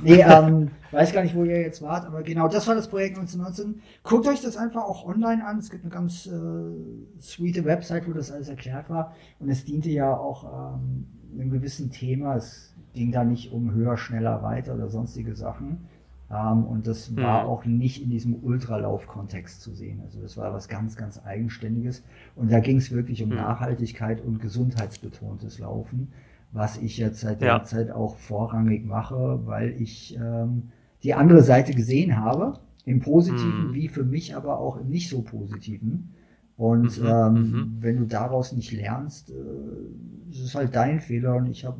[0.00, 3.16] Nee, ähm, weiß gar nicht, wo ihr jetzt wart, aber genau, das war das Projekt
[3.18, 3.82] 1919.
[4.02, 5.58] Guckt euch das einfach auch online an.
[5.58, 9.14] Es gibt eine ganz äh, sweete Website, wo das alles erklärt war.
[9.38, 12.36] Und es diente ja auch ähm, einem gewissen Thema.
[12.36, 15.86] Es ging da nicht um höher, schneller, weiter oder sonstige Sachen
[16.30, 17.18] ähm, und das mhm.
[17.18, 20.00] war auch nicht in diesem Ultralauf-Kontext zu sehen.
[20.04, 22.02] Also das war was ganz, ganz Eigenständiges.
[22.34, 23.36] Und da ging es wirklich um mhm.
[23.36, 26.08] Nachhaltigkeit und gesundheitsbetontes Laufen,
[26.52, 27.62] was ich jetzt seit der ja.
[27.62, 30.70] Zeit auch vorrangig mache, weil ich ähm,
[31.02, 33.74] die andere Seite gesehen habe, im Positiven mhm.
[33.74, 36.14] wie für mich aber auch im nicht so Positiven.
[36.56, 37.06] Und mhm.
[37.06, 37.76] ähm, mhm.
[37.80, 41.36] wenn du daraus nicht lernst, äh, ist es halt dein Fehler.
[41.36, 41.78] Und ich habe,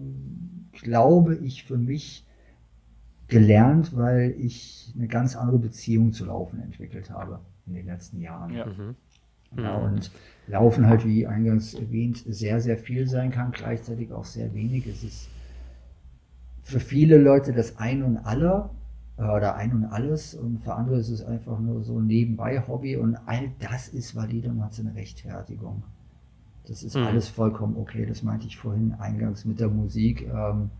[0.73, 2.27] glaube ich, für mich
[3.28, 8.55] gelernt, weil ich eine ganz andere Beziehung zu Laufen entwickelt habe in den letzten Jahren.
[8.55, 8.66] Ja.
[8.66, 8.94] Mhm.
[9.57, 10.11] Ja, und
[10.48, 14.86] Laufen halt, wie eingangs erwähnt, sehr, sehr viel sein kann, gleichzeitig auch sehr wenig.
[14.86, 15.28] Es ist
[16.62, 18.70] für viele Leute das Ein und Alle
[19.19, 22.97] äh, oder Ein und Alles und für andere ist es einfach nur so ein Nebenbei-Hobby
[22.97, 25.82] und all das ist valide und hat seine Rechtfertigung.
[26.66, 27.05] Das ist mhm.
[27.05, 28.05] alles vollkommen okay.
[28.07, 30.28] Das meinte ich vorhin eingangs mit der Musik.
[30.28, 30.70] Ähm,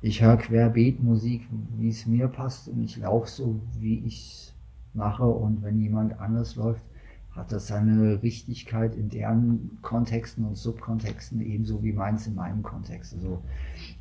[0.00, 4.52] ich höre querbeet Musik, wie es mir passt und ich laufe so, wie ich
[4.94, 6.82] mache und wenn jemand anders läuft,
[7.32, 13.14] hat das seine Richtigkeit in deren Kontexten und Subkontexten ebenso wie meins in meinem Kontext.
[13.14, 13.42] Also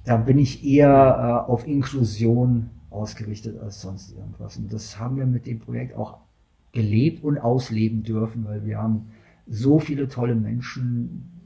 [0.04, 4.58] da bin ich eher äh, auf Inklusion ausgerichtet als sonst irgendwas.
[4.58, 6.18] Und das haben wir mit dem Projekt auch
[6.72, 9.08] gelebt und ausleben dürfen, weil wir haben
[9.46, 11.37] so viele tolle Menschen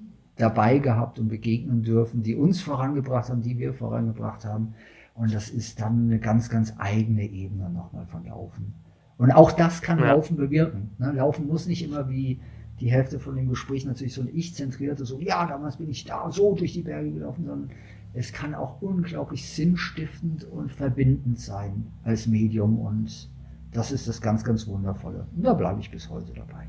[0.42, 4.74] dabei gehabt und begegnen dürfen, die uns vorangebracht haben, die wir vorangebracht haben.
[5.14, 8.74] Und das ist dann eine ganz, ganz eigene Ebene nochmal von Laufen.
[9.18, 10.14] Und auch das kann ja.
[10.14, 10.92] Laufen bewirken.
[10.98, 11.12] Ne?
[11.12, 12.40] Laufen muss nicht immer wie
[12.80, 16.32] die Hälfte von dem Gespräch natürlich so ein Ich-zentrierte, so, ja, damals bin ich da
[16.32, 17.70] so durch die Berge gelaufen, sondern
[18.14, 23.30] es kann auch unglaublich sinnstiftend und verbindend sein als Medium und
[23.72, 25.28] das ist das ganz, ganz Wundervolle.
[25.36, 26.68] Und da bleibe ich bis heute dabei.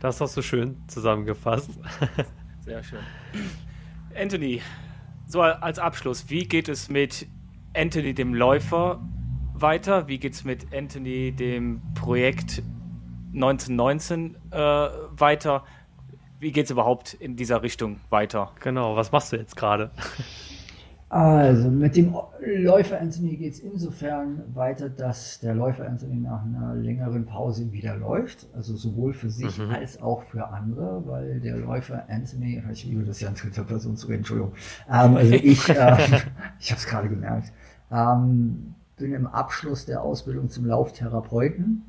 [0.00, 1.70] Das hast du schön zusammengefasst.
[2.66, 2.98] Sehr schön.
[4.20, 4.60] Anthony,
[5.28, 7.28] so als Abschluss, wie geht es mit
[7.74, 9.00] Anthony dem Läufer
[9.54, 10.08] weiter?
[10.08, 12.64] Wie geht es mit Anthony dem Projekt
[13.34, 15.64] 1919 äh, weiter?
[16.40, 18.50] Wie geht es überhaupt in dieser Richtung weiter?
[18.58, 19.92] Genau, was machst du jetzt gerade?
[21.08, 26.74] Also mit dem Läufer Anthony geht es insofern weiter, dass der Läufer Anthony nach einer
[26.74, 28.48] längeren Pause wieder läuft.
[28.56, 29.70] Also sowohl für sich mhm.
[29.70, 33.96] als auch für andere, weil der Läufer Anthony, ich liebe das ja in dritter Person
[33.96, 34.52] zu reden, Entschuldigung.
[34.90, 35.74] Ähm, also ich, äh,
[36.58, 37.52] ich habe es gerade gemerkt,
[37.92, 41.82] ähm, bin im Abschluss der Ausbildung zum Lauftherapeuten.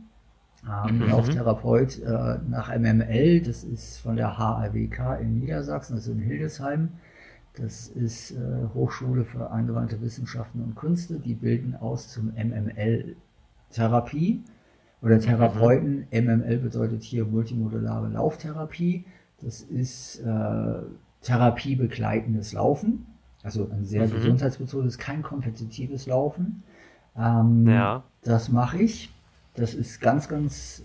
[0.64, 1.10] Ähm, mhm.
[1.10, 6.90] Lauftherapeut äh, nach MML, das ist von der HAWK in Niedersachsen, also in Hildesheim.
[7.58, 8.38] Das ist äh,
[8.74, 11.20] Hochschule für angewandte Wissenschaften und Künste.
[11.20, 14.44] Die bilden aus zum MML-Therapie
[15.02, 16.08] oder Therapeuten.
[16.12, 19.06] MML bedeutet hier multimodulare Lauftherapie.
[19.42, 20.82] Das ist äh,
[21.22, 23.06] therapiebegleitendes Laufen.
[23.44, 24.12] Also ein sehr mhm.
[24.12, 26.64] gesundheitsbezogenes, kein kompetitives Laufen.
[27.18, 28.04] Ähm, ja.
[28.24, 29.14] Das mache ich.
[29.56, 30.84] Das ist ganz, ganz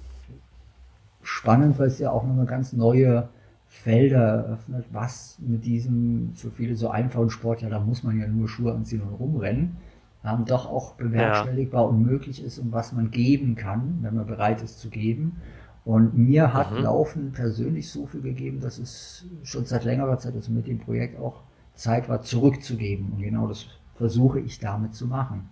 [1.23, 3.28] spannend, weil es ja auch noch eine ganz neue
[3.82, 8.28] Felder eröffnet, was mit diesem für viele so einfachen Sport, ja, da muss man ja
[8.28, 9.76] nur Schuhe anziehen und rumrennen,
[10.24, 11.88] ähm, doch auch bewerkstelligbar ja.
[11.88, 15.40] und möglich ist und was man geben kann, wenn man bereit ist zu geben.
[15.84, 16.84] Und mir hat mhm.
[16.84, 21.18] Laufen persönlich so viel gegeben, dass es schon seit längerer Zeit, also mit dem Projekt
[21.18, 21.42] auch
[21.74, 23.10] Zeit war, zurückzugeben.
[23.12, 25.48] Und genau das versuche ich damit zu machen.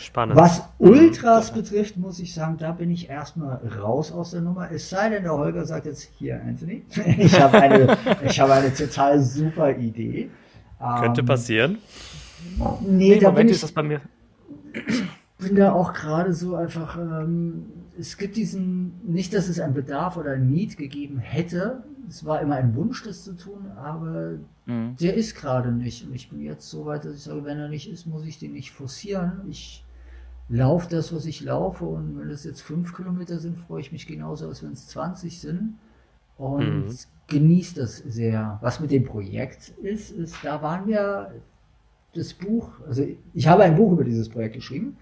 [0.00, 0.36] Spannend.
[0.36, 4.70] Was Ultras betrifft, muss ich sagen, da bin ich erstmal raus aus der Nummer.
[4.70, 6.84] Es sei denn, der Holger sagt jetzt, hier, Anthony,
[7.18, 10.30] ich habe eine, ich habe eine total super Idee.
[11.00, 11.78] Könnte ähm, passieren.
[12.80, 14.00] Nee, nee da Moment bin ich, ist das bei mir.
[15.38, 17.66] bin da auch gerade so einfach, ähm,
[17.98, 21.84] es gibt diesen, nicht, dass es einen Bedarf oder ein Need gegeben hätte.
[22.08, 24.96] Es war immer ein Wunsch, das zu tun, aber mhm.
[25.00, 26.06] der ist gerade nicht.
[26.06, 28.38] Und ich bin jetzt so weit, dass ich sage, wenn er nicht ist, muss ich
[28.38, 29.42] den nicht forcieren.
[29.48, 29.84] Ich
[30.48, 31.84] laufe das, was ich laufe.
[31.84, 35.40] Und wenn es jetzt fünf Kilometer sind, freue ich mich genauso, als wenn es 20
[35.40, 35.78] sind.
[36.38, 36.96] Und mhm.
[37.28, 38.58] genieße das sehr.
[38.62, 41.32] Was mit dem Projekt ist, ist, da waren wir
[42.14, 44.96] das Buch, also ich habe ein Buch über dieses Projekt geschrieben.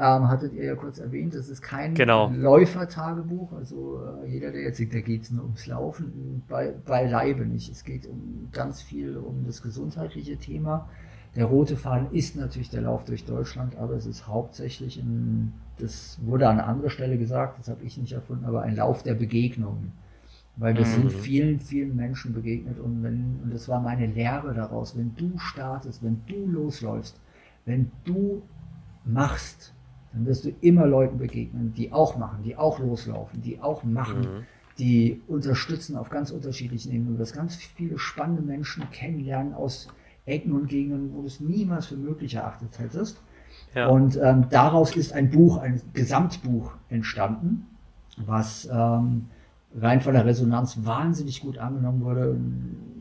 [0.00, 2.30] Ähm, hattet ihr ja kurz erwähnt, das ist kein genau.
[2.30, 3.52] Läufertagebuch.
[3.52, 7.68] Also äh, jeder, der jetzt denkt, da geht es nur ums Laufen, bei, beileibe nicht.
[7.68, 10.88] Es geht um ganz viel um das gesundheitliche Thema.
[11.34, 16.16] Der rote Faden ist natürlich der Lauf durch Deutschland, aber es ist hauptsächlich, ein, das
[16.22, 19.92] wurde an anderer Stelle gesagt, das habe ich nicht erfunden, aber ein Lauf der Begegnungen.
[20.56, 20.90] Weil wir mhm.
[20.90, 25.38] sind vielen, vielen Menschen begegnet und wenn, und das war meine Lehre daraus, wenn du
[25.38, 27.20] startest, wenn du losläufst,
[27.64, 28.42] wenn du
[29.04, 29.74] machst,
[30.18, 34.20] dann wirst du immer Leuten begegnen, die auch machen, die auch loslaufen, die auch machen,
[34.20, 34.46] mhm.
[34.78, 37.14] die unterstützen auf ganz unterschiedlichen Ebenen.
[37.14, 39.86] Du wirst ganz viele spannende Menschen kennenlernen aus
[40.26, 43.22] Ecken und Gegenden, wo du es niemals für möglich erachtet hättest.
[43.74, 43.86] Ja.
[43.86, 47.66] Und ähm, daraus ist ein Buch, ein Gesamtbuch entstanden,
[48.16, 49.26] was ähm,
[49.76, 52.36] rein von der Resonanz wahnsinnig gut angenommen wurde.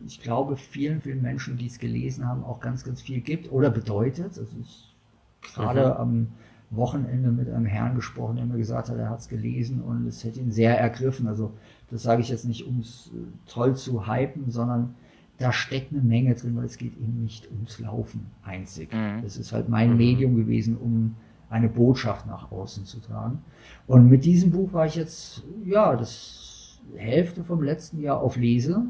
[0.06, 3.72] Ich glaube, vielen, vielen Menschen, die es gelesen haben, auch ganz, ganz viel gibt oder
[3.72, 4.38] bedeutet.
[4.38, 4.94] Also ich
[5.42, 5.92] gerade mhm.
[5.94, 6.28] am
[6.70, 10.24] Wochenende mit einem Herrn gesprochen, der mir gesagt hat, er hat es gelesen und es
[10.24, 11.28] hätte ihn sehr ergriffen.
[11.28, 11.54] Also
[11.90, 13.20] das sage ich jetzt nicht, um es äh,
[13.50, 14.96] toll zu hypen, sondern
[15.38, 18.92] da steckt eine Menge drin, weil es geht eben nicht ums Laufen einzig.
[18.92, 19.22] Mhm.
[19.24, 19.98] Das ist halt mein mhm.
[19.98, 21.16] Medium gewesen, um
[21.50, 23.40] eine Botschaft nach außen zu tragen.
[23.86, 28.84] Und mit diesem Buch war ich jetzt, ja, das Hälfte vom letzten Jahr auf Lese.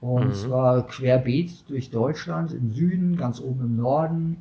[0.00, 0.32] Und mhm.
[0.32, 4.36] zwar querbeet durch Deutschland, im Süden, ganz oben im Norden,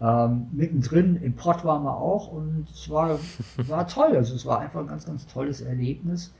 [0.00, 3.18] ähm, mittendrin im Pott waren wir auch und es war,
[3.68, 4.16] war toll.
[4.16, 6.34] Also es war einfach ein ganz, ganz tolles Erlebnis,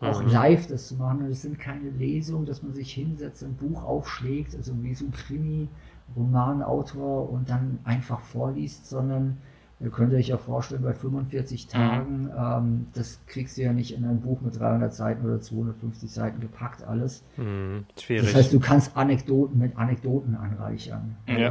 [0.00, 0.30] auch mhm.
[0.30, 1.26] live das zu machen.
[1.30, 5.12] Es sind keine Lesungen, dass man sich hinsetzt, ein Buch aufschlägt, also wie so ein
[5.12, 5.68] Krimi,
[6.16, 9.38] Romanautor und dann einfach vorliest, sondern
[9.82, 11.70] Ihr könnt euch ja vorstellen, bei 45 mhm.
[11.70, 16.10] Tagen, ähm, das kriegst du ja nicht in ein Buch mit 300 Seiten oder 250
[16.10, 17.24] Seiten gepackt alles.
[17.36, 18.26] Mhm, schwierig.
[18.26, 21.16] Das heißt, du kannst Anekdoten mit Anekdoten anreichern.
[21.26, 21.50] Ja.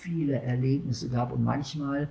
[0.00, 2.08] Viele Erlebnisse gab und manchmal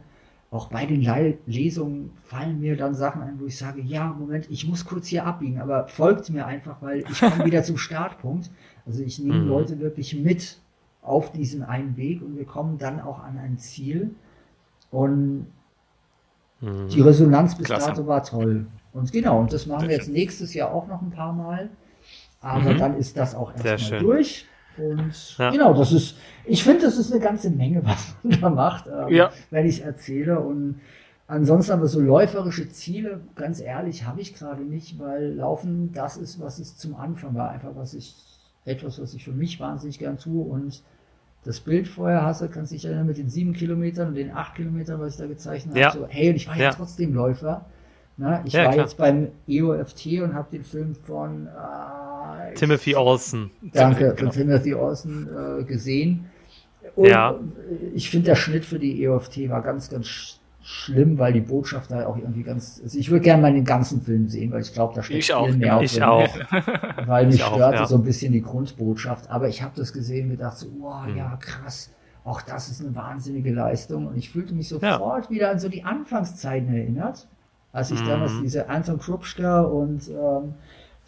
[0.52, 1.02] auch bei den
[1.46, 5.26] Lesungen fallen mir dann Sachen ein, wo ich sage, ja, Moment, ich muss kurz hier
[5.26, 8.50] abbiegen, aber folgt mir einfach, weil ich komme wieder zum Startpunkt.
[8.86, 9.48] Also ich nehme mhm.
[9.48, 10.58] Leute wirklich mit
[11.04, 14.16] auf diesen einen Weg und wir kommen dann auch an ein Ziel.
[14.90, 15.46] Und
[16.62, 16.88] mhm.
[16.90, 17.90] die Resonanz bis Klasse.
[17.90, 18.66] dato war toll.
[18.92, 21.70] Und genau, und das machen wir jetzt nächstes Jahr auch noch ein paar Mal.
[22.42, 22.78] Aber mhm.
[22.80, 24.48] dann ist das auch erstmal durch.
[24.80, 25.52] Und ja.
[25.52, 29.14] genau, das ist, ich finde, das ist eine ganze Menge, was man da macht, ähm,
[29.14, 29.32] ja.
[29.52, 30.40] wenn ich es erzähle.
[30.40, 30.82] Und
[31.28, 36.40] ansonsten aber so läuferische Ziele, ganz ehrlich, habe ich gerade nicht, weil Laufen das ist,
[36.40, 37.50] was es zum Anfang war.
[37.50, 38.16] Einfach was ich,
[38.66, 40.44] etwas, was ich für mich wahnsinnig gern tue.
[40.44, 40.82] Und
[41.44, 44.56] das Bild vorher hast, du kannst dich erinnern mit den sieben Kilometern und den acht
[44.56, 45.90] Kilometern, was ich da gezeichnet ja.
[45.90, 46.00] habe.
[46.00, 47.66] So, hey, und ich war ja, trotzdem Läufer.
[48.18, 48.76] Na, ich war klar.
[48.76, 51.50] jetzt beim EOFT und habe den Film von äh,
[52.56, 53.52] Timothy Olsen.
[53.62, 54.32] Danke, Timothy, genau.
[54.32, 56.26] von Timothy Olsen äh, gesehen.
[56.96, 57.36] Und ja.
[57.94, 62.06] ich finde, der Schnitt für die EOFT war ganz, ganz schlimm, weil die Botschaft da
[62.06, 62.80] auch irgendwie ganz.
[62.84, 65.34] Also ich würde gerne mal den ganzen Film sehen, weil ich glaube, da steckt ich
[65.34, 66.28] viel mehr auch, Ich auch.
[67.08, 67.86] Weil mich störte ja.
[67.88, 69.30] so ein bisschen die Grundbotschaft.
[69.30, 71.18] Aber ich habe das gesehen und gedacht so, oh hm.
[71.18, 71.92] ja, krass.
[72.24, 74.08] Auch das ist eine wahnsinnige Leistung.
[74.08, 75.30] Und ich fühlte mich sofort ja.
[75.30, 77.28] wieder an so die Anfangszeiten erinnert,
[77.72, 78.08] als ich mhm.
[78.08, 80.54] damals diese Anton Krupschka und ähm,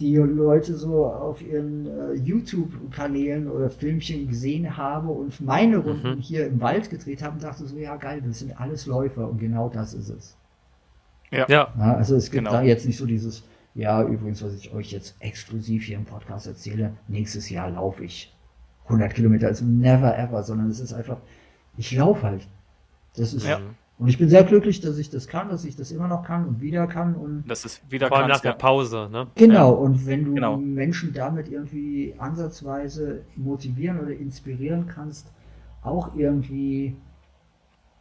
[0.01, 5.83] die Leute so auf ihren äh, YouTube-Kanälen oder Filmchen gesehen habe und meine mhm.
[5.83, 6.21] Runden mhm.
[6.21, 9.69] hier im Wald gedreht haben, dachte so, ja geil, das sind alles Läufer und genau
[9.69, 10.35] das ist es.
[11.29, 11.45] Ja.
[11.47, 11.73] ja.
[11.77, 12.57] ja also es gibt genau.
[12.57, 13.43] da jetzt nicht so dieses,
[13.75, 18.35] ja, übrigens, was ich euch jetzt exklusiv hier im Podcast erzähle, nächstes Jahr laufe ich
[18.85, 21.17] 100 Kilometer, also never ever, sondern es ist einfach,
[21.77, 22.47] ich laufe halt.
[23.15, 23.59] Das ist, ja.
[24.01, 26.47] Und ich bin sehr glücklich, dass ich das kann, dass ich das immer noch kann
[26.47, 27.13] und wieder kann.
[27.13, 29.27] Und das ist wieder Vor allem nach der Pause, ne?
[29.35, 29.77] Genau, ja.
[29.77, 30.57] und wenn du genau.
[30.57, 35.31] Menschen damit irgendwie ansatzweise motivieren oder inspirieren kannst,
[35.83, 36.95] auch irgendwie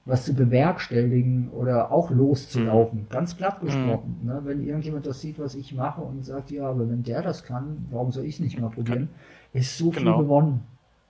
[0.06, 3.08] was zu bewerkstelligen oder auch loszulaufen, mhm.
[3.10, 4.20] ganz platt gesprochen.
[4.22, 4.26] Mhm.
[4.26, 4.40] Ne?
[4.44, 7.86] Wenn irgendjemand das sieht, was ich mache und sagt, ja, aber wenn der das kann,
[7.90, 9.10] warum soll ich es nicht mal probieren,
[9.52, 10.16] ist so genau.
[10.16, 10.60] viel gewonnen.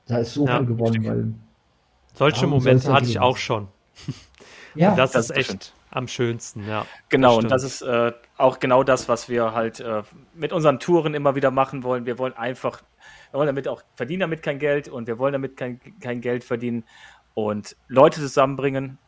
[0.07, 1.35] Da ist so ja, viel gewonnen, weil.
[2.15, 3.69] Solche Momente hatte ich auch schon.
[4.75, 5.75] Ja, das, das, ist echt bestimmt.
[5.91, 6.87] am schönsten, ja.
[7.09, 10.03] Genau, und das ist äh, auch genau das, was wir halt äh,
[10.35, 12.07] mit unseren Touren immer wieder machen wollen.
[12.07, 12.83] Wir wollen einfach,
[13.31, 16.45] wir wollen damit auch verdienen damit kein Geld und wir wollen damit kein, kein Geld
[16.45, 16.85] verdienen
[17.35, 18.99] und Leute zusammenbringen,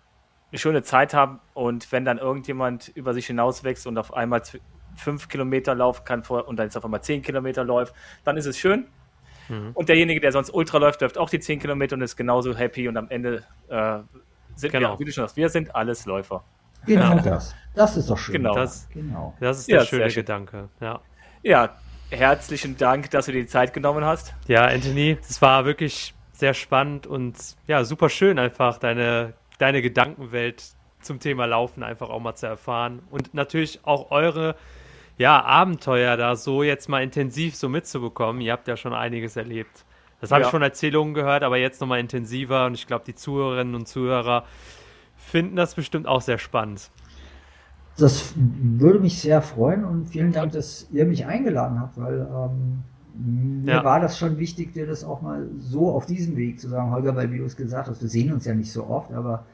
[0.51, 4.43] eine schöne Zeit haben und wenn dann irgendjemand über sich hinauswächst und auf einmal
[4.97, 7.95] fünf Kilometer laufen kann vor, und dann jetzt auf einmal zehn Kilometer läuft,
[8.25, 8.87] dann ist es schön.
[9.49, 9.71] Mhm.
[9.75, 12.89] Und derjenige, der sonst Ultra läuft, läuft auch die zehn Kilometer und ist genauso happy
[12.89, 13.99] und am Ende äh,
[14.55, 14.95] sind genau.
[14.95, 16.45] wir, wie du schon sagst, wir sind alles Läufer.
[16.87, 17.55] Genau das.
[17.74, 18.35] Das ist doch schön.
[18.35, 18.55] Genau.
[18.55, 19.35] Das, genau.
[19.41, 20.69] das ist der ja, schöne Gedanke.
[20.81, 21.01] Ja.
[21.43, 21.77] ja,
[22.11, 24.35] herzlichen Dank, dass du dir die Zeit genommen hast.
[24.47, 30.65] Ja, Anthony, das war wirklich sehr spannend und ja, super schön einfach deine, deine Gedankenwelt
[31.01, 34.57] zum Thema Laufen einfach auch mal zu erfahren und natürlich auch eure
[35.19, 38.41] ja, Abenteuer da so jetzt mal intensiv so mitzubekommen.
[38.41, 39.85] Ihr habt ja schon einiges erlebt.
[40.23, 40.47] Das habe ja.
[40.47, 44.44] ich schon Erzählungen gehört, aber jetzt nochmal intensiver und ich glaube, die Zuhörerinnen und Zuhörer
[45.16, 46.90] finden das bestimmt auch sehr spannend.
[47.99, 52.85] Das würde mich sehr freuen und vielen Dank, dass ihr mich eingeladen habt, weil ähm,
[53.65, 53.85] mir ja.
[53.85, 57.16] war das schon wichtig, dir das auch mal so auf diesem Weg zu sagen, Holger,
[57.16, 59.44] weil wie du es gesagt hast, wir sehen uns ja nicht so oft, aber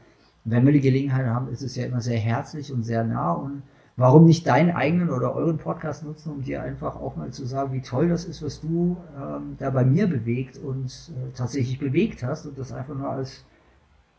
[0.45, 3.63] wenn wir die Gelegenheit haben, ist es ja immer sehr herzlich und sehr nah und
[3.99, 7.73] warum nicht deinen eigenen oder euren Podcast nutzen, um dir einfach auch mal zu sagen,
[7.73, 12.23] wie toll das ist, was du ähm, da bei mir bewegt und äh, tatsächlich bewegt
[12.23, 13.43] hast und das einfach nur als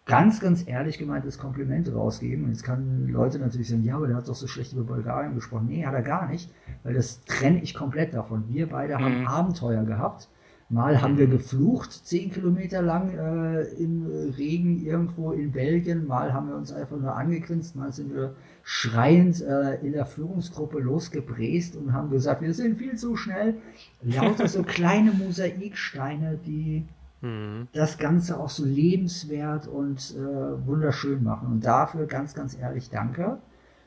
[0.05, 2.44] ganz, ganz ehrlich gemeintes Kompliment rausgeben.
[2.44, 5.35] Und jetzt kann Leute natürlich sagen, ja, aber der hat doch so schlecht über Bulgarien
[5.35, 5.69] gesprochen.
[5.69, 6.52] Nee, hat er gar nicht,
[6.82, 8.44] weil das trenne ich komplett davon.
[8.48, 9.02] Wir beide mhm.
[9.02, 10.28] haben Abenteuer gehabt
[10.72, 14.06] Mal haben wir geflucht, zehn Kilometer lang äh, im
[14.38, 16.06] Regen irgendwo in Belgien.
[16.06, 17.74] Mal haben wir uns einfach nur angegrinst.
[17.74, 22.97] Mal sind wir schreiend äh, in der Führungsgruppe losgebräst und haben gesagt, wir sind viel
[22.97, 23.56] zu schnell.
[24.01, 26.86] Lauter so kleine Mosaiksteine, die
[27.20, 27.66] mhm.
[27.72, 31.48] das Ganze auch so lebenswert und äh, wunderschön machen.
[31.48, 33.38] Und dafür ganz, ganz ehrlich danke.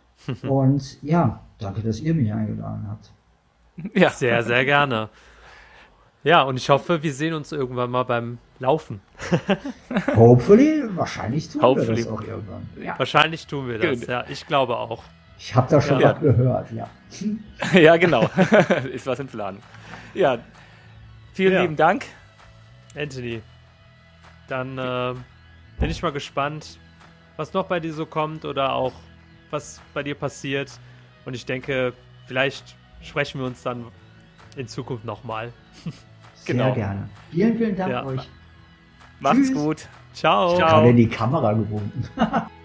[0.49, 3.14] und ja, danke, dass ihr mich eingeladen habt.
[3.95, 5.10] Ja, sehr, sehr gerne.
[6.24, 9.02] Ja, und ich hoffe, wir sehen uns irgendwann mal beim Laufen.
[10.16, 11.98] Hopefully, wahrscheinlich tun Hopefully.
[11.98, 12.70] wir das auch irgendwann.
[12.82, 12.98] Ja.
[12.98, 14.24] Wahrscheinlich tun wir das, ja.
[14.30, 15.04] Ich glaube auch.
[15.38, 16.14] Ich habe da schon ja.
[16.14, 16.88] was gehört, ja.
[17.78, 18.30] ja, genau.
[18.94, 19.58] Ist was im Plan.
[20.14, 20.38] Ja,
[21.34, 21.62] vielen ja.
[21.62, 22.06] lieben Dank.
[22.95, 23.41] Anthony,
[24.48, 25.14] dann äh,
[25.80, 26.80] bin ich mal gespannt,
[27.36, 28.94] was noch bei dir so kommt oder auch
[29.50, 30.72] was bei dir passiert.
[31.26, 31.91] Und ich denke,
[32.28, 33.86] vielleicht sprechen wir uns dann
[34.56, 35.52] in Zukunft nochmal.
[36.45, 36.74] Sehr genau.
[36.74, 37.10] gerne.
[37.32, 38.06] Vielen, vielen Dank ja.
[38.06, 38.30] euch.
[39.20, 39.53] Macht's Tschüss.
[39.53, 39.88] gut.
[40.14, 40.56] Ciao.
[40.56, 42.07] Ich habe in die Kamera gewunken.